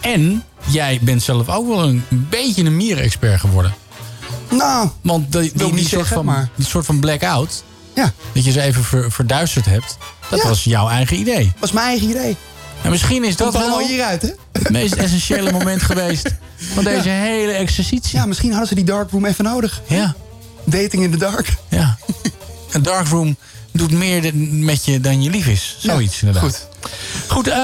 [0.00, 3.74] En jij bent zelf ook wel een beetje een mierenexpert geworden.
[4.50, 7.62] Nou, Want die, die, die soort, zeggen, van, maar- die soort van blackout,
[7.94, 9.98] Ja, dat je ze even ver- verduisterd hebt,
[10.30, 10.48] dat Ja.
[10.48, 11.52] was jouw eigen idee.
[11.58, 12.36] was mijn eigen idee.
[12.84, 14.28] En misschien is dat Komt allemaal wel hieruit, hè?
[14.52, 16.34] het meest essentiële moment geweest
[16.74, 18.18] van deze hele exercitie.
[18.18, 19.80] Ja, misschien hadden ze die darkroom even nodig.
[19.86, 20.14] Ja,
[20.64, 21.54] Dating in the dark.
[21.68, 21.98] ja.
[22.72, 23.36] Een darkroom
[23.74, 25.76] doet meer met je dan je lief is.
[25.78, 26.50] Zoiets Ja, inderdaad.
[26.50, 26.66] Goed.
[27.28, 27.56] Goed, eh,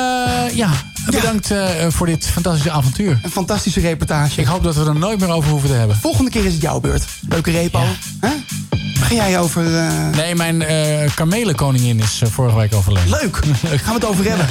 [0.57, 0.71] ja.
[1.11, 3.19] Bedankt eh, voor dit fantastische avontuur.
[3.23, 4.41] Een fantastische reportage.
[4.41, 5.97] Ik hoop dat we er nooit meer over hoeven te hebben.
[5.97, 7.05] Volgende keer is het jouw beurt.
[7.29, 7.79] Leuke repo.
[7.81, 7.87] Ja.
[8.21, 8.33] Hè?
[9.01, 9.77] Ga jij over...
[9.77, 13.11] eh, Nee, mijn eh kamelenkoningin is vorige week overleden.
[13.21, 13.37] Leuk.
[13.63, 14.47] Gaan we het over hebben.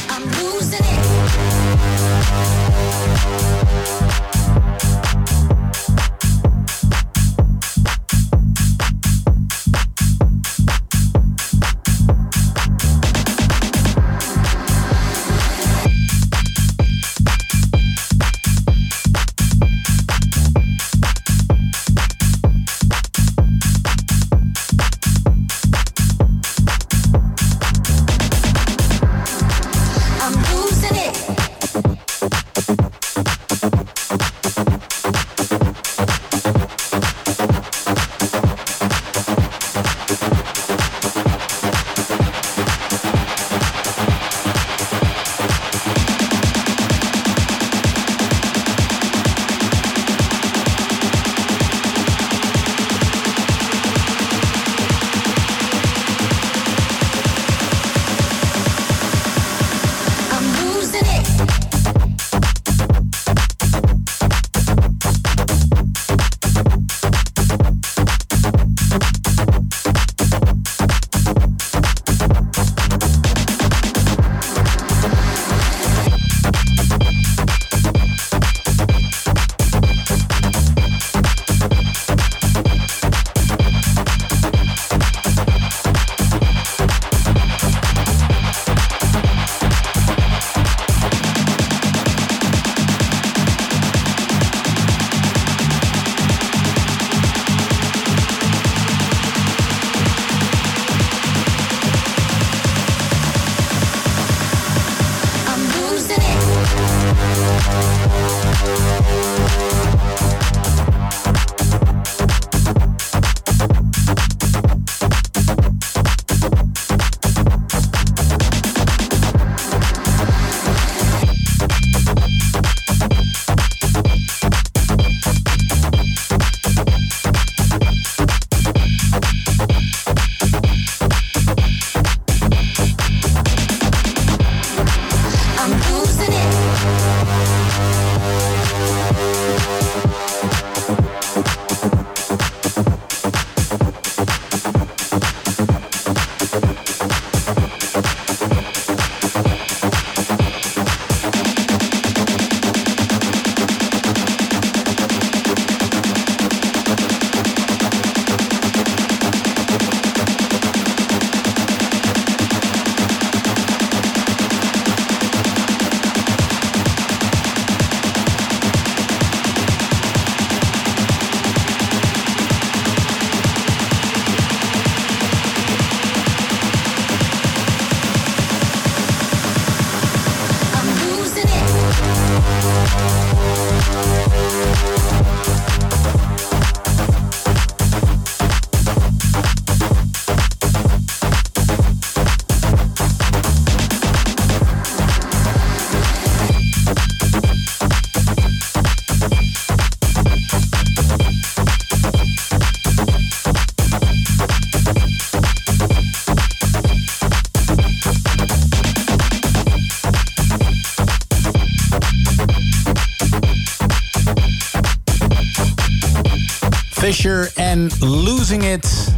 [217.20, 219.14] Asher en Losing It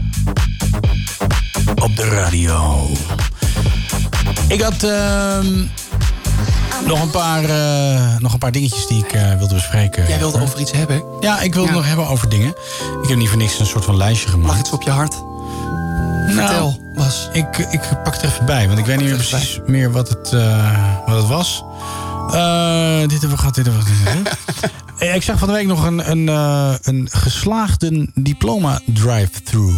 [1.75, 2.87] op de radio.
[4.47, 5.65] Ik had ehm,
[6.85, 10.07] nog, een paar, eh, nog een paar dingetjes die ik eh, wilde bespreken.
[10.07, 11.03] Jij wilde over iets hebben?
[11.19, 11.75] Ja, ik wilde Ja.
[11.75, 12.53] nog hebben over dingen.
[13.01, 14.49] Ik heb niet voor niks een soort van lijstje gemaakt.
[14.49, 15.15] Lag iets op je hart?
[16.27, 17.29] Vertel, Bas.
[17.33, 20.09] Ik, ik pak het er even bij, want ik weet niet meer precies meer wat
[20.09, 21.63] het, eh, wat het was.
[23.07, 24.37] Dit hebben we gehad, dit hebben we gehad.
[25.01, 29.75] Eh, ik zag van de week nog een, een, eh, een geslaagde diploma drive-through.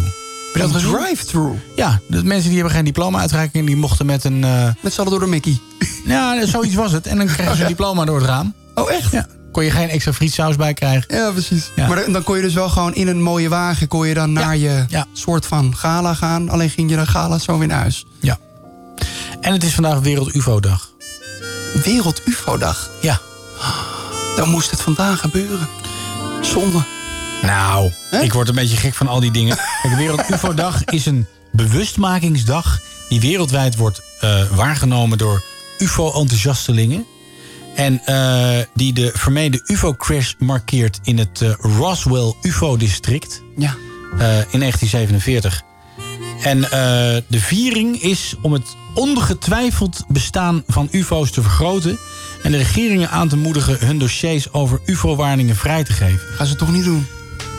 [0.54, 1.58] Een drive-through?
[1.76, 4.44] Ja, de mensen die hebben geen diploma uitreiking, die mochten met een...
[4.44, 5.58] eh, Met z'n door de Mickey.
[6.04, 7.06] Ja, zoiets was het.
[7.06, 8.54] En dan kregen ze een diploma door het raam.
[8.74, 9.10] Oh, echt?
[9.12, 9.26] Ja.
[9.52, 11.16] Kon je geen extra frietsaus bij krijgen.
[11.16, 11.70] Ja, precies.
[11.76, 11.88] Ja.
[11.88, 13.88] Maar dan, kon je dus wel gewoon in een mooie wagen...
[13.88, 16.48] kon je dan naar je soort van gala gaan.
[16.48, 18.06] Alleen ging je dan gala zo weer naar huis.
[18.20, 18.38] Ja.
[19.40, 20.90] En het is vandaag Wereld UFO-dag.
[21.84, 22.90] Wereld UFO-dag?
[23.00, 23.20] Ja.
[24.36, 25.68] Dan moest het vandaag gebeuren.
[26.40, 26.84] Zonde.
[27.42, 27.90] Nou,
[28.22, 29.56] ik word een beetje gek van al die dingen.
[29.82, 32.80] Kijk, Wereld UFO-dag is een bewustmakingsdag...
[33.08, 35.42] die wereldwijd wordt eh, waargenomen door
[35.78, 37.06] UFO-enthousiastelingen.
[37.74, 43.42] En eh, die de vermeende UFO-crash markeert in het eh, Roswell UFO-district.
[43.56, 43.74] Ja.
[44.50, 45.62] in 1947.
[46.42, 46.60] En
[47.28, 51.98] de viering is om het ongetwijfeld bestaan van UFO's te vergroten...
[52.44, 56.20] en de regeringen aan te moedigen hun dossiers over UFO-waarningen vrij te geven.
[56.34, 57.06] Gaan ze toch niet doen?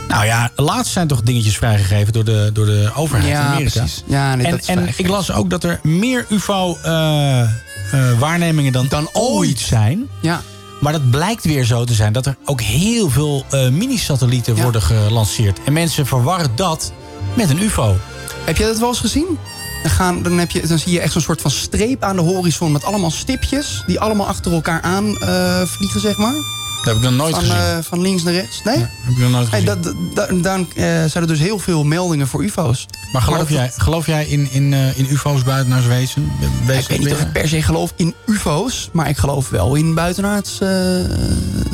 [0.08, 3.80] Nou ja, laatst zijn toch dingetjes vrijgegeven door de, door de overheid Ja, in Amerika.
[3.80, 4.04] precies.
[4.08, 9.10] Ja, nee, en dat is en ik las ook dat er meer UFO-waarnemingen dan, dan
[9.14, 10.08] ooit zijn.
[10.22, 10.42] Ja.
[10.82, 14.82] Maar dat blijkt weer zo te zijn dat er ook heel veel eh, mini-satellieten worden
[14.82, 15.60] gelanceerd.
[15.66, 16.94] En mensen verwarren dat
[17.34, 17.98] met een UFO.
[18.46, 19.38] Heb jij dat wel eens gezien?
[19.86, 22.22] Dan, gaan, dan, heb je, dan zie je echt zo'n soort van streep aan de
[22.22, 22.72] horizon...
[22.72, 26.34] met allemaal stipjes die allemaal achter elkaar aan eh, vliegen, zeg maar.
[26.34, 27.58] Dat heb ik nog nooit van, gezien.
[27.58, 28.62] eh, van links naar rechts.
[28.64, 28.78] Nee?
[28.78, 29.82] heb ik nog nooit Hey, gezien.
[29.82, 32.86] dat, dat, daarom eh, zijn er dus heel veel meldingen voor ufo's.
[33.12, 36.32] maar geloof, jij, geloof jij in, in, in UFO's buitenaars wezen?
[36.66, 38.90] wezen Ik weet niet of ik per se geloof in ufo's...
[38.94, 40.60] maar ik geloof wel in buitenaards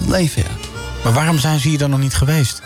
[0.08, 0.70] leven, ja.
[1.04, 2.62] Maar waarom zijn ze hier dan nog niet geweest?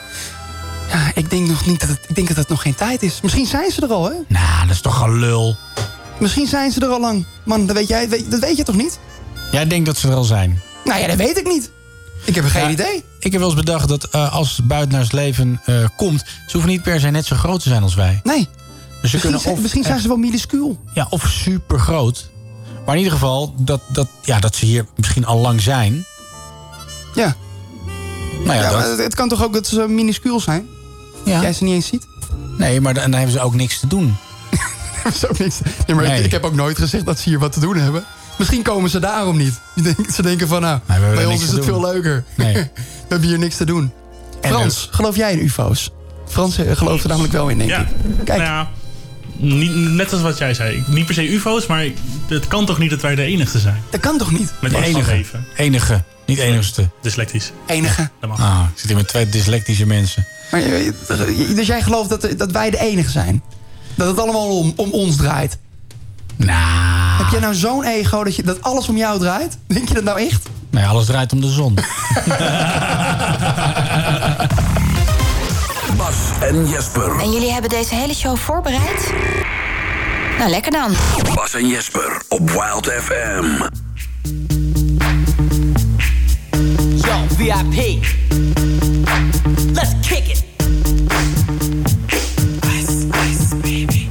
[0.89, 3.19] Ja, ik denk, nog niet dat het, ik denk dat het nog geen tijd is.
[3.21, 4.13] Misschien zijn ze er al, hè?
[4.27, 5.55] Nou, dat is toch gelul.
[6.19, 7.25] Misschien zijn ze er al lang.
[7.43, 8.99] Man, dat weet jij, weet- dat weet je toch niet?
[9.51, 10.61] Jij denkt dat ze er al zijn?
[10.85, 11.71] Nou ja, dat weet ik niet.
[12.25, 13.03] Ik heb er geen Ja, idee.
[13.19, 16.19] Ik heb wel eens bedacht dat eh, als buitenaars leven eh, komt...
[16.19, 18.19] ze hoeven niet per se net zo groot te zijn als wij.
[18.23, 18.47] Nee.
[19.01, 20.79] Dus ze Misschien, of misschien zijn ze wel minuscuul.
[20.93, 22.29] Ja, of super groot.
[22.85, 26.05] Maar in ieder geval dat, dat, ja, dat ze hier misschien al lang zijn.
[27.15, 27.35] Ja.
[28.45, 30.67] Nou ja, dat- het kan toch ook dat ze minuscuul zijn?
[31.25, 31.41] Ja.
[31.41, 32.07] Jij ze niet eens ziet?
[32.57, 34.15] Nee, maar dan, hebben ze ook niks te doen.
[35.29, 35.59] Ook niks.
[35.87, 36.19] Nee, maar Nee.
[36.19, 38.03] Ik, ik heb ook nooit gezegd dat ze hier wat te doen hebben.
[38.37, 39.59] Misschien komen ze daarom niet.
[39.75, 40.79] Die denken- Ze denken van, nou,
[41.15, 41.65] bij ons is het doen.
[41.65, 42.23] veel leuker.
[42.35, 42.53] Nee.
[42.53, 42.69] We
[43.09, 43.91] hebben hier niks te doen.
[44.41, 45.91] En Frans, geloof jij in ufo's?
[46.27, 47.79] Frans eh, gelooft er namelijk wel in, denk Ja.
[47.79, 47.87] ik.
[48.25, 48.27] Kijk.
[48.41, 48.69] Nou ja,
[49.37, 50.83] niet, net als wat jij zei.
[50.87, 51.97] Niet per se UFO's, maar ik-
[52.27, 53.81] het kan toch niet dat wij de enige zijn?
[53.89, 54.51] Dat kan toch niet?
[54.61, 55.03] Met De enige.
[55.03, 55.45] geven.
[55.55, 56.03] Enige.
[56.25, 56.89] Niet enigste.
[57.01, 57.51] Dyslectisch.
[57.67, 58.09] Enige.
[58.19, 58.39] Dat mag.
[58.39, 60.27] Ah, ik zit hier met twee dyslectische mensen.
[60.61, 60.69] Maar,
[61.31, 63.43] je- dus jij gelooft dat, dat wij de enige zijn?
[63.95, 65.57] Dat het allemaal om, om ons draait?
[66.35, 67.23] Nou.
[67.23, 69.57] Heb jij nou zo'n ego dat, je, dat alles om jou draait?
[69.67, 70.47] Denk je dat nou echt?
[70.69, 71.73] Nee, alles draait om de zon.
[75.97, 77.19] Bas en Jesper.
[77.19, 79.13] En jullie hebben deze hele show voorbereid?
[80.37, 80.91] Nou, lekker dan.
[81.35, 83.45] Bas en Jesper op Wild FM.
[86.95, 88.05] Yo, VIP.
[89.73, 90.43] Let's kick it.
[92.63, 94.09] Ice, ice, baby.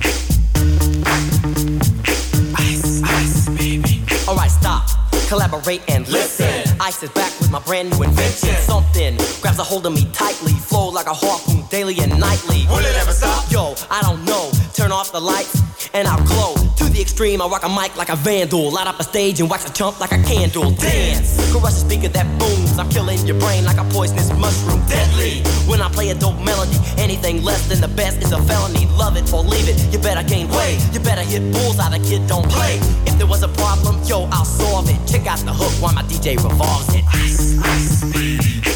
[2.56, 4.02] Ice, ice, baby.
[4.28, 4.88] Alright, stop.
[5.28, 6.76] Collaborate and listen.
[6.80, 8.54] Ice is back with my brand new invention.
[8.62, 10.52] Something grabs a hold of me tightly.
[10.52, 12.66] Flow like a harpoon daily and nightly.
[12.68, 13.50] Will it ever stop?
[13.50, 14.53] Yo, I don't know.
[14.74, 15.62] Turn off the lights
[15.94, 16.54] and I'll glow.
[16.78, 18.72] To the extreme, I rock a mic like a vandal.
[18.72, 20.72] Light up a stage and wax a chump like a candle.
[20.72, 21.38] Dance.
[21.52, 22.76] Crush a speaker that booms.
[22.76, 24.82] I'm killing your brain like a poisonous mushroom.
[24.88, 25.42] Deadly.
[25.70, 28.86] When I play a dope melody, anything less than the best is a felony.
[28.98, 29.78] Love it or leave it.
[29.92, 30.82] You better gain weight.
[30.92, 31.96] You better hit bullseye.
[31.96, 32.78] The kid don't play.
[33.06, 34.98] If there was a problem, yo, I'll solve it.
[35.06, 37.04] Check out the hook while my DJ revolves it.
[37.14, 38.73] Ice, ice, baby.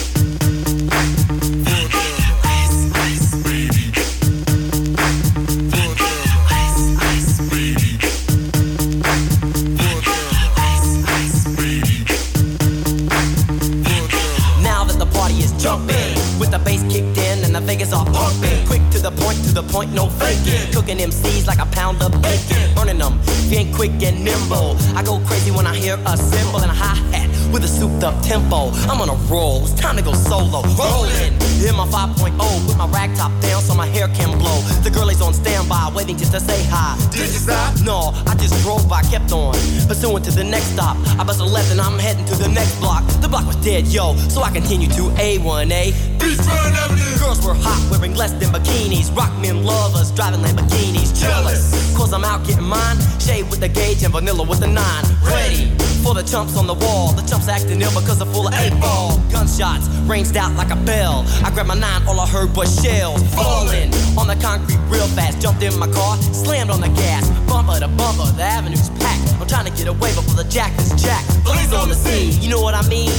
[15.69, 18.67] Jumping, with the bass kicked in and the Vegas are pumping.
[18.67, 20.73] Quick to the point, to the point, no faking.
[20.73, 22.75] Cooking MCs like a pound of bacon.
[22.75, 23.21] Burning them,
[23.53, 24.77] ain't quick and nimble.
[24.97, 27.38] I go crazy when I hear a cymbal and a hi hat.
[27.53, 28.71] With a souped up tempo.
[28.89, 30.63] I'm on a roll, it's time to go solo.
[30.77, 31.33] Rolling,
[31.65, 32.35] in my 5.0,
[32.67, 34.61] with my rag top down so my hair can blow.
[34.83, 36.97] The girl is on standby, waiting just to say hi.
[37.11, 37.75] Did you stop?
[37.85, 39.55] No, I just drove by, kept on.
[39.87, 40.97] Pursuing to the next stop.
[41.19, 43.05] I bust a left and I'm heading to the next block.
[43.21, 45.93] The block was dead, yo, so I continue to A1A.
[46.19, 47.19] Beachfront Avenue.
[47.19, 49.15] Girls were hot, wearing less than bikinis.
[49.17, 51.15] Rock men lovers, driving Lamborghinis.
[51.19, 52.99] Jealous, cause I'm out getting mine.
[53.21, 55.05] Shade with the gauge and vanilla with the nine.
[55.23, 55.71] Ready
[56.03, 57.13] for the chumps on the wall.
[57.13, 59.19] The chumps acting ill because they're full of eight ball.
[59.31, 61.25] Gunshots ranged out like a bell.
[61.45, 65.41] I grabbed my nine, all I heard was shells falling on the concrete real fast.
[65.41, 67.29] Jumped in my car, slammed on the gas.
[67.47, 69.29] Bumper to bumper, the avenue's packed.
[69.41, 71.29] I'm trying to get away before the jack is jacked.
[71.45, 73.13] Police on the scene, you know what I mean?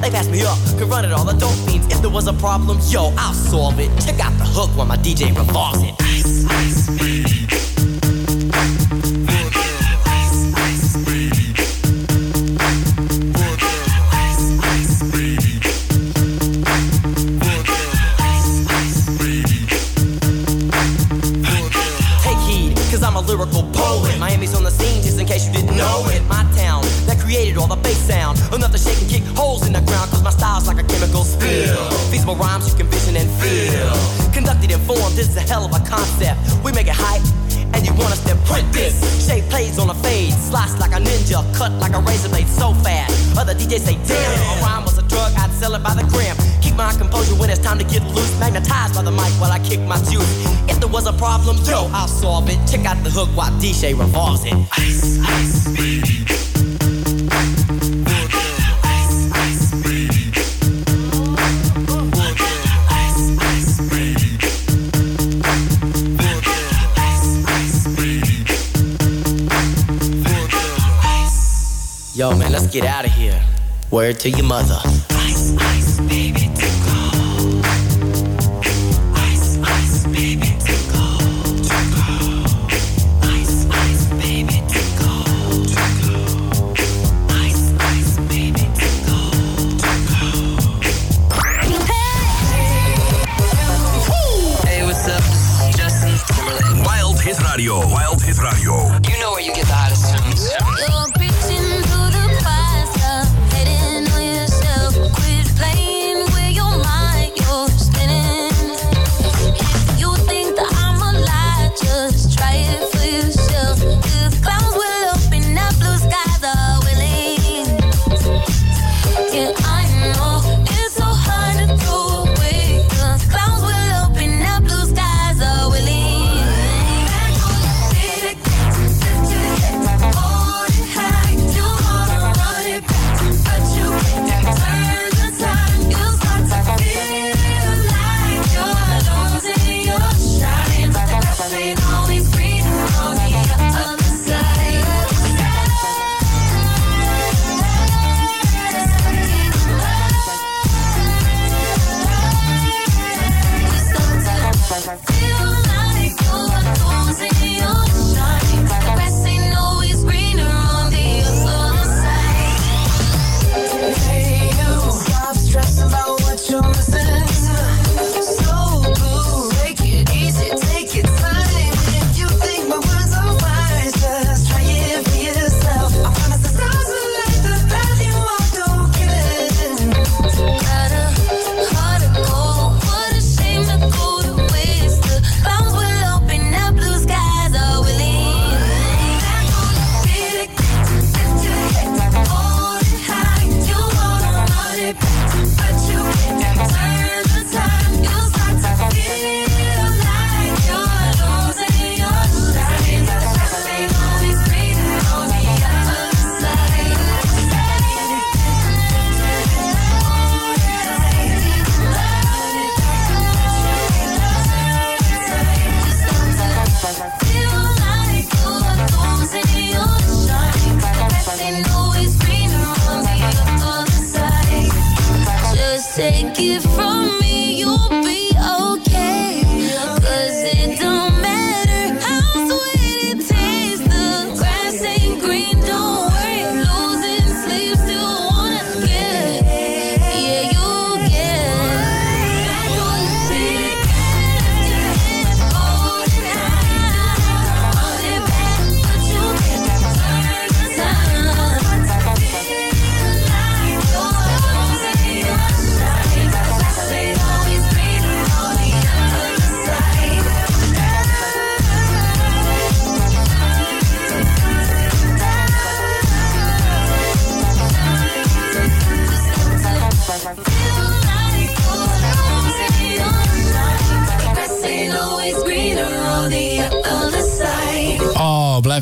[0.00, 1.86] They passed me up, could run it all, the dope fiends.
[1.92, 3.90] If there was a problem, yo, I'll solve it.
[4.00, 5.94] Check out the hook while my DJ revolves it.
[6.00, 7.69] Ice, ice,
[25.30, 26.22] case you didn't know it.
[26.26, 28.34] My town that created all the bass sound.
[28.52, 31.22] Enough to shake and kick holes in the ground, cause my style's like a chemical
[31.22, 31.86] spill.
[32.10, 33.94] Feasible rhymes you can vision and feel.
[34.34, 36.40] Conducted and formed, this is a hell of a concept.
[36.64, 37.22] We make it hype.
[37.72, 40.98] And you want us to print this Shape plays on a fade Slice like a
[40.98, 44.98] ninja Cut like a razor blade so fast Other DJs say damn a rhyme was
[45.10, 48.02] drug I'd sell it by the gram Keep my composure when it's time to get
[48.14, 50.30] loose Magnetized by the mic while I kick my juice
[50.70, 53.98] If there was a problem, yo, I'll solve it Check out the hook while DJ
[53.98, 54.54] revolves it
[72.20, 73.49] Yo, man, let's get out of here.
[73.90, 74.78] Word to your mother.
[75.10, 76.49] Ice, ice, baby,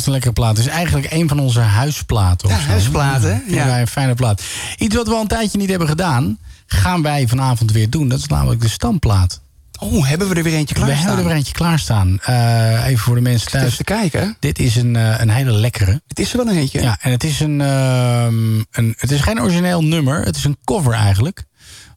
[0.08, 0.56] een lekkere plaat.
[0.56, 2.48] Het is eigenlijk een van onze huisplaten.
[2.48, 3.66] Ja, huisplaten, Ja.
[3.66, 4.42] wij een fijne plaat.
[4.78, 8.08] Iets wat we al een tijdje niet hebben gedaan, gaan wij vanavond weer doen.
[8.08, 9.40] Dat is namelijk de stamplaat.
[9.80, 11.06] Oh, hebben we er weer eentje We klaarstaan?
[11.06, 12.18] hebben er weer eentje klaarstaan.
[12.20, 13.64] Eh, even voor de mensen thuis.
[13.64, 14.36] Even te kijken.
[14.40, 16.02] Dit is een, eh, een hele lekkere.
[16.06, 16.82] Het is er wel een eentje.
[16.82, 18.94] Ja, en het is een, ehm, een.
[18.96, 20.24] Het is geen origineel nummer.
[20.24, 21.44] Het is een cover eigenlijk.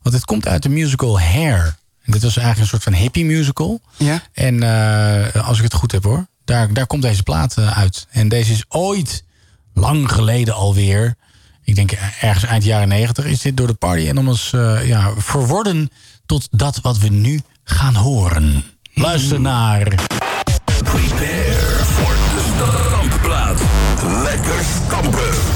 [0.01, 1.75] Want het komt uit de musical Hair.
[2.03, 3.81] En dit was eigenlijk een soort van hippie musical.
[3.97, 4.21] Ja.
[4.33, 8.07] En eh, als ik het goed heb hoor, daar, daar komt deze plaat eh, uit.
[8.09, 9.23] En deze is ooit,
[9.73, 11.15] lang geleden alweer,
[11.63, 11.91] ik denk
[12.21, 15.89] ergens eind jaren negentig, is dit door de Party Animals eh, ja, verworden
[16.25, 18.63] tot dat wat we nu gaan horen.
[18.93, 19.83] Luister naar.
[20.83, 23.61] Prepare voor de stampplaat.
[24.23, 24.63] Lekker.
[24.85, 25.50] Stampen.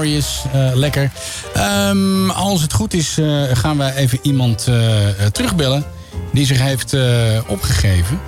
[0.00, 0.44] Aquarius.
[0.52, 1.10] eh, lekker.
[1.54, 4.76] Ehm, als het goed is, eh, gaan wij even iemand eh,
[5.32, 5.84] terugbellen...
[6.32, 6.96] die zich heeft
[7.46, 8.20] opgegeven.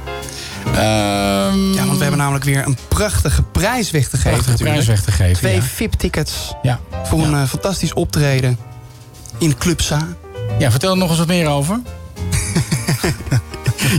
[0.67, 4.31] Ehm, Ja, want we hebben namelijk weer een prachtige prijs weg te geven.
[4.31, 5.63] Prachtige prijs weg te geven, Twee ja.
[5.63, 6.81] VIP-tickets Ja.
[7.05, 8.59] voor een fantastisch optreden
[9.39, 10.09] in Club Sa.
[10.59, 11.81] Ja, vertel er nog eens wat meer over.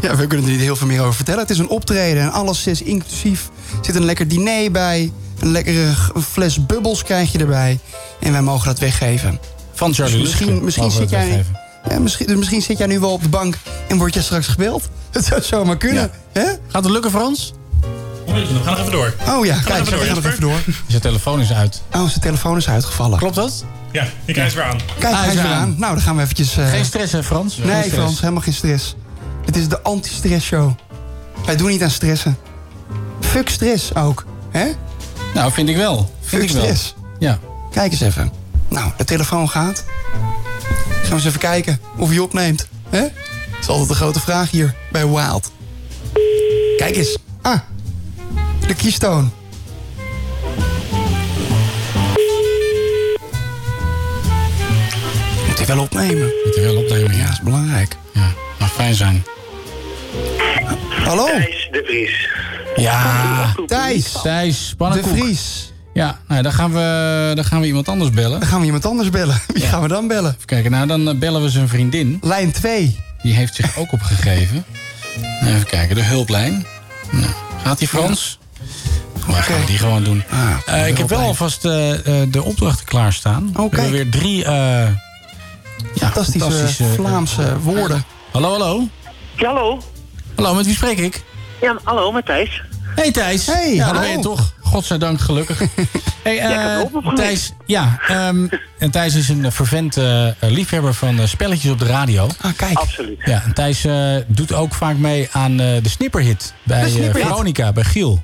[0.01, 1.39] Ja, we kunnen er niet heel veel meer over vertellen.
[1.41, 3.49] Het is een optreden en alles zes inclusief.
[3.79, 5.11] Er zit een lekker diner bij.
[5.43, 5.91] Een lekkere
[6.31, 7.79] fles bubbels krijg je erbij.
[8.19, 9.39] En wij mogen dat weggeven.
[9.73, 11.45] Van Charlie Dus misschien, misschien, zit jij,
[11.89, 13.57] ja, misschien, misschien zit jij nu wel op de bank
[13.87, 14.89] en word je straks gebeld.
[15.11, 16.11] Het zou zomaar kunnen.
[16.31, 16.43] Hè?
[16.43, 17.53] Gaat het lukken, Frans?
[18.27, 19.13] Momentje, we gaan nog even door.
[19.29, 20.59] Oh ja, Gaan we kijk, door, we gaan nog even door.
[20.87, 21.81] Zijn telefoon is uit.
[21.91, 23.17] Oh, zijn telefoon is uitgevallen.
[23.19, 23.65] Klopt dat?
[23.91, 24.79] Ja, ik krijg weer aan.
[24.99, 25.75] Kijk, hij is weer aan.
[25.77, 26.57] Nou, dan gaan we eventjes...
[26.57, 27.57] eh, Geen stress, hè, Frans?
[27.57, 27.89] Nee, stress.
[27.95, 28.95] Frans, helemaal geen stress.
[29.45, 30.71] Het is de anti-stress show.
[31.45, 32.37] Wij doen niet aan stressen.
[33.19, 34.65] Fuck stress ook, hè?
[35.43, 36.11] Nou, vind ik wel.
[36.21, 36.75] Vind Fuck ik wel.
[37.19, 37.39] Ja.
[37.71, 38.31] Kijk eens even.
[38.69, 39.83] Nou, de telefoon gaat.
[40.89, 42.67] Gaan we eens even kijken of hij opneemt.
[42.89, 43.01] hè?
[43.01, 43.11] Dat
[43.61, 45.51] is altijd de grote vraag hier bij Wild.
[46.77, 47.17] Kijk eens.
[47.41, 47.59] Ah,
[48.67, 49.27] de keystone.
[55.47, 56.31] Moet hij wel opnemen.
[56.45, 57.23] Moet hij wel opnemen, ja.
[57.23, 57.95] Dat is belangrijk.
[58.13, 59.23] Ja, mag fijn zijn.
[60.89, 61.25] Hallo?
[61.25, 62.32] Thijs de Vries.
[62.75, 64.11] Ja, Thijs.
[64.23, 65.01] Thijs, De.
[65.03, 65.71] Vries.
[65.93, 68.39] Ja, nou, dan, gaan we, dan gaan we iemand anders bellen.
[68.39, 69.41] Dan gaan we iemand anders bellen.
[69.53, 70.31] Wie gaan we dan bellen?
[70.33, 72.17] Even kijken, nou dan eh, bellen we zijn vriendin.
[72.21, 72.99] Lijn 2.
[73.21, 74.65] Die heeft zich ook opgegeven.
[75.41, 76.65] Even kijken, de hulplijn.
[77.11, 77.31] Nou,
[77.63, 78.37] gaat die Frans?
[79.27, 80.23] We gaan die gewoon doen.
[80.65, 83.51] Eh, ik heb wel alvast eh, eh, de opdrachten klaarstaan.
[83.55, 84.89] Oh, We hebben weer drie eh, ja,
[85.95, 88.03] Fantastische, fantastische Vlaamse woorden.
[88.31, 88.87] Hallo, hallo.
[89.35, 89.81] Ja, hallo.
[90.35, 91.23] Hallo, met wie spreek ik?
[91.63, 92.61] Ja, hallo, met Thijs.
[92.95, 93.45] Hey Thijs.
[93.45, 93.99] Hey, ja, hallo.
[93.99, 94.53] ben je toch.
[94.61, 95.59] Godzijdank, gelukkig.
[96.23, 97.13] hey, Ja, ik heb eh.
[97.13, 101.85] Thijs, ja, ehm, en Thijs is een vervent eh, liefhebber van eh, spelletjes op de
[101.85, 102.27] radio.
[102.41, 102.77] Ah, kijk.
[102.77, 103.19] Absoluut.
[103.25, 107.27] Ja, en Thijs eh, doet ook vaak mee aan eh, de snipperhit bij eh, snipperhit.
[107.27, 108.23] Veronica, bij Giel.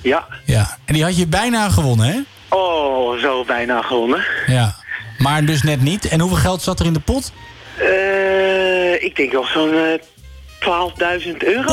[0.00, 0.26] Ja.
[0.44, 2.18] Ja, en die had je bijna gewonnen, hè?
[2.56, 4.24] Oh, zo bijna gewonnen.
[4.46, 4.74] Ja.
[5.18, 6.08] Maar dus net niet.
[6.08, 7.32] En hoeveel geld zat er in de pot?
[7.78, 10.00] Eh, ik denk wel zo'n eh
[10.66, 11.72] 12.000 euro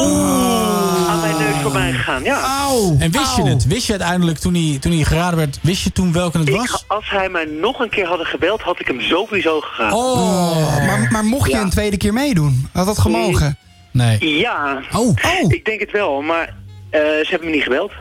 [1.09, 2.23] aan mijn neus voorbij gegaan.
[2.23, 2.67] Ja.
[2.99, 3.65] En wist je het?
[3.67, 6.55] Wist je uiteindelijk toen hij, toen hij geraden werd, wist je toen welke het Ik,
[6.55, 6.83] was?
[6.87, 9.93] als hij mij nog een keer hadden gebeld, had ik hem sowieso gegaan.
[9.93, 10.85] Oh.
[10.87, 11.61] Maar, maar mocht je Ja.
[11.61, 12.67] een tweede keer meedoen?
[12.73, 13.57] Had dat gemogen?
[13.91, 14.37] Nee.
[14.37, 15.07] Ja, Oh.
[15.07, 15.15] Oh.
[15.47, 16.55] ik denk het wel, maar
[16.89, 17.91] eh, ze hebben me niet gebeld.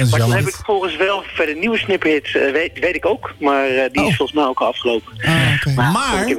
[0.00, 0.36] Is Maar jammer.
[0.38, 3.34] heb ik volgens wel verder nieuwe snipperhits, eh, weet, weet ik ook.
[3.40, 5.12] Maar eh, die is volgens mij ook al afgelopen.
[5.24, 5.74] Ah, oké.
[5.74, 6.34] Maar, Maar-.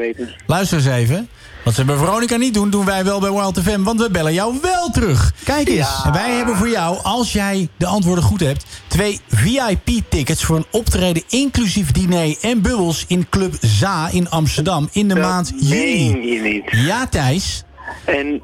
[0.45, 1.29] Luister eens even.
[1.63, 3.83] Wat ze bij Veronica niet doen, doen wij wel bij Wild FM.
[3.83, 5.33] Want we bellen jou wel terug.
[5.43, 6.01] Kijk eens.
[6.05, 8.65] En wij hebben voor jou, als jij de antwoorden goed hebt...
[8.87, 13.05] twee VIP-tickets voor een optreden inclusief diner en bubbels...
[13.07, 16.11] in Club ZA in Amsterdam in de maand juli.
[16.11, 16.63] Meen je niet.
[16.71, 17.63] Ja, Thijs.
[18.05, 18.41] En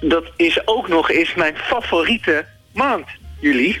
[0.00, 3.04] dat is ook nog eens mijn favoriete maand,
[3.40, 3.80] juli.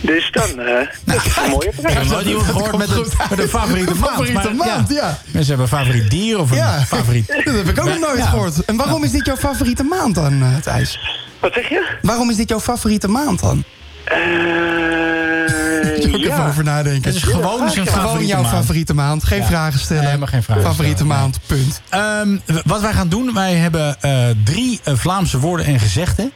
[0.00, 3.48] Dus dan, eh dat is een mooie Ik heb nooit gehoord met een, met een
[3.48, 4.10] favoriete maand.
[4.10, 5.18] Favoriete maar maand, ja.
[5.30, 7.26] Mensen hebben een favoriet dier of een Ja, favoriet...
[7.44, 8.26] dat heb ik ook nog nooit Ja.
[8.26, 8.64] gehoord.
[8.64, 10.98] En waarom is dit jouw favoriete maand dan, eh, Thijs?
[11.40, 11.96] Wat zeg je?
[12.02, 13.64] Waarom is dit jouw favoriete maand dan?
[14.04, 14.16] Eh
[15.96, 16.48] Moet ik even ja.
[16.48, 17.02] over nadenken.
[17.12, 18.54] Het is gewoon zijn Gewoon favoriete jouw maand.
[18.54, 19.24] favoriete maand.
[19.24, 19.46] Geen Ja.
[19.46, 20.04] vragen stellen.
[20.04, 21.80] Nee, maar geen vragen Favoriete stellen, maand, punt.
[21.88, 26.32] Ehm, wat wij gaan doen, wij hebben eh, drie Vlaamse woorden en gezegden.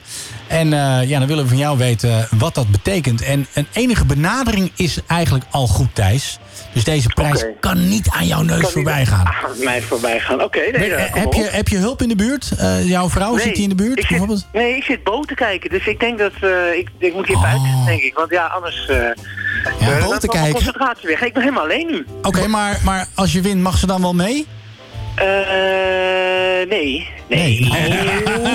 [0.49, 3.23] En eh, ja, dan willen we van jou weten wat dat betekent.
[3.23, 6.39] En een enige benadering is eigenlijk al goed, Thijs.
[6.73, 9.27] Dus deze prijs kan niet aan jouw neus Kan voorbij niet gaan.
[9.27, 10.43] aan mij voorbij gaan.
[10.43, 12.51] Oké, nee, eh, heb, je, heb je hulp in de buurt?
[12.59, 14.47] Eh, jouw vrouw, Nee, zit die in de buurt ik zit, bijvoorbeeld?
[14.53, 15.70] Nee, ik zit boot te kijken.
[15.70, 16.33] Dus ik denk dat
[16.77, 18.15] ik, ik moet hier buiten, denk ik.
[18.15, 18.87] Want ja, anders...
[19.81, 20.53] Ja, mijn kijken.
[20.53, 21.20] concentratie weg.
[21.23, 22.07] Ik ben helemaal alleen nu.
[22.23, 24.47] Oké, maar, maar als je wint, mag ze dan wel mee?
[25.19, 27.09] Eh nee.
[27.28, 27.69] Nee.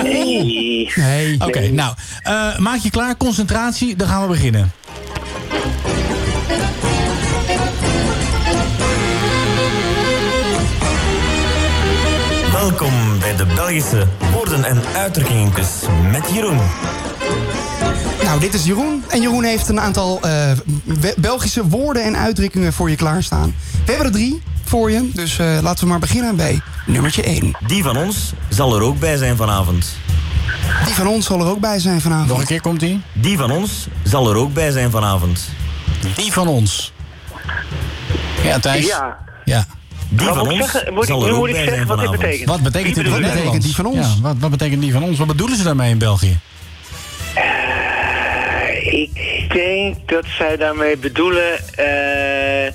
[0.02, 0.90] Nee.
[0.96, 1.40] Nee.
[1.40, 4.72] Oké, nou, eh, maak je klaar, concentratie, dan gaan we beginnen.
[12.52, 15.68] Welkom bij de Belgische woorden- en uitdrukkingenkus
[16.10, 16.58] met Jeroen.
[18.24, 19.04] Nou, dit is Jeroen.
[19.08, 20.50] En Jeroen heeft een aantal eh,
[21.16, 23.54] Belgische woorden en uitdrukkingen voor je klaarstaan.
[23.84, 25.10] We hebben er drie voor je.
[25.14, 27.50] Dus eh, laten we maar beginnen bij nummertje 1.
[27.66, 29.96] Die van ons zal er ook bij zijn vanavond.
[30.84, 32.28] Die van ons zal er ook bij zijn vanavond.
[32.28, 33.00] Nog een keer komt die.
[33.12, 35.48] Die van ons zal er ook bij zijn vanavond.
[36.16, 36.92] Die van ons.
[38.42, 38.86] Ja, Thijs?
[38.86, 39.16] Ja.
[39.44, 39.66] Ja.
[40.08, 40.94] Die Wat van moet ik ons zeggen?
[40.94, 42.20] Moet zal er ook bij zijn wat dit vanavond.
[42.20, 42.48] betekent.
[42.48, 43.64] Wat betekent bedoelt- Nederlands?
[43.66, 43.96] die van ons?
[44.14, 45.18] Ja, wat, wat betekent die van ons?
[45.18, 46.38] Wat bedoelen ze daarmee in België?
[47.34, 51.58] Eh, ik denk dat zij daarmee bedoelen...
[51.74, 52.72] eh,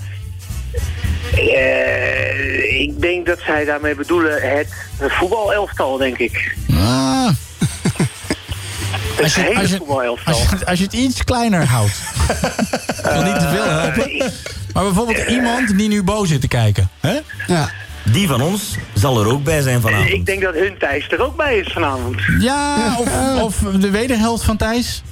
[1.34, 4.68] eh, ik denk dat zij daarmee bedoelen het
[5.00, 6.56] voetbalelftal, denk ik.
[6.74, 7.30] Ah.
[9.16, 10.34] Het Als je, hele als, je, voetbalelftal.
[10.34, 11.92] als, je, als je het iets kleiner houdt.
[13.00, 14.32] Ik wil niet te veel helpen.
[14.74, 16.90] Maar bijvoorbeeld iemand die nu boos zit te kijken.
[17.00, 17.18] Hè?
[17.48, 17.70] Ja.
[18.04, 20.10] Die van ons zal er ook bij zijn vanavond.
[20.10, 22.22] Ik denk dat hun Thijs er ook bij is vanavond.
[22.40, 25.04] Ja, of, of de wederhelft van Thijs.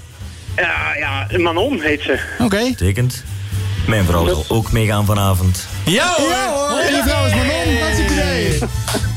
[0.55, 2.19] Ja, ja, Manon heet ze.
[2.39, 2.63] Oké.
[2.63, 3.23] Betekent,
[3.87, 5.65] mijn vrouw zal ook meegaan vanavond.
[5.85, 6.29] Ja hoor!
[6.29, 7.81] Ja hoor, en je vrouw is Manon.
[7.81, 8.59] Hartstikke idee.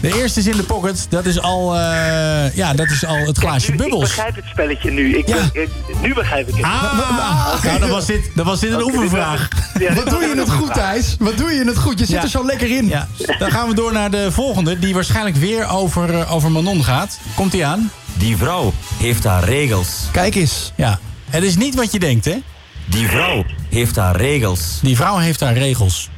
[0.03, 1.07] De eerste is in de pocket.
[1.11, 4.01] Dat is al, eh, ja, dat is al het glaasje Nu, ik bubbels.
[4.03, 5.17] begrijp het spelletje nu.
[5.19, 5.37] Ik Ja.
[5.53, 5.71] ben- ik-
[6.03, 6.65] nu begrijp ik het.
[6.65, 9.49] Ah, nou, dan was dit, dan was dit een oefenvraag.
[9.49, 10.75] dit was- ja, dit Wat doe je een het goed.
[10.75, 11.17] Thijs?
[11.19, 11.99] Wat doe je het goed?
[11.99, 12.23] Je zit Ja.
[12.23, 12.89] er zo lekker in.
[12.89, 16.85] Ja, dan gaan we door naar de volgende, die waarschijnlijk weer over, eh, over Manon
[16.85, 17.19] gaat.
[17.35, 17.91] Komt die aan?
[18.15, 19.89] Die vrouw heeft haar regels.
[20.13, 20.73] Kijk eens.
[20.77, 20.99] Ja.
[21.31, 22.37] Het is niet wat je denkt, hè?
[22.91, 24.79] Die vrouw heeft haar regels.
[24.83, 26.09] Die vrouw heeft haar regels.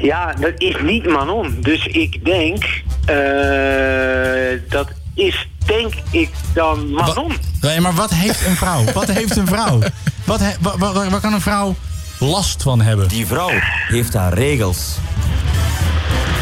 [0.00, 1.56] Ja, dat is niet Manon.
[1.60, 2.64] Dus ik denk,
[3.04, 7.32] eh, dat is denk ik dan Manon.
[7.60, 8.84] Nee, maar wat heeft een vrouw?
[8.92, 9.78] Wat heeft een vrouw?
[10.24, 11.74] Wat he- wa- wa- wa- waar kan een vrouw
[12.18, 13.08] last van hebben?
[13.08, 13.50] Die vrouw
[13.88, 14.96] heeft haar regels.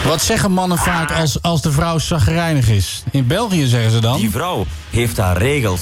[0.07, 3.03] Wat zeggen mannen vaak als, als de vrouw zagrijnig is?
[3.11, 4.19] In België zeggen ze dan.
[4.21, 5.81] Die vrouw heeft haar regels.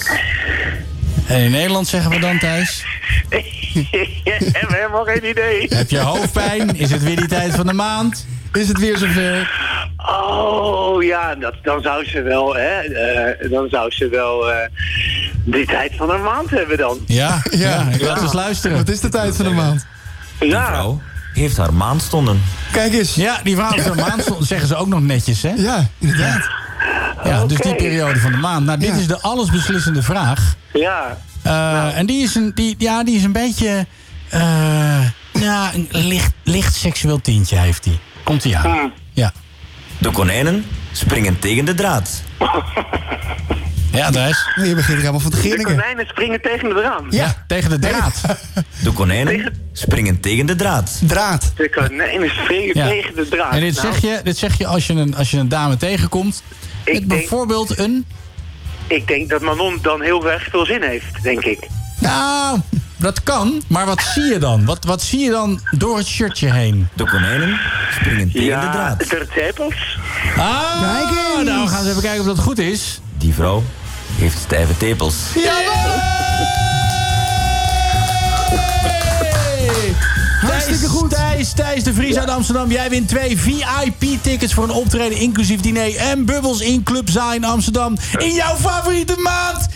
[1.29, 2.85] En in Nederland zeggen we dan, Thijs?
[4.53, 5.67] Hebben helemaal geen idee.
[5.69, 6.77] Heb je hoofdpijn?
[6.77, 8.27] Is het weer die tijd van de maand?
[8.53, 9.51] Is het weer zover?
[9.97, 14.57] Oh ja, dat, dan zou ze wel, hè, eh, dan zou ze wel eh
[15.45, 16.99] die tijd van een maand hebben dan.
[17.07, 18.77] Ja, ja, ik laat eens luisteren.
[18.77, 19.87] Wat is de tijd van de maand?
[20.39, 21.01] Vrouw
[21.33, 22.43] heeft haar maandstonden.
[22.73, 23.15] Kijk eens.
[23.15, 25.53] Ja, die vrouw heeft een maand, stond- zeggen ze ook nog netjes, hè?
[25.57, 26.49] Ja, inderdaad.
[27.25, 28.67] Ja, dus die periode van de maand.
[28.67, 30.55] Nou, dit is de allesbeslissende vraag.
[30.73, 31.19] Ja.
[31.43, 33.87] Eh, En die is, een, die, ja, die is een beetje...
[34.29, 35.01] eh,
[35.33, 37.99] ja, een licht, licht seksueel tintje heeft hij.
[38.25, 38.93] Komt hij aan.
[39.13, 39.33] Ja.
[39.99, 42.23] De konijnen springen tegen de draad.
[43.93, 44.47] Ja, Thijs.
[44.55, 45.77] Je begint helemaal van te De grinniken.
[45.77, 47.07] konijnen springen tegen de raam.
[47.11, 48.21] Ja, tegen de draad.
[48.83, 51.01] De konijnen springen tegen de draad.
[51.07, 51.53] Draad.
[51.57, 52.87] De konijnen springen Ja.
[52.87, 53.53] tegen de draad.
[53.53, 55.77] En dit Nou, zeg je, dit zeg je als, je een, als je een dame
[55.77, 56.43] tegenkomt.
[56.93, 58.07] Met denk- bijvoorbeeld een...
[58.87, 61.59] Ik denk dat Manon dan heel erg veel zin heeft, denk ik.
[62.01, 62.59] Nou,
[62.97, 63.63] dat kan.
[63.67, 64.65] Maar wat zie je dan?
[64.65, 66.89] Wat, wat zie je dan door het shirtje heen?
[66.95, 67.61] De konijnen
[67.91, 69.11] springen tegen ja, de draad.
[69.11, 69.99] de tepels.
[70.37, 70.81] Ah,
[71.45, 73.01] nou we gaan eens even kijken of dat goed is.
[73.19, 73.63] Die vrouw
[74.17, 75.17] heeft stijve tepels.
[80.41, 81.11] Hartstikke goed.
[81.11, 82.71] Thijs, Thijs de Vries uit Amsterdam.
[82.71, 87.45] Jij wint twee VIP-tickets voor een optreden inclusief diner en bubbels in Club Za in
[87.45, 87.97] Amsterdam.
[88.19, 89.69] In jouw favoriete maand.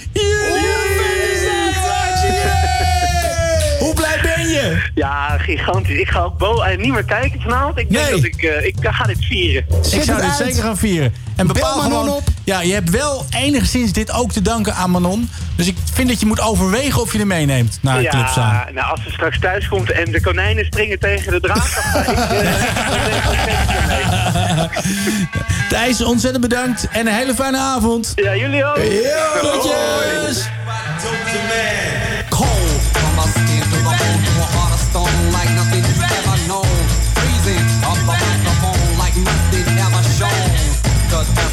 [3.79, 4.91] Hoe blij ben je?
[4.95, 5.99] Ja, gigantisch.
[5.99, 7.79] Ik ga ook bo en niet meer kijken vanavond.
[7.79, 8.15] Ik denk Nee.
[8.15, 9.65] dat ik, eh, ik ga dit vieren.
[9.93, 11.15] Ik zou dit zeker gaan vieren.
[11.37, 12.23] En bepaal gewoon, op.
[12.53, 15.31] Ja, je hebt wel enigszins dit ook te danken aan Manon.
[15.57, 18.41] Dus ik vind dat je moet overwegen of je er meeneemt naar Club Za.
[18.41, 22.05] Ja, nou, als ze straks thuis komt en de konijnen springen tegen de draad, dan
[22.05, 22.19] ga ik...
[24.49, 28.13] eh, Thijs, ontzettend bedankt en een hele fijne avond.
[28.15, 28.79] Ja, jullie ook.
[29.37, 30.49] Groetjes.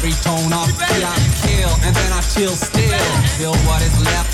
[0.00, 3.04] Every tone I feel I kill and then I chill still.
[3.36, 4.32] Feel what is left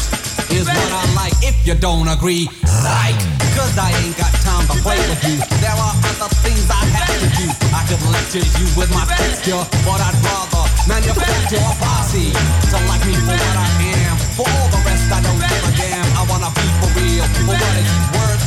[0.55, 1.35] is what I like.
[1.43, 3.19] If you don't agree, psych.
[3.59, 5.43] Cause I ain't got time to play with you.
[5.59, 7.47] There are other things I have to do.
[7.75, 13.03] I could lecture you with my texture, but I'd rather manufacture a posse to like
[13.03, 13.69] me for what I
[14.07, 14.15] am.
[14.39, 16.07] For all the rest, I don't give a damn.
[16.15, 18.43] I wanna be for real, for what it's worth.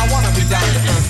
[0.00, 1.05] I wanna be down to earth.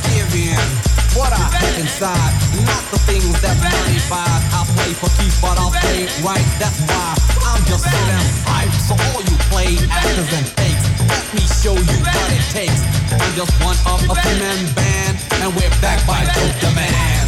[1.17, 2.33] What I have inside,
[2.69, 4.45] not the things that money buys.
[4.53, 6.45] I play for keeps, but I'll play right.
[6.61, 8.77] That's why I'm just so damn hyped.
[8.85, 12.85] So all you play actors and fakes, let me show you what it takes.
[13.17, 17.26] I'm just one of a three-man band, and we're back by Dope Demand.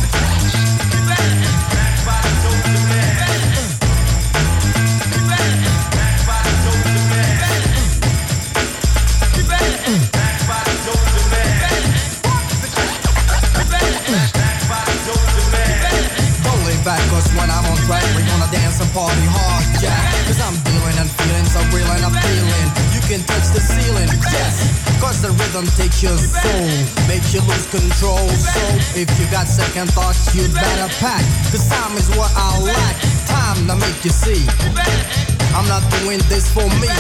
[17.88, 19.96] Track, we're gonna dance and party hard, yeah.
[20.28, 22.66] Cause I'm dealing and feeling so real and I'm feeling.
[22.92, 24.68] You can touch the ceiling, yes.
[25.00, 26.68] Cause the rhythm takes your soul,
[27.08, 28.28] makes you lose control.
[28.28, 28.60] So
[28.92, 31.24] if you got second thoughts, you'd better pack.
[31.48, 32.96] Cause time is what I lack.
[33.24, 35.37] Time to make you see.
[35.54, 36.90] I'm not doing this for me.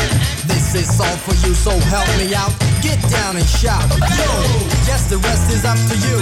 [0.46, 2.52] This is all for you, so help me out.
[2.82, 3.84] Get down and shout.
[3.90, 4.30] Yo,
[4.88, 6.18] yes, the rest is up to you.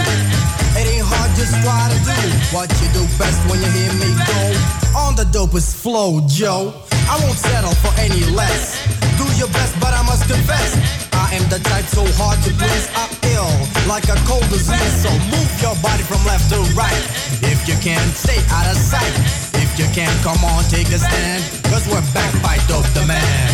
[0.77, 2.19] It ain't hard, just try to do
[2.55, 4.99] what you do best when you hear me go.
[4.99, 6.75] On the dopest flow, Joe.
[7.09, 8.83] I won't settle for any less.
[9.17, 11.06] Do your best, but I must confess.
[11.17, 12.87] I am the type so hard to please.
[12.93, 13.49] I'm ill,
[13.89, 14.95] like a cold disease.
[15.01, 17.05] So move your body from left to right.
[17.41, 19.15] If you can, stay out of sight.
[19.57, 21.43] If you can, come on, take a stand.
[21.73, 23.49] Cause we're back by Dope the Man.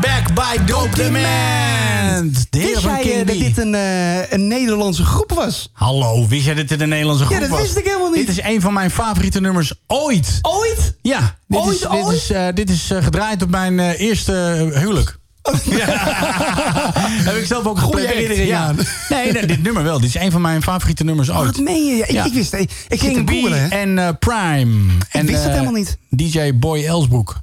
[0.00, 0.94] Back by Dope
[2.28, 5.70] De heren Wist jij eh, dat dit een, eh, een Nederlandse groep was?
[5.72, 7.60] Hallo, wist jij dat dit een Nederlandse groep Ja, dat was?
[7.60, 8.26] wist ik helemaal niet.
[8.26, 10.38] Dit is een van mijn favoriete nummers ooit.
[10.42, 10.96] Ooit?
[11.02, 12.16] Ja, dit Ooit, is, dit ooit?
[12.16, 14.32] is, eh, dit is eh, gedraaid op mijn eerste
[14.74, 15.18] huwelijk.
[17.28, 18.76] Heb ik zelf ook een Goeie herinnering act, aan.
[19.08, 19.16] ja.
[19.16, 20.00] Nee, nee, dit nummer wel.
[20.00, 21.56] Dit is een van mijn favoriete nummers ooit.
[21.56, 22.04] Wat meen je?
[22.06, 23.30] Ik, ik wist ik, ik King B
[23.72, 24.92] en Prime.
[25.12, 25.96] Ik wist het helemaal niet.
[26.08, 27.40] DJ Boy Elsbroek.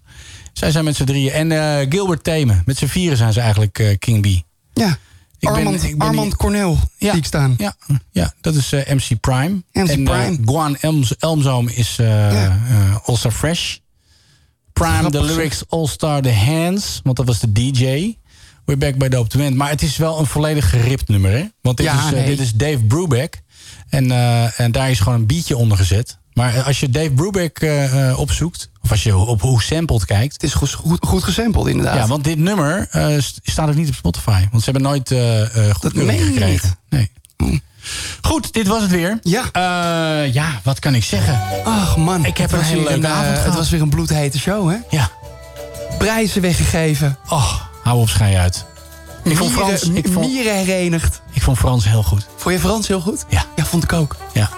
[0.54, 1.32] Zij zijn met z'n drieën.
[1.52, 1.52] En
[1.91, 2.62] Gilbert Themen.
[2.66, 4.45] Met z'n vieren zijn ze eigenlijk King B.
[4.78, 4.98] Ja.
[5.40, 7.10] Ik ben- Armand, ik ben Armand Cornel Ja.
[7.10, 7.56] zie ik staan.
[7.58, 7.76] Ja,
[8.12, 9.64] ja dat is eh, MC Prime.
[9.72, 10.38] MC en, eh, Prime.
[10.45, 13.78] Guan Elms, Elmzoom is eh eh, All-Star Fresh.
[14.74, 15.28] Prime, de zeg.
[15.28, 16.99] lyrics All-Star The Hands.
[17.04, 18.16] Want dat was de DJ.
[18.66, 19.56] We're back by Dope End.
[19.56, 21.45] Maar het is wel een volledig geript nummer, hè?
[21.62, 22.26] Want dit, Ja, is, nee.
[22.26, 23.41] dit is Dave Brubeck.
[23.90, 24.12] En,
[24.56, 26.18] en daar is gewoon een beatje onder gezet.
[26.38, 28.69] Maar als je Dave Brubeck eh, eh, opzoekt...
[28.84, 30.34] of als je op hoe sampled kijkt...
[30.34, 31.95] Het is goed, goed, goed gesampled, inderdaad.
[31.95, 34.45] Ja, want dit nummer eh, st- staat ook niet op Spotify.
[34.51, 35.09] Want ze hebben nooit
[35.93, 36.76] meen je gekregen.
[36.89, 37.11] Nee.
[38.22, 39.19] Goed, dit was het weer.
[39.22, 39.43] Ja.
[40.31, 41.41] Ja, wat kan ik zeggen?
[41.65, 43.55] Ach man, Ik heb het een hele leuke avond Het gehad.
[43.57, 44.76] was weer een bloedhete show, hè?
[44.89, 45.09] Ja.
[45.97, 47.18] Prijzen weggegeven.
[47.30, 47.53] Oh,
[47.84, 48.65] hou op schei uit.
[49.23, 51.22] Ik vond Frans, ik vond, Mieren herenigd.
[51.34, 52.27] ik vond Frans heel goed.
[52.35, 53.26] Vond je Frans heel goed?
[53.30, 53.45] Ja.
[53.55, 54.15] Ja, vond ik ook.
[54.34, 54.49] Ja.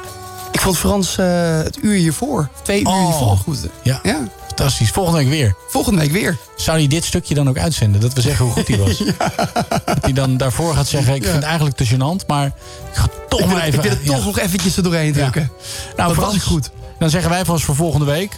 [0.60, 3.06] Ik vond Frans eh, het uur hiervoor, twee uur Oh.
[3.06, 3.60] hiervoor goed.
[3.82, 4.00] Ja.
[4.04, 4.28] Ja.
[4.48, 4.90] Fantastisch.
[4.90, 5.56] Volgende week weer.
[5.68, 6.38] Volgende week weer.
[6.56, 8.02] Zou hij dit stukje dan ook uitzenden?
[8.02, 8.98] Dat we zeggen hoe goed hij was.
[9.86, 11.16] Dat hij dan daarvoor gaat zeggen...
[11.16, 12.54] ik vind het eigenlijk te gênant, maar ik
[12.94, 13.82] ga toch Ik maar ik even...
[13.82, 15.52] wil het toch nog eventjes er doorheen drukken.
[15.96, 16.70] Nou, Wat Frans, was ik goed?
[17.00, 18.38] Dan zeggen wij vast voor volgende week.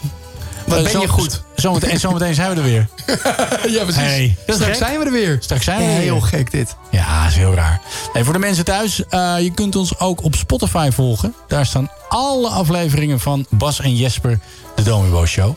[0.68, 1.44] Wat Eh, ben je goed?
[1.56, 2.88] Zometeen, en zometeen zijn we er weer.
[3.78, 3.96] ja, precies.
[4.02, 5.38] Hey, Straks zijn we er weer.
[5.40, 6.22] Straks zijn we er Heel weer.
[6.24, 6.76] gek dit.
[6.92, 7.82] Ja, is heel raar.
[8.14, 11.34] Nee, voor de mensen thuis, eh, je kunt ons ook op Spotify volgen.
[11.48, 14.40] Daar staan alle afleveringen van Bas en Jesper,
[14.76, 15.56] de Domibo Show.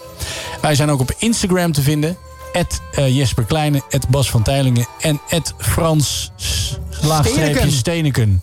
[0.61, 2.17] Wij zijn ook op Instagram te vinden.
[2.93, 5.21] eh, Jesper Kleine, Bas van Teilingen en
[5.59, 7.73] Frans s- laagstreepje Steneken.
[7.73, 8.43] Steneken.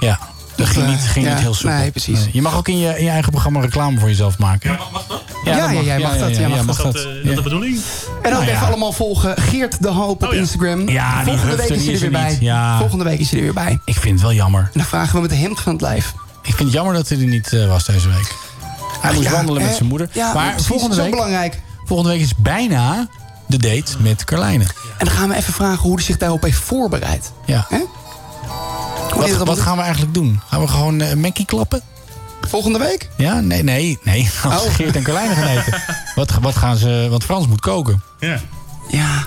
[0.00, 0.18] Ja,
[0.60, 1.76] dat ging niet, ging ja, niet heel soepel.
[1.78, 2.18] nee, precies.
[2.32, 4.78] Je mag ook in je, in je eigen programma reclame voor jezelf maken.
[4.92, 5.22] Mag dat?
[5.44, 6.76] Ja, ja, jij mag dat, jij mag Is dat.
[6.76, 7.80] dat, eh, de bedoeling?
[8.22, 8.50] En ook Nou ja.
[8.52, 9.36] even allemaal volgen.
[9.36, 10.40] Geert de Hoop op Oh ja.
[10.40, 10.88] Instagram.
[10.88, 12.36] Ja, die Volgende week is hij er weer er bij.
[12.40, 12.78] Ja.
[12.78, 13.80] Volgende week is hij er weer bij.
[13.84, 14.60] Ik vind het wel jammer.
[14.60, 16.14] En dan vragen we met de hemd van het lijf.
[16.42, 18.34] Ik vind het jammer dat hij er niet eh, was deze week.
[19.00, 20.08] Hij moest Ja, wandelen met zijn moeder.
[20.12, 21.60] Ja, maar precies, volgende zo week, belangrijk.
[21.84, 23.08] volgende week is bijna
[23.46, 24.64] de date met Carlijne.
[24.98, 27.32] En dan gaan we even vragen hoe hij zich daarop heeft voorbereid.
[27.46, 27.66] Ja.
[29.20, 30.40] Wat, dat wat gaan we eigenlijk doen?
[30.48, 31.80] Gaan we gewoon een Mackie klappen?
[32.48, 33.08] Volgende week?
[33.16, 34.30] Ja, nee, nee, nee.
[34.44, 34.74] Als Oh.
[34.74, 35.82] Geert en Carlijne gaan eten.
[36.14, 37.06] Wat, wat gaan ze...
[37.10, 38.02] Want Frans moet koken.
[38.20, 38.40] Ja.
[38.88, 39.26] Ja.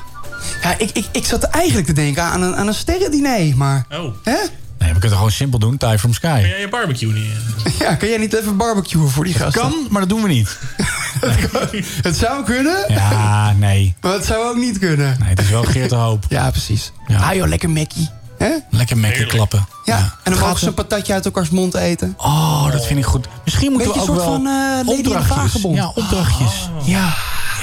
[0.64, 3.86] Ja, ik, ik, ik zat eigenlijk te denken aan een, aan een sterrendiner, maar...
[3.92, 4.14] Oh.
[4.24, 4.36] Hè?
[4.80, 5.78] Nee, we kunnen gewoon simpel doen.
[5.78, 6.28] Thai from Sky.
[6.40, 7.32] Kan jij je barbecue niet?
[7.66, 7.72] eh?
[7.88, 9.62] Ja, kan jij niet even barbecuen voor die gasten?
[9.62, 10.58] Kan, maar dat doen we niet.
[12.04, 13.96] Het zou kunnen, Ja, nee.
[14.02, 15.16] maar het zou ook niet kunnen.
[15.20, 16.26] Nee, het is wel Geert de Hoop.
[16.30, 16.92] Ja, precies.
[17.08, 17.18] Ja.
[17.30, 18.10] Ah joh, lekker Mackie.
[18.44, 18.78] Hè?
[18.78, 19.66] Lekker Mackie klappen.
[19.86, 22.14] Ja, en dan mogen ze een patatje uit elkaars mond eten.
[22.18, 23.28] Oh, dat vind ik goed.
[23.44, 25.38] Misschien moeten Beetje we ook een soort wel van, eh, opdrachtjes.
[25.38, 25.76] Vagebond.
[25.76, 26.70] Ja, opdrachtjes.
[26.84, 27.14] Ja,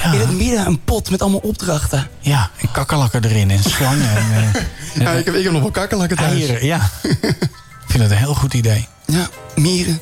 [0.03, 0.11] ja.
[0.11, 2.07] In het midden een pot met allemaal opdrachten.
[2.19, 4.61] Ja, en kakkerlakken erin en slangen en, eh,
[5.03, 6.31] Ja, ik heb, ik heb nog wel kakkerlakken thuis.
[6.31, 6.65] eieren.
[6.65, 6.89] Ja.
[7.01, 8.87] ik vind het een heel goed idee.
[9.05, 9.99] Ja, mieren.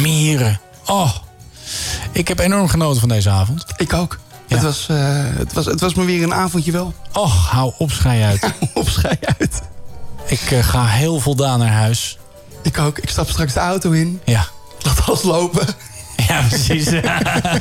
[0.00, 0.60] Mieren.
[0.86, 1.10] Oh,
[2.12, 3.64] ik heb enorm genoten van deze avond.
[3.76, 4.18] Ik ook.
[4.46, 4.56] Ja.
[4.56, 4.96] Het, was, eh,
[5.36, 6.94] het, was, het was me weer een avondje wel.
[7.12, 8.52] Och, hou op, schei uit.
[8.74, 9.60] Op schei uit.
[10.26, 12.18] Ik eh, ga heel voldaan naar huis.
[12.62, 12.98] Ik ook.
[12.98, 14.20] Ik stap straks de auto in.
[14.24, 14.46] Ja.
[14.82, 15.66] Laat alles lopen.
[16.28, 16.86] Ja, precies.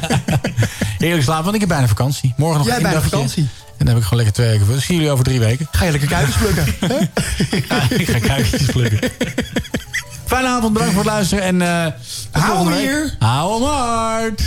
[1.04, 2.34] Heerlijk slapen, want ik heb bijna vakantie.
[2.38, 3.44] Morgen nog Jij één bijna vakantie.
[3.44, 4.66] En dan heb ik gewoon lekker twee weken.
[4.66, 4.76] voor.
[4.82, 5.68] Zie jullie over drie weken.
[5.72, 6.66] Ga je lekker kuikens plukken.
[7.70, 9.12] Ja, ik ga kuikentjes plukken.
[10.26, 11.44] Fijne avond, bedankt voor het luisteren.
[11.44, 11.94] En
[12.32, 13.16] tot Hou hem hier.
[13.20, 14.42] Hou hem hard.